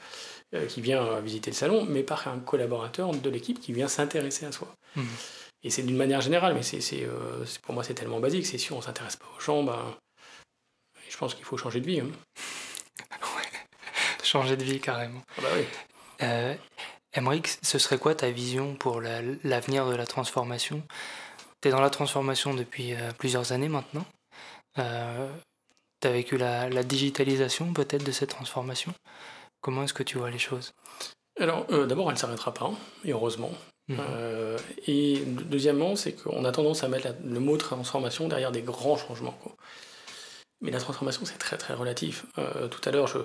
euh, 0.53 0.66
qui 0.68 0.82
vient 0.82 1.20
visiter 1.22 1.49
le 1.51 1.56
salon, 1.56 1.86
mais 1.86 2.03
par 2.03 2.28
un 2.28 2.39
collaborateur 2.39 3.12
de 3.12 3.30
l'équipe 3.30 3.60
qui 3.60 3.74
vient 3.74 3.88
s'intéresser 3.88 4.45
à 4.45 4.51
soi. 4.51 4.68
Mmh. 4.95 5.03
Et 5.64 5.72
c'est 5.72 5.82
d'une 5.82 5.97
manière 5.97 6.22
générale, 6.22 6.53
mais 6.53 6.62
c'est, 6.62 7.03
euh, 7.03 7.43
pour 7.64 7.74
moi 7.74 7.84
c'est 7.84 7.95
tellement 7.95 8.20
basique, 8.20 8.45
c'est 8.45 8.60
si 8.60 8.72
on 8.72 8.78
ne 8.78 8.84
s'intéresse 8.84 9.16
pas 9.16 9.26
aux 9.36 9.39
gens, 9.39 9.64
ben, 9.64 9.95
je 11.10 11.18
pense 11.18 11.34
qu'il 11.34 11.45
faut 11.45 11.58
changer 11.58 11.82
de 11.82 11.88
vie. 11.88 12.01
Hein. 12.01 12.10
changer 14.24 14.58
de 14.58 14.64
vie 14.64 14.80
carrément. 14.80 15.22
Ah 15.38 15.41
bah 15.41 15.47
oui. 15.56 15.66
Euh, 16.22 16.56
ce 17.62 17.80
serait 17.80 17.97
quoi 17.97 18.14
ta 18.14 18.30
vision 18.30 18.76
pour 18.76 19.01
l'avenir 19.01 19.88
de 19.88 19.95
la 19.95 20.06
transformation? 20.06 20.84
Tu 21.66 21.70
es 21.70 21.72
dans 21.72 21.82
la 21.82 21.89
transformation 21.89 22.53
depuis 22.53 22.93
euh, 22.93 23.11
plusieurs 23.18 23.51
années 23.51 23.70
maintenant. 23.70 24.05
Euh, 24.78 25.28
tu 25.99 26.07
as 26.07 26.11
vécu 26.11 26.38
la, 26.38 26.84
digitalisation 26.84 27.74
peut-être 27.74 28.03
de 28.03 28.11
cette 28.11 28.30
transformation. 28.30 28.93
Comment 29.61 29.82
est-ce 29.82 29.93
que 29.95 30.03
tu 30.03 30.20
vois 30.20 30.30
les 30.30 30.38
choses? 30.38 30.74
Alors, 31.39 31.66
euh, 31.72 31.88
d'abord, 31.88 32.09
elle 32.09 32.13
ne 32.13 32.20
s'arrêtera 32.20 32.53
pas, 32.53 32.70
et 33.03 33.13
heureusement. 33.13 33.51
Mhm. 33.88 33.99
et 34.88 35.22
deuxièmement, 35.26 35.95
c'est 35.95 36.13
qu'on 36.13 36.43
a 36.43 36.51
tendance 36.51 36.84
à 36.84 36.88
mettre 36.88 37.09
le 37.24 37.39
mot 37.39 37.55
transformation 37.55 38.28
derrière 38.28 38.51
des 38.51 38.63
grands 38.63 38.97
changements. 38.97 39.38
Quoi. 39.43 39.55
Mais 40.62 40.72
la 40.72 40.80
transformation, 40.80 41.26
c'est 41.26 41.38
très 41.38 41.58
très 41.58 41.74
relatif. 41.74 42.26
Euh, 42.38 42.68
tout 42.70 42.82
à 42.88 42.91
l'heure, 42.91 43.08
je, 43.08 43.20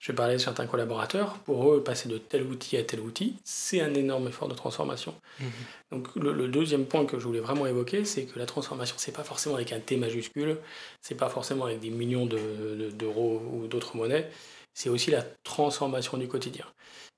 je, 0.00 0.12
parlais 0.12 0.34
de 0.34 0.38
certains 0.38 0.66
collaborateurs. 0.66 1.38
Pour 1.44 1.72
eux, 1.72 1.82
passer 1.82 2.08
de 2.08 2.18
tel 2.18 2.42
outil 2.42 2.76
à 2.76 2.84
tel 2.84 3.00
outil, 3.00 3.36
c'est 3.42 3.80
un 3.80 3.94
énorme 3.94 4.28
effort 4.28 4.48
de 4.48 4.54
transformation. 4.54 5.14
Mhm. 5.40 5.48
Donc 5.92 6.08
le, 6.16 6.46
deuxième 6.48 6.84
point 6.84 7.06
que 7.06 7.18
je 7.18 7.24
voulais 7.24 7.40
vraiment 7.40 7.66
évoquer, 7.66 8.04
c'est 8.04 8.24
que 8.24 8.38
la 8.38 8.46
transformation, 8.46 8.96
c'est 8.98 9.12
pas 9.12 9.24
forcément 9.24 9.54
avec 9.54 9.72
un 9.72 9.80
T 9.80 9.96
majuscule, 9.96 10.58
c'est 11.00 11.14
pas 11.14 11.30
forcément 11.30 11.64
avec 11.64 11.80
des 11.80 11.90
millions 11.90 12.26
d'euros 12.26 13.42
ou 13.52 13.66
d'autres 13.66 13.96
monnaies, 13.96 14.30
c'est 14.74 14.90
aussi 14.90 15.10
la 15.10 15.22
transformation 15.42 16.18
du 16.18 16.28
quotidien. 16.28 16.66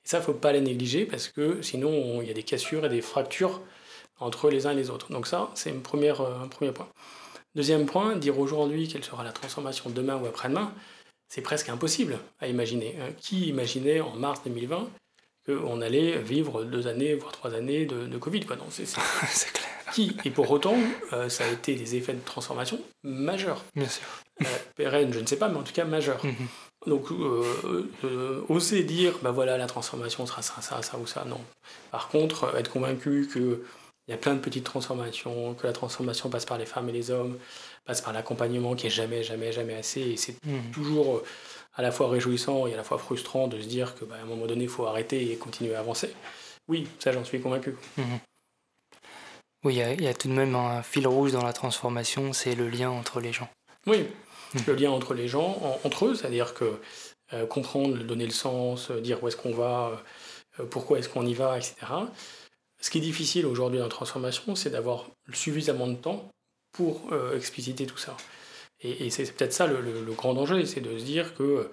Et 0.05 0.09
ça, 0.09 0.21
faut 0.21 0.35
pas 0.35 0.53
les 0.53 0.61
négliger 0.61 1.07
parce 1.07 1.29
que 1.29 1.61
sinon, 1.63 2.23
il 2.23 2.29
y 2.29 2.31
a 2.31 2.35
des 2.35 2.45
cassures 2.45 2.85
et 2.85 2.89
des 2.89 3.03
fractures 3.03 3.61
entre 4.21 4.49
les 4.51 4.67
uns 4.67 4.71
et 4.71 4.77
les 4.77 4.91
autres. 4.91 5.13
Donc 5.13 5.27
ça, 5.27 5.51
c'est 5.55 5.71
euh, 5.71 5.77
un 5.77 6.49
premier 6.49 6.73
point. 6.73 6.89
Deuxième 7.57 7.87
point, 7.87 8.17
dire 8.17 8.39
aujourd'hui 8.39 8.87
quelle 8.87 9.03
sera 9.03 9.25
la 9.25 9.33
transformation 9.33 9.89
demain 9.89 10.17
ou 10.17 10.27
après-demain, 10.27 10.71
c'est 11.27 11.41
presque 11.41 11.71
impossible 11.71 12.19
à 12.39 12.49
imaginer. 12.49 12.95
Euh, 12.99 13.09
qui 13.19 13.49
imaginait 13.49 14.01
en 14.01 14.15
mars 14.15 14.43
2020 14.45 14.91
qu'on 15.47 15.81
allait 15.81 16.19
vivre 16.19 16.65
deux 16.65 16.87
années, 16.87 17.15
voire 17.15 17.33
trois 17.33 17.55
années 17.55 17.87
de, 17.87 18.19
Covid 18.19 18.41
quoi. 18.41 18.57
Non, 18.57 18.67
c'est, 18.71 18.85
clair. 18.85 19.69
Qui? 19.95 20.15
Et 20.27 20.31
pour 20.31 20.51
autant, 20.51 20.77
euh, 21.15 21.31
ça 21.31 21.45
a 21.45 21.49
été 21.49 21.75
des 21.77 21.97
effets 21.97 22.13
de 22.13 22.21
transformation 22.21 22.79
majeurs. 23.03 23.65
Bien 23.75 23.89
sûr. 23.89 24.05
Euh, 24.43 25.11
je 25.11 25.19
ne 25.19 25.27
sais 25.27 25.39
pas, 25.39 25.49
mais 25.49 25.57
en 25.57 25.63
tout 25.63 25.73
cas 25.73 25.87
majeurs. 25.87 26.23
Mhm. 26.27 26.35
Donc, 26.87 27.07
oser 28.49 28.85
dire, 28.85 29.19
ben 29.23 29.31
voilà, 29.33 29.57
la 29.57 29.67
transformation 29.67 30.27
sera 30.27 30.43
ça, 30.43 30.61
ça, 30.61 30.83
ça 30.83 30.99
ou 30.99 31.07
ça, 31.07 31.25
non. 31.27 31.41
Par 31.91 32.09
contre, 32.09 32.55
être 32.55 32.71
convaincu 32.71 33.29
que 33.33 33.63
il 34.09 34.13
y 34.13 34.15
a 34.15 34.19
plein 34.19 34.35
de 34.35 34.41
petites 34.41 34.65
transformations, 34.65 35.55
que 35.55 35.67
la 35.67 35.73
transformation 35.73 36.29
passe 36.29 36.45
par 36.45 36.59
les 36.59 36.67
femmes 36.67 36.89
et 36.89 36.93
les 36.93 37.11
hommes, 37.11 37.39
passe 37.85 38.01
par 38.01 38.13
l'accompagnement 38.13 38.75
qui 38.75 38.87
est 38.87 38.91
jamais, 38.91 39.23
jamais, 39.23 39.53
jamais 39.53 39.75
assez. 39.75 40.01
Et 40.01 40.17
c'est 40.17 40.37
mmh. 40.45 40.71
toujours 40.73 41.17
euh, 41.17 41.25
à 41.75 41.83
la 41.83 41.91
fois 41.91 42.09
réjouissant 42.09 42.67
et 42.67 42.75
à 42.75 42.77
la 42.77 42.85
fois 42.85 42.99
frustrant 42.99 43.49
de 43.49 43.61
se 43.61 43.67
dire 43.67 43.95
qu'à 43.95 44.07
bah, 44.07 44.17
un 44.23 44.27
moment 44.27 44.47
donné, 44.47 44.65
il 44.65 44.71
faut 44.71 44.87
arrêter 44.87 45.33
et 45.33 45.37
continuer 45.37 45.75
à 45.75 45.81
avancer. 45.81 46.15
Oui, 46.69 46.87
ça 46.99 47.13
j'en 47.13 47.25
suis 47.25 47.41
convaincu. 47.41 47.75
Mmh. 47.97 48.03
Oui, 49.65 49.83
il 49.83 50.03
y, 50.03 50.07
a 50.07 50.15
tout 50.15 50.29
de 50.29 50.33
même 50.33 50.55
un 50.55 50.81
fil 50.83 51.09
rouge 51.09 51.33
dans 51.33 51.43
la 51.43 51.53
transformation, 51.53 52.33
c'est 52.33 52.55
le 52.55 52.69
lien 52.69 52.89
entre 52.89 53.19
les 53.19 53.33
gens. 53.33 53.49
Oui, 53.89 54.07
hmm. 54.55 54.59
le 54.69 54.75
lien 54.75 54.91
entre 54.93 55.13
les 55.13 55.27
gens, 55.27 55.61
entre 55.83 56.07
eux, 56.07 56.15
c'est-à-dire 56.15 56.55
que 56.55 56.79
euh, 57.33 57.47
comprendre, 57.47 57.97
donner 58.05 58.27
le 58.27 58.33
sens, 58.33 58.93
euh, 58.93 59.01
dire 59.01 59.21
où 59.23 59.27
est-ce 59.27 59.37
qu'on 59.37 59.53
va, 59.53 60.01
euh, 60.61 60.67
pourquoi 60.67 61.01
est-ce 61.01 61.09
qu'on 61.09 61.27
y 61.27 61.35
va, 61.35 61.59
etc. 61.59 61.75
Ce 62.81 62.91
qui 62.91 62.99
est 62.99 63.03
difficile 63.03 63.47
aujourd'hui 63.47 63.79
dans 63.79 63.85
la 63.85 63.91
transformation, 63.91 64.55
c'est 64.55 64.71
d'avoir 64.71 65.07
suffisamment 65.33 65.87
de 65.87 65.95
temps 65.95 66.29
pour 66.73 67.01
expliciter 67.35 67.87
tout 67.87 67.97
ça. 67.97 68.17
Et, 68.81 69.09
c'est 69.11 69.31
peut-être 69.33 69.53
ça 69.53 69.67
le, 69.67 70.13
grand 70.13 70.35
danger, 70.35 70.67
c'est 70.67 70.81
de 70.81 70.99
se 70.99 71.05
dire 71.05 71.35
que 71.35 71.71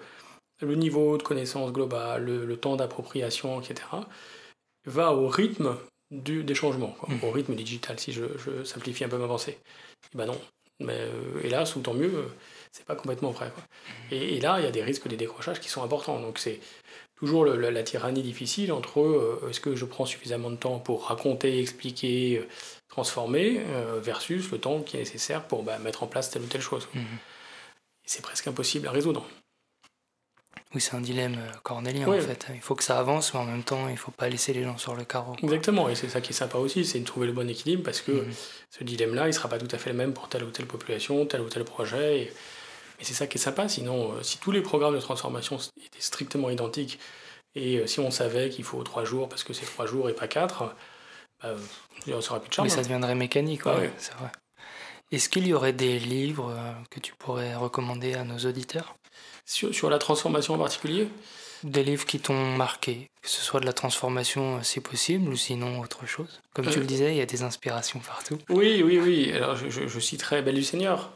le 0.60 0.74
niveau 0.74 1.18
de 1.18 1.22
connaissance 1.22 1.72
globale, 1.72 2.24
le, 2.24 2.56
temps 2.56 2.76
d'appropriation, 2.76 3.60
etc., 3.60 3.86
va 4.86 5.12
au 5.12 5.28
rythme 5.28 5.76
du, 6.10 6.44
des 6.44 6.54
changements, 6.54 6.96
mmh. 7.08 7.24
au 7.24 7.30
rythme 7.30 7.54
digital, 7.54 7.98
si 7.98 8.12
je, 8.12 8.24
simplifie 8.64 9.04
un 9.04 9.08
peu 9.08 9.18
ma 9.18 9.26
pensée. 9.26 9.58
Et 10.12 10.16
ben 10.16 10.26
non. 10.26 10.40
Mais 10.80 11.08
hélas, 11.42 11.76
ou 11.76 11.80
tant 11.80 11.94
mieux, 11.94 12.28
c'est 12.72 12.84
pas 12.84 12.96
complètement 12.96 13.30
vrai. 13.30 13.52
Et, 14.10 14.40
là, 14.40 14.58
il 14.58 14.64
y 14.64 14.66
a 14.66 14.72
des 14.72 14.82
risques 14.82 15.06
des 15.06 15.16
décrochages 15.16 15.60
qui 15.60 15.68
sont 15.68 15.82
importants. 15.82 16.18
Donc 16.20 16.38
c'est 16.38 16.60
toujours 17.24 17.46
la, 17.46 17.82
tyrannie 17.82 18.22
difficile 18.22 18.72
entre 18.72 19.00
euh, 19.00 19.48
est-ce 19.48 19.60
que 19.60 19.74
je 19.74 19.84
prends 19.84 20.04
suffisamment 20.04 20.50
de 20.50 20.56
temps 20.56 20.78
pour 20.78 21.06
raconter, 21.06 21.58
expliquer, 21.58 22.38
euh, 22.38 22.48
transformer, 22.88 23.62
euh, 23.70 23.98
versus 24.00 24.50
le 24.50 24.58
temps 24.58 24.80
qui 24.80 24.96
est 24.96 25.00
nécessaire 25.00 25.44
pour 25.44 25.62
bah, 25.62 25.78
mettre 25.78 26.02
en 26.02 26.06
place 26.06 26.30
telle 26.30 26.42
ou 26.42 26.46
telle 26.46 26.60
chose. 26.60 26.86
Mhm. 26.94 27.04
C'est 28.04 28.22
presque 28.22 28.46
impossible 28.46 28.86
à 28.88 28.90
résoudre. 28.90 29.26
Oui, 30.74 30.80
c'est 30.80 30.94
un 30.94 31.00
dilemme 31.00 31.38
cornélien 31.62 32.08
en 32.08 32.20
fait. 32.20 32.46
Il 32.52 32.60
faut 32.60 32.74
que 32.74 32.82
ça 32.82 32.98
avance, 32.98 33.32
mais 33.32 33.40
en 33.40 33.44
même 33.44 33.62
temps, 33.62 33.86
il 33.88 33.92
ne 33.92 33.96
faut 33.96 34.10
pas 34.10 34.28
laisser 34.28 34.52
les 34.52 34.64
gens 34.64 34.76
sur 34.76 34.94
le 34.94 35.04
carreau. 35.04 35.36
Exactement, 35.42 35.88
et 35.88 35.94
c'est 35.94 36.08
ça 36.08 36.20
qui 36.20 36.30
est 36.30 36.36
sympa 36.36 36.58
aussi, 36.58 36.84
c'est 36.84 36.98
de 36.98 37.04
trouver 37.04 37.28
le 37.28 37.32
bon 37.32 37.48
équilibre 37.48 37.84
parce 37.84 38.00
que 38.00 38.12
mhm. 38.12 38.32
ce 38.70 38.84
dilemme-là, 38.84 39.22
il 39.22 39.28
ne 39.28 39.32
sera 39.32 39.48
pas 39.48 39.58
tout 39.58 39.68
à 39.70 39.78
fait 39.78 39.90
le 39.90 39.96
même 39.96 40.12
pour 40.12 40.28
telle 40.28 40.44
ou 40.44 40.50
telle 40.50 40.66
population, 40.66 41.24
tel 41.26 41.40
ou 41.40 41.48
tel 41.48 41.64
projet. 41.64 42.22
Et 42.22 42.32
et 43.00 43.04
c'est 43.04 43.14
ça 43.14 43.26
qui 43.26 43.38
est 43.38 43.40
sympa, 43.40 43.68
sinon, 43.68 44.12
euh, 44.12 44.22
si 44.22 44.38
tous 44.38 44.52
les 44.52 44.62
programmes 44.62 44.94
de 44.94 45.00
transformation 45.00 45.58
étaient 45.84 46.00
strictement 46.00 46.50
identiques, 46.50 46.98
et 47.54 47.78
euh, 47.78 47.86
si 47.86 48.00
on 48.00 48.10
savait 48.10 48.50
qu'il 48.50 48.64
faut 48.64 48.82
trois 48.82 49.04
jours 49.04 49.28
parce 49.28 49.44
que 49.44 49.52
c'est 49.52 49.66
trois 49.66 49.86
jours 49.86 50.08
et 50.08 50.14
pas 50.14 50.28
quatre, 50.28 50.74
bah, 51.42 51.54
ça 52.06 52.30
aurait 52.30 52.40
plus 52.40 52.48
de 52.48 52.54
charme. 52.54 52.68
Mais 52.68 52.74
ça 52.74 52.82
deviendrait 52.82 53.14
mécanique, 53.14 53.62
ah 53.66 53.76
c'est 53.98 54.14
vrai. 54.14 54.30
Est-ce 55.12 55.28
qu'il 55.28 55.46
y 55.46 55.52
aurait 55.52 55.72
des 55.72 55.98
livres 55.98 56.50
euh, 56.50 56.72
que 56.90 56.98
tu 56.98 57.14
pourrais 57.14 57.54
recommander 57.54 58.14
à 58.14 58.24
nos 58.24 58.38
auditeurs? 58.38 58.96
Sur, 59.44 59.90
la 59.90 59.98
transformation 59.98 60.54
en 60.54 60.58
particulier? 60.58 61.08
Des 61.62 61.84
livres 61.84 62.04
qui 62.06 62.18
t'ont 62.18 62.56
marqué, 62.56 63.10
que 63.22 63.28
ce 63.28 63.40
soit 63.40 63.60
de 63.60 63.66
la 63.66 63.72
transformation 63.72 64.62
si 64.62 64.80
possible 64.80 65.28
ou 65.28 65.36
sinon 65.36 65.80
autre 65.80 66.06
chose? 66.06 66.40
Comme 66.54 66.68
tu 66.68 66.80
le 66.80 66.86
disais, 66.86 67.12
il 67.12 67.18
y 67.18 67.20
a 67.20 67.26
des 67.26 67.42
inspirations 67.42 68.00
partout. 68.00 68.38
Oui, 68.48 68.82
oui, 68.82 68.98
oui. 68.98 69.32
Alors 69.32 69.56
je, 69.56 69.68
je, 69.70 69.86
je 69.86 70.00
citerai 70.00 70.42
Belle 70.42 70.56
du 70.56 70.64
Seigneur, 70.64 71.10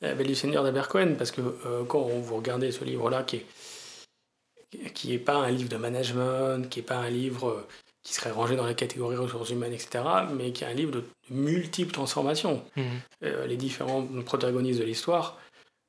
la 0.00 0.14
Belle 0.14 0.26
du 0.26 0.34
Seigneur 0.34 0.62
d'Albert 0.62 0.88
Cohen, 0.88 1.14
parce 1.16 1.30
que 1.30 1.40
euh, 1.40 1.84
quand 1.84 2.00
vous 2.00 2.36
regardez 2.36 2.72
ce 2.72 2.84
livre-là, 2.84 3.22
qui 3.22 3.36
est, 3.36 4.92
qui 4.92 5.14
est 5.14 5.18
pas 5.18 5.36
un 5.36 5.50
livre 5.50 5.68
de 5.68 5.76
management, 5.76 6.68
qui 6.68 6.80
n'est 6.80 6.86
pas 6.86 6.96
un 6.96 7.10
livre 7.10 7.48
euh, 7.48 7.66
qui 8.02 8.14
serait 8.14 8.30
rangé 8.30 8.56
dans 8.56 8.66
la 8.66 8.74
catégorie 8.74 9.16
ressources 9.16 9.50
humaines, 9.50 9.72
etc., 9.72 10.04
mais 10.32 10.52
qui 10.52 10.64
est 10.64 10.68
un 10.68 10.74
livre 10.74 10.92
de, 10.92 11.04
multiples 11.30 11.92
transformations. 11.92 12.62
Mmh. 12.76 12.82
Euh, 13.24 13.46
les 13.46 13.56
différents 13.56 14.06
protagonistes 14.24 14.78
de 14.78 14.84
l'histoire, 14.84 15.38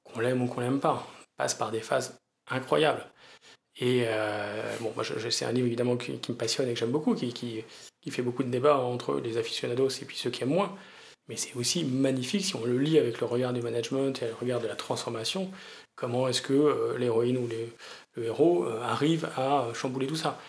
qu'on 0.04 0.20
l'aime 0.20 0.42
ou 0.42 0.48
qu'on 0.48 0.62
l'aime 0.62 0.80
pas, 0.80 1.08
passent 1.36 1.56
par 1.56 1.72
des 1.72 1.82
phases 1.82 2.18
incroyables. 2.50 3.06
Et 3.80 4.08
bon, 4.82 4.92
moi, 4.96 5.04
c'est 5.30 5.46
un 5.46 5.52
livre 5.52 5.68
évidemment 5.68 5.98
qui, 5.98 6.14
me 6.14 6.34
passionne 6.34 6.68
et 6.68 6.74
que 6.74 6.80
j'aime 6.80 6.90
beaucoup, 6.90 7.14
qui, 7.14 7.32
qui, 7.32 7.64
qui, 8.02 8.10
fait 8.10 8.24
beaucoup 8.24 8.42
de 8.42 8.50
débats 8.50 8.78
entre 8.78 9.20
les 9.20 9.38
aficionados 9.38 9.90
et 9.90 10.06
puis 10.06 10.18
ceux 10.18 10.32
qui 10.32 10.42
aiment 10.42 10.56
moins. 10.56 10.76
Mais 11.30 11.36
c'est 11.36 11.56
aussi 11.56 11.84
magnifique 11.84 12.46
si 12.46 12.56
on 12.56 12.64
le 12.64 12.78
lit 12.78 12.98
avec 12.98 13.20
le 13.20 13.26
regard 13.26 13.54
du 13.54 13.62
management 13.62 14.22
et 14.22 14.28
le 14.28 14.36
regard 14.36 14.62
de 14.62 14.68
la 14.68 14.76
transformation, 14.76 15.52
comment 15.98 16.28
est-ce 16.30 16.42
que 16.42 16.54
euh, 16.54 16.98
l'héroïne 16.98 17.38
ou 17.38 17.50
le 18.16 18.24
héros 18.24 18.64
euh, 18.66 18.82
arrive 18.82 19.30
à 19.36 19.68
chambouler 19.74 20.08
tout 20.08 20.16
ça? 20.16 20.40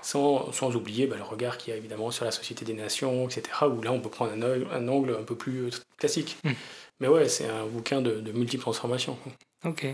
Sans, 0.00 0.50
sans, 0.52 0.74
oublier 0.74 1.06
bah, 1.06 1.16
le 1.16 1.22
regard 1.22 1.58
qu'il 1.58 1.72
y 1.72 1.74
a 1.74 1.76
évidemment 1.76 2.10
sur 2.10 2.24
la 2.24 2.30
société 2.30 2.64
des 2.64 2.72
nations, 2.72 3.28
etc., 3.28 3.42
où 3.66 3.82
là 3.82 3.92
on 3.92 4.00
peut 4.00 4.08
prendre 4.08 4.32
un, 4.32 4.42
un 4.42 4.88
angle 4.88 5.18
un 5.20 5.24
peu 5.24 5.34
plus 5.34 5.66
euh, 5.66 5.70
classique. 5.98 6.38
Hmm. 6.44 6.52
Mais 7.00 7.08
ouais, 7.08 7.28
c'est 7.28 7.48
un 7.48 7.66
bouquin 7.66 8.00
de, 8.00 8.20
de 8.20 8.32
multiples 8.32 8.62
transformations. 8.62 9.18
Ok, 9.64 9.86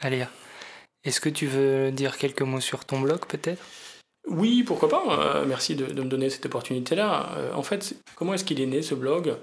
allez. 0.00 0.26
Est-ce 1.04 1.20
que 1.20 1.28
tu 1.28 1.46
veux 1.46 1.92
dire 1.92 2.18
quelques 2.18 2.42
mots 2.42 2.60
sur 2.60 2.84
ton 2.84 3.00
blog 3.00 3.20
peut-être? 3.26 3.62
Oui, 4.28 4.64
pourquoi 4.64 4.88
pas. 4.88 5.44
merci 5.46 5.76
de, 5.76 5.86
de, 5.86 6.02
me 6.02 6.08
donner 6.08 6.30
cette 6.30 6.46
opportunité-là. 6.46 7.52
en 7.54 7.62
fait, 7.62 7.94
comment 8.16 8.34
est-ce 8.34 8.42
qu'il 8.42 8.60
est 8.60 8.66
né 8.66 8.82
ce 8.82 8.96
blog? 8.96 9.36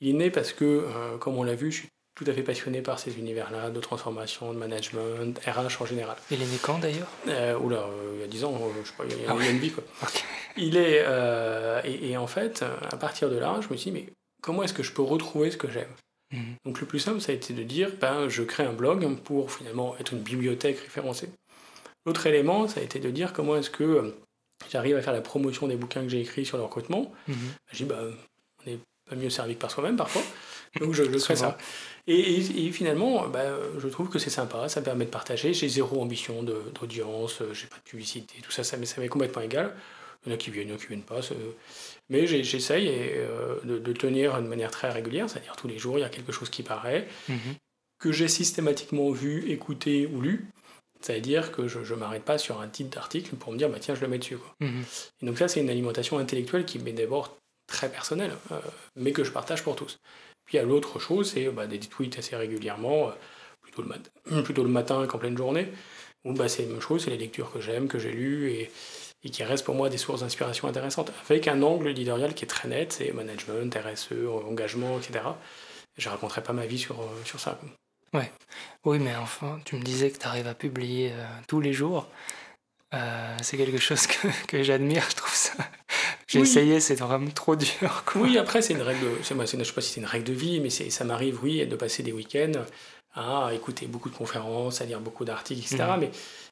Il 0.00 0.10
est 0.10 0.18
né 0.18 0.30
parce 0.30 0.52
que, 0.52 0.64
euh, 0.64 1.18
comme 1.18 1.36
on 1.36 1.42
l'a 1.42 1.54
vu, 1.54 1.70
je 1.70 1.78
suis 1.80 1.88
tout 2.14 2.24
à 2.26 2.32
fait 2.32 2.42
passionné 2.42 2.82
par 2.82 2.98
ces 2.98 3.18
univers-là, 3.18 3.70
de 3.70 3.80
transformation, 3.80 4.52
de 4.52 4.58
management, 4.58 5.38
RH 5.46 5.80
en 5.80 5.86
général. 5.86 6.16
Il 6.30 6.42
est 6.42 6.46
né 6.46 6.58
quand 6.60 6.78
d'ailleurs? 6.78 7.08
Euh, 7.28 7.58
Oula, 7.58 7.78
euh, 7.78 8.12
il 8.16 8.20
y 8.20 8.24
a 8.24 8.26
10 8.26 8.44
ans, 8.44 8.60
je 8.82 8.88
sais 8.88 8.96
pas, 8.96 9.04
il 9.04 9.22
y 9.22 9.26
a, 9.26 9.30
ah 9.30 9.50
une 9.50 9.58
vie 9.58 9.70
quoi. 9.70 9.84
Il 10.56 10.76
est, 10.76 11.04
et, 11.84 12.16
en 12.16 12.26
fait, 12.26 12.64
à 12.90 12.96
partir 12.96 13.30
de 13.30 13.36
là, 13.36 13.60
je 13.62 13.68
me 13.72 13.76
suis 13.76 13.90
dit, 13.90 14.00
mais 14.00 14.12
comment 14.42 14.62
est-ce 14.62 14.74
que 14.74 14.82
je 14.82 14.92
peux 14.92 15.02
retrouver 15.02 15.50
ce 15.50 15.56
que 15.56 15.70
j'aime? 15.70 15.90
Mhm. 16.32 16.56
Donc 16.64 16.80
le 16.80 16.86
plus 16.86 16.98
simple, 16.98 17.20
ça 17.20 17.32
a 17.32 17.34
été 17.34 17.54
de 17.54 17.62
dire, 17.62 17.90
ben, 18.00 18.28
je 18.28 18.42
crée 18.42 18.64
un 18.64 18.72
blog 18.72 19.16
pour 19.20 19.50
finalement 19.52 19.96
être 19.98 20.12
une 20.12 20.20
bibliothèque 20.20 20.78
référencée. 20.78 21.30
L'autre 22.06 22.26
élément, 22.26 22.68
ça 22.68 22.80
a 22.80 22.82
été 22.82 22.98
de 22.98 23.10
dire 23.10 23.32
comment 23.32 23.56
est-ce 23.56 23.70
que 23.70 24.14
j'arrive 24.70 24.96
à 24.96 25.02
faire 25.02 25.12
la 25.12 25.20
promotion 25.20 25.68
des 25.68 25.76
bouquins 25.76 26.02
que 26.02 26.08
j'ai 26.08 26.20
écrits 26.20 26.44
sur 26.44 26.56
le 26.56 26.64
recrutement. 26.64 27.12
Mhm. 27.28 27.36
J'ai 27.72 27.84
dit, 27.84 27.90
ben, 27.90 28.12
on 28.64 28.70
est 28.70 28.78
mieux 29.16 29.30
servi 29.30 29.54
que 29.54 29.60
par 29.60 29.70
soi-même 29.70 29.96
parfois. 29.96 30.22
Donc 30.80 30.94
je, 30.94 31.04
je 31.04 31.18
ferai 31.18 31.36
ça. 31.36 31.58
Et, 32.06 32.70
finalement, 32.72 33.28
bah, 33.28 33.44
je 33.78 33.88
trouve 33.88 34.08
que 34.08 34.18
c'est 34.18 34.30
sympa, 34.30 34.68
ça 34.68 34.80
me 34.80 34.84
permet 34.84 35.04
de 35.04 35.10
partager. 35.10 35.54
J'ai 35.54 35.68
zéro 35.68 36.00
ambition 36.00 36.42
d'audience, 36.42 37.42
j'ai 37.52 37.66
pas 37.66 37.76
de 37.76 37.82
publicité, 37.82 38.34
tout 38.42 38.50
ça, 38.50 38.64
ça 38.64 38.76
m'est 38.76 39.08
complètement 39.08 39.42
égal. 39.42 39.74
Il 40.24 40.28
y 40.28 40.32
en 40.32 40.34
a 40.34 40.38
qui 40.38 40.50
viennent, 40.50 40.68
il 40.68 40.70
y 40.70 40.72
en 40.74 40.76
a 40.76 40.78
qui 40.78 40.86
viennent 40.86 41.02
pas. 41.02 41.20
Mais 42.10 42.26
j'essaye 42.26 42.88
euh, 42.88 43.56
de, 43.64 43.78
de, 43.78 43.92
tenir 43.92 44.40
de 44.42 44.46
manière 44.46 44.70
très 44.70 44.90
régulière, 44.90 45.30
c'est-à-dire 45.30 45.56
tous 45.56 45.68
les 45.68 45.78
jours, 45.78 45.98
il 45.98 46.02
y 46.02 46.04
a 46.04 46.10
quelque 46.10 46.32
chose 46.32 46.50
qui 46.50 46.62
paraît, 46.62 47.08
mhm. 47.28 47.54
que 47.98 48.12
j'ai 48.12 48.28
systématiquement 48.28 49.10
vu, 49.10 49.50
écouté 49.50 50.06
ou 50.12 50.20
lu. 50.20 50.46
C'est-à-dire 51.00 51.50
que 51.52 51.66
je 51.66 51.78
ne 51.78 51.98
m'arrête 51.98 52.24
pas 52.24 52.36
sur 52.36 52.60
un 52.60 52.68
titre 52.68 52.90
d'article 52.90 53.36
pour 53.36 53.52
me 53.52 53.56
dire, 53.56 53.70
bah, 53.70 53.78
tiens, 53.80 53.94
je 53.94 54.02
le 54.02 54.08
mets 54.08 54.18
dessus. 54.18 54.36
Quoi. 54.36 54.54
Mhm. 54.60 54.84
Et 55.22 55.26
donc 55.26 55.38
ça, 55.38 55.48
c'est 55.48 55.60
une 55.60 55.70
alimentation 55.70 56.18
intellectuelle 56.18 56.66
qui 56.66 56.78
m'est 56.78 56.92
d'abord 56.92 57.38
très 57.70 57.88
personnel, 57.88 58.32
euh, 58.52 58.60
mais 58.96 59.12
que 59.12 59.24
je 59.24 59.30
partage 59.30 59.62
pour 59.62 59.76
tous. 59.76 59.98
Puis 60.44 60.56
il 60.56 60.60
y 60.60 60.60
a 60.60 60.66
l'autre 60.66 60.98
chose, 60.98 61.30
c'est 61.32 61.48
bah, 61.48 61.66
des 61.66 61.78
tweets 61.78 62.18
assez 62.18 62.36
régulièrement, 62.36 63.08
euh, 63.08 64.42
plutôt, 64.42 64.62
le 64.62 64.68
matin 64.80 65.06
qu'en 65.06 65.18
pleine 65.18 65.36
journée, 65.36 65.72
où 66.24 66.34
bah, 66.34 66.48
c'est 66.48 66.64
la 66.64 66.72
même 66.72 66.80
chose, 66.80 67.04
c'est 67.04 67.10
les 67.10 67.16
lectures 67.16 67.50
que 67.50 67.60
j'aime, 67.60 67.88
que 67.88 67.98
j'ai 67.98 68.12
lues, 68.12 68.50
et, 68.50 68.70
qui 69.30 69.44
restent 69.44 69.66
pour 69.66 69.74
moi 69.74 69.90
des 69.90 69.98
sources 69.98 70.20
d'inspiration 70.20 70.66
intéressantes, 70.66 71.12
avec 71.28 71.46
un 71.46 71.62
angle 71.62 71.88
éditorial 71.88 72.34
qui 72.34 72.44
est 72.44 72.48
très 72.48 72.68
net, 72.68 72.92
c'est 72.92 73.12
management, 73.12 73.74
RSE, 73.74 74.12
engagement, 74.46 74.98
etc. 74.98 75.24
Je 75.98 76.08
raconterai 76.08 76.42
pas 76.42 76.54
ma 76.54 76.66
vie 76.66 76.78
sur, 76.78 77.00
euh, 77.00 77.24
sur 77.24 77.38
ça. 77.38 77.60
Ouais. 78.14 78.32
Oui, 78.84 78.98
mais 78.98 79.14
enfin, 79.16 79.60
tu 79.64 79.76
me 79.76 79.82
disais 79.82 80.10
que 80.10 80.18
tu 80.18 80.26
arrives 80.26 80.48
à 80.48 80.54
publier 80.54 81.12
tous 81.46 81.60
les 81.60 81.72
jours. 81.72 82.08
c'est 83.42 83.56
quelque 83.56 83.78
chose 83.78 84.06
que, 84.08 84.26
que 84.48 84.62
j'admire, 84.64 85.06
je 85.10 85.16
trouve 85.16 85.34
ça 85.34 85.52
j'ai 86.30 86.40
essayé, 86.40 86.80
c'est 86.80 86.94
vraiment 86.94 87.30
trop 87.30 87.56
dur. 87.56 88.04
Oui, 88.14 88.38
après, 88.38 88.62
c'est 88.62 88.74
une 88.74 88.82
règle, 88.82 89.06
je 89.22 89.34
ne 89.34 89.46
sais 89.64 89.72
pas 89.72 89.80
si 89.80 89.92
c'est 89.92 90.00
une 90.00 90.06
règle 90.06 90.24
de 90.24 90.32
vie, 90.32 90.60
mais 90.60 90.70
ça 90.70 91.04
m'arrive, 91.04 91.40
oui, 91.42 91.66
de 91.66 91.76
passer 91.76 92.02
des 92.02 92.12
week-ends 92.12 92.64
à 93.14 93.50
écouter 93.52 93.86
beaucoup 93.86 94.08
de 94.08 94.14
conférences, 94.14 94.80
à 94.80 94.84
lire 94.84 95.00
beaucoup 95.00 95.24
d'articles, 95.24 95.60
etc. 95.60 95.90
Mhm. 95.94 96.00
Mais, 96.00 96.10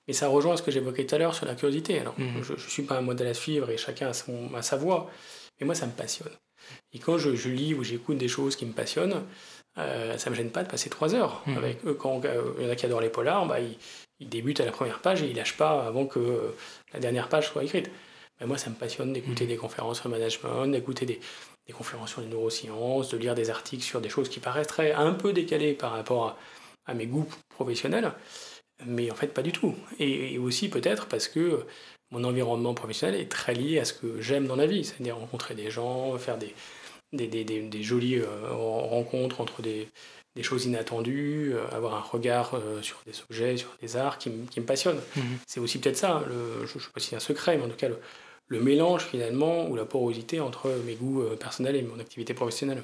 mais 0.09 0.15
ça 0.15 0.27
rejoint 0.27 0.57
ce 0.57 0.63
que 0.63 0.73
j'évoquais 0.73 1.07
tout 1.07 1.15
à 1.15 1.19
l'heure 1.19 1.35
sur 1.35 1.47
la 1.47 1.55
curiosité. 1.55 2.01
Alors, 2.01 2.19
mhm. 2.19 2.43
Je 2.43 2.55
ne 2.55 2.59
suis 2.59 2.83
pas 2.83 2.97
un 2.97 3.03
modèle 3.03 3.29
à 3.29 3.35
suivre 3.35 3.71
et 3.71 3.77
chacun 3.77 4.09
a, 4.09 4.13
son, 4.13 4.51
sa 4.63 4.77
voix, 4.77 5.09
mais 5.61 5.67
moi, 5.67 5.77
ça 5.77 5.87
me 5.87 5.93
passionne. 5.93 6.33
Et 6.93 6.99
quand 6.99 7.17
je, 7.17 7.37
je 7.37 7.49
lis 7.49 7.75
ou 7.75 7.85
j'écoute 7.85 8.19
des 8.19 8.29
choses 8.29 8.57
qui 8.57 8.67
me 8.67 8.73
passionnent, 8.73 9.23
euh, 9.79 10.19
ça 10.19 10.29
ne 10.29 10.35
me 10.35 10.37
gêne 10.37 10.51
pas 10.51 10.65
de 10.65 10.69
passer 10.69 10.91
trois 10.91 11.15
heures. 11.15 11.43
Mhm. 11.47 11.57
Avec 11.57 11.87
eux, 11.87 11.95
quand 11.95 12.25
euh, 12.25 12.53
il 12.59 12.65
y 12.65 12.69
en 12.69 12.73
a 12.73 12.75
qui 12.75 12.87
adorent 12.87 13.01
les 13.01 13.09
polars, 13.11 13.47
bah, 13.47 13.61
ils, 13.61 13.77
ils, 14.19 14.29
débutent 14.29 14.61
à 14.61 14.65
la 14.65 14.73
première 14.73 14.99
page 14.99 15.23
et 15.23 15.27
ils 15.27 15.33
ne 15.33 15.37
lâchent 15.37 15.57
pas 15.57 15.87
avant 15.87 16.07
que 16.07 16.19
euh, 16.19 16.57
la 16.93 16.99
dernière 16.99 17.29
page 17.29 17.49
soit 17.51 17.63
écrite 17.63 17.89
moi, 18.47 18.59
ça 18.59 18.71
me 18.71 18.75
passionne 18.75 19.13
d'écouter 19.13 19.45
mm. 19.45 19.49
des 19.49 19.57
conférences 19.57 20.01
sur 20.01 20.09
le 20.09 20.17
management, 20.17 20.67
d'écouter 20.67 21.07
des, 21.07 21.21
conférences 21.73 22.11
sur 22.11 22.21
les 22.21 22.29
neurosciences, 22.29 23.11
de 23.11 23.19
lire 23.19 23.35
des 23.35 23.51
articles 23.51 23.83
sur 23.83 24.01
des 24.01 24.09
choses 24.09 24.29
qui 24.29 24.41
paraîtraient 24.41 24.93
un 24.93 25.13
peu 25.13 25.33
décalées 25.33 25.75
par 25.75 25.93
rapport 25.93 26.39
à, 26.87 26.95
mes 26.95 27.07
goûts 27.07 27.29
professionnels, 27.51 28.11
mais 28.87 29.11
en 29.11 29.15
fait 29.15 29.29
pas 29.29 29.43
du 29.43 29.53
tout. 29.53 29.75
Et, 29.99 30.39
aussi 30.39 30.71
peut-être 30.71 31.07
parce 31.07 31.29
que 31.29 31.67
mon 32.11 32.25
environnement 32.25 32.73
professionnel 32.73 33.21
est 33.21 33.31
très 33.31 33.53
lié 33.53 33.81
à 33.81 33.85
ce 33.85 33.93
que 33.93 34.21
j'aime 34.23 34.47
dans 34.47 34.57
la 34.57 34.67
vie, 34.67 34.85
c'est-à-dire 34.85 35.19
rencontrer 35.19 35.55
des 35.55 35.71
gens, 35.71 36.17
faire 36.17 36.39
des, 36.39 36.55
des, 37.13 37.83
jolies 37.83 38.17
euh, 38.17 38.27
rencontres 38.51 39.43
entre 39.43 39.61
des, 39.61 39.89
choses 40.41 40.67
inattendues, 40.67 41.53
euh, 41.53 41.67
avoir 41.73 41.97
un 41.97 42.01
regard 42.01 42.55
euh, 42.55 42.81
sur 42.81 43.03
des 43.05 43.13
objets, 43.29 43.57
sur 43.57 43.71
des 43.83 43.97
arts 43.97 44.19
qui, 44.19 44.31
me 44.31 44.63
passionnent. 44.63 45.01
Mm-hmm. 45.17 45.39
C'est 45.47 45.61
aussi 45.61 45.81
peut-être 45.81 45.97
ça, 45.97 46.23
le, 46.29 46.65
je 46.65 46.79
ne 46.79 46.81
sais 46.81 46.89
pas 46.95 47.01
si 47.01 47.09
c'est 47.09 47.17
un 47.17 47.21
secret, 47.21 47.59
mais 47.59 47.65
en 47.65 47.69
tout 47.69 47.77
cas, 47.77 47.89
le 47.89 47.99
mélange 48.51 49.05
finalement 49.05 49.67
ou 49.69 49.77
la 49.77 49.85
porosité 49.85 50.41
entre 50.41 50.71
mes 50.87 50.95
goûts 50.95 51.23
personnels 51.39 51.77
et 51.77 51.83
mon 51.83 51.99
activité 52.01 52.35
professionnelle. 52.35 52.83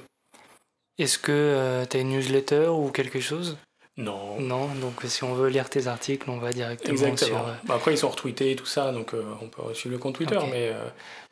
Est-ce 0.97 1.17
que 1.17 1.83
tu 1.89 1.97
as 1.97 1.99
une 1.99 2.09
newsletter 2.09 2.67
ou 2.67 2.89
quelque 2.89 3.19
chose? 3.19 3.57
Non. 3.97 4.39
Non, 4.39 4.67
donc 4.75 5.01
si 5.05 5.23
on 5.23 5.33
veut 5.33 5.49
lire 5.49 5.69
tes 5.69 5.87
articles, 5.87 6.29
on 6.29 6.37
va 6.37 6.51
directement 6.51 6.93
Exactement. 6.93 7.45
sur... 7.45 7.55
Bah, 7.65 7.75
après, 7.75 7.93
ils 7.93 7.97
sont 7.97 8.09
retweetés 8.09 8.51
et 8.51 8.55
tout 8.55 8.65
ça, 8.65 8.91
donc 8.91 9.13
on 9.41 9.47
peut 9.47 9.73
suivre 9.73 9.93
le 9.95 9.99
compte 9.99 10.15
Twitter. 10.15 10.39
Mais, 10.51 10.73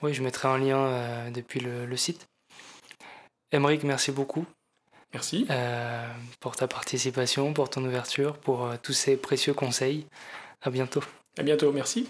Oui, 0.02 0.14
je 0.14 0.24
mettrai 0.24 0.48
un 0.48 0.58
lien 0.58 1.30
depuis 1.32 1.60
le, 1.60 1.86
le 1.86 1.98
site. 1.98 2.26
Emeric, 3.52 3.84
merci 3.84 4.12
beaucoup. 4.12 4.46
Merci. 5.14 5.46
Euh, 5.52 6.08
pour 6.40 6.56
ta 6.56 6.68
participation, 6.68 7.54
pour 7.54 7.70
ton 7.70 7.86
ouverture, 7.86 8.38
pour 8.38 8.66
euh, 8.66 8.76
tous 8.82 8.94
ces 8.94 9.16
précieux 9.16 9.54
conseils. 9.54 10.08
À 10.62 10.72
bientôt. 10.72 11.04
À 11.38 11.44
bientôt, 11.44 11.72
merci. 11.72 12.10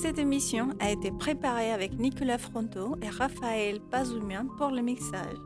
Cette 0.00 0.18
émission 0.18 0.70
a 0.80 0.90
été 0.90 1.10
préparée 1.10 1.72
avec 1.72 1.98
Nicolas 1.98 2.38
Fronto 2.38 2.96
et 3.02 3.08
Raphaël 3.08 3.80
Pazoumian 3.90 4.46
pour 4.56 4.70
le 4.70 4.82
mixage. 4.82 5.36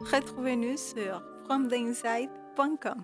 Retrouvez-nous 0.00 0.76
sur 0.76 1.22
fromtheinside.com. 1.44 3.02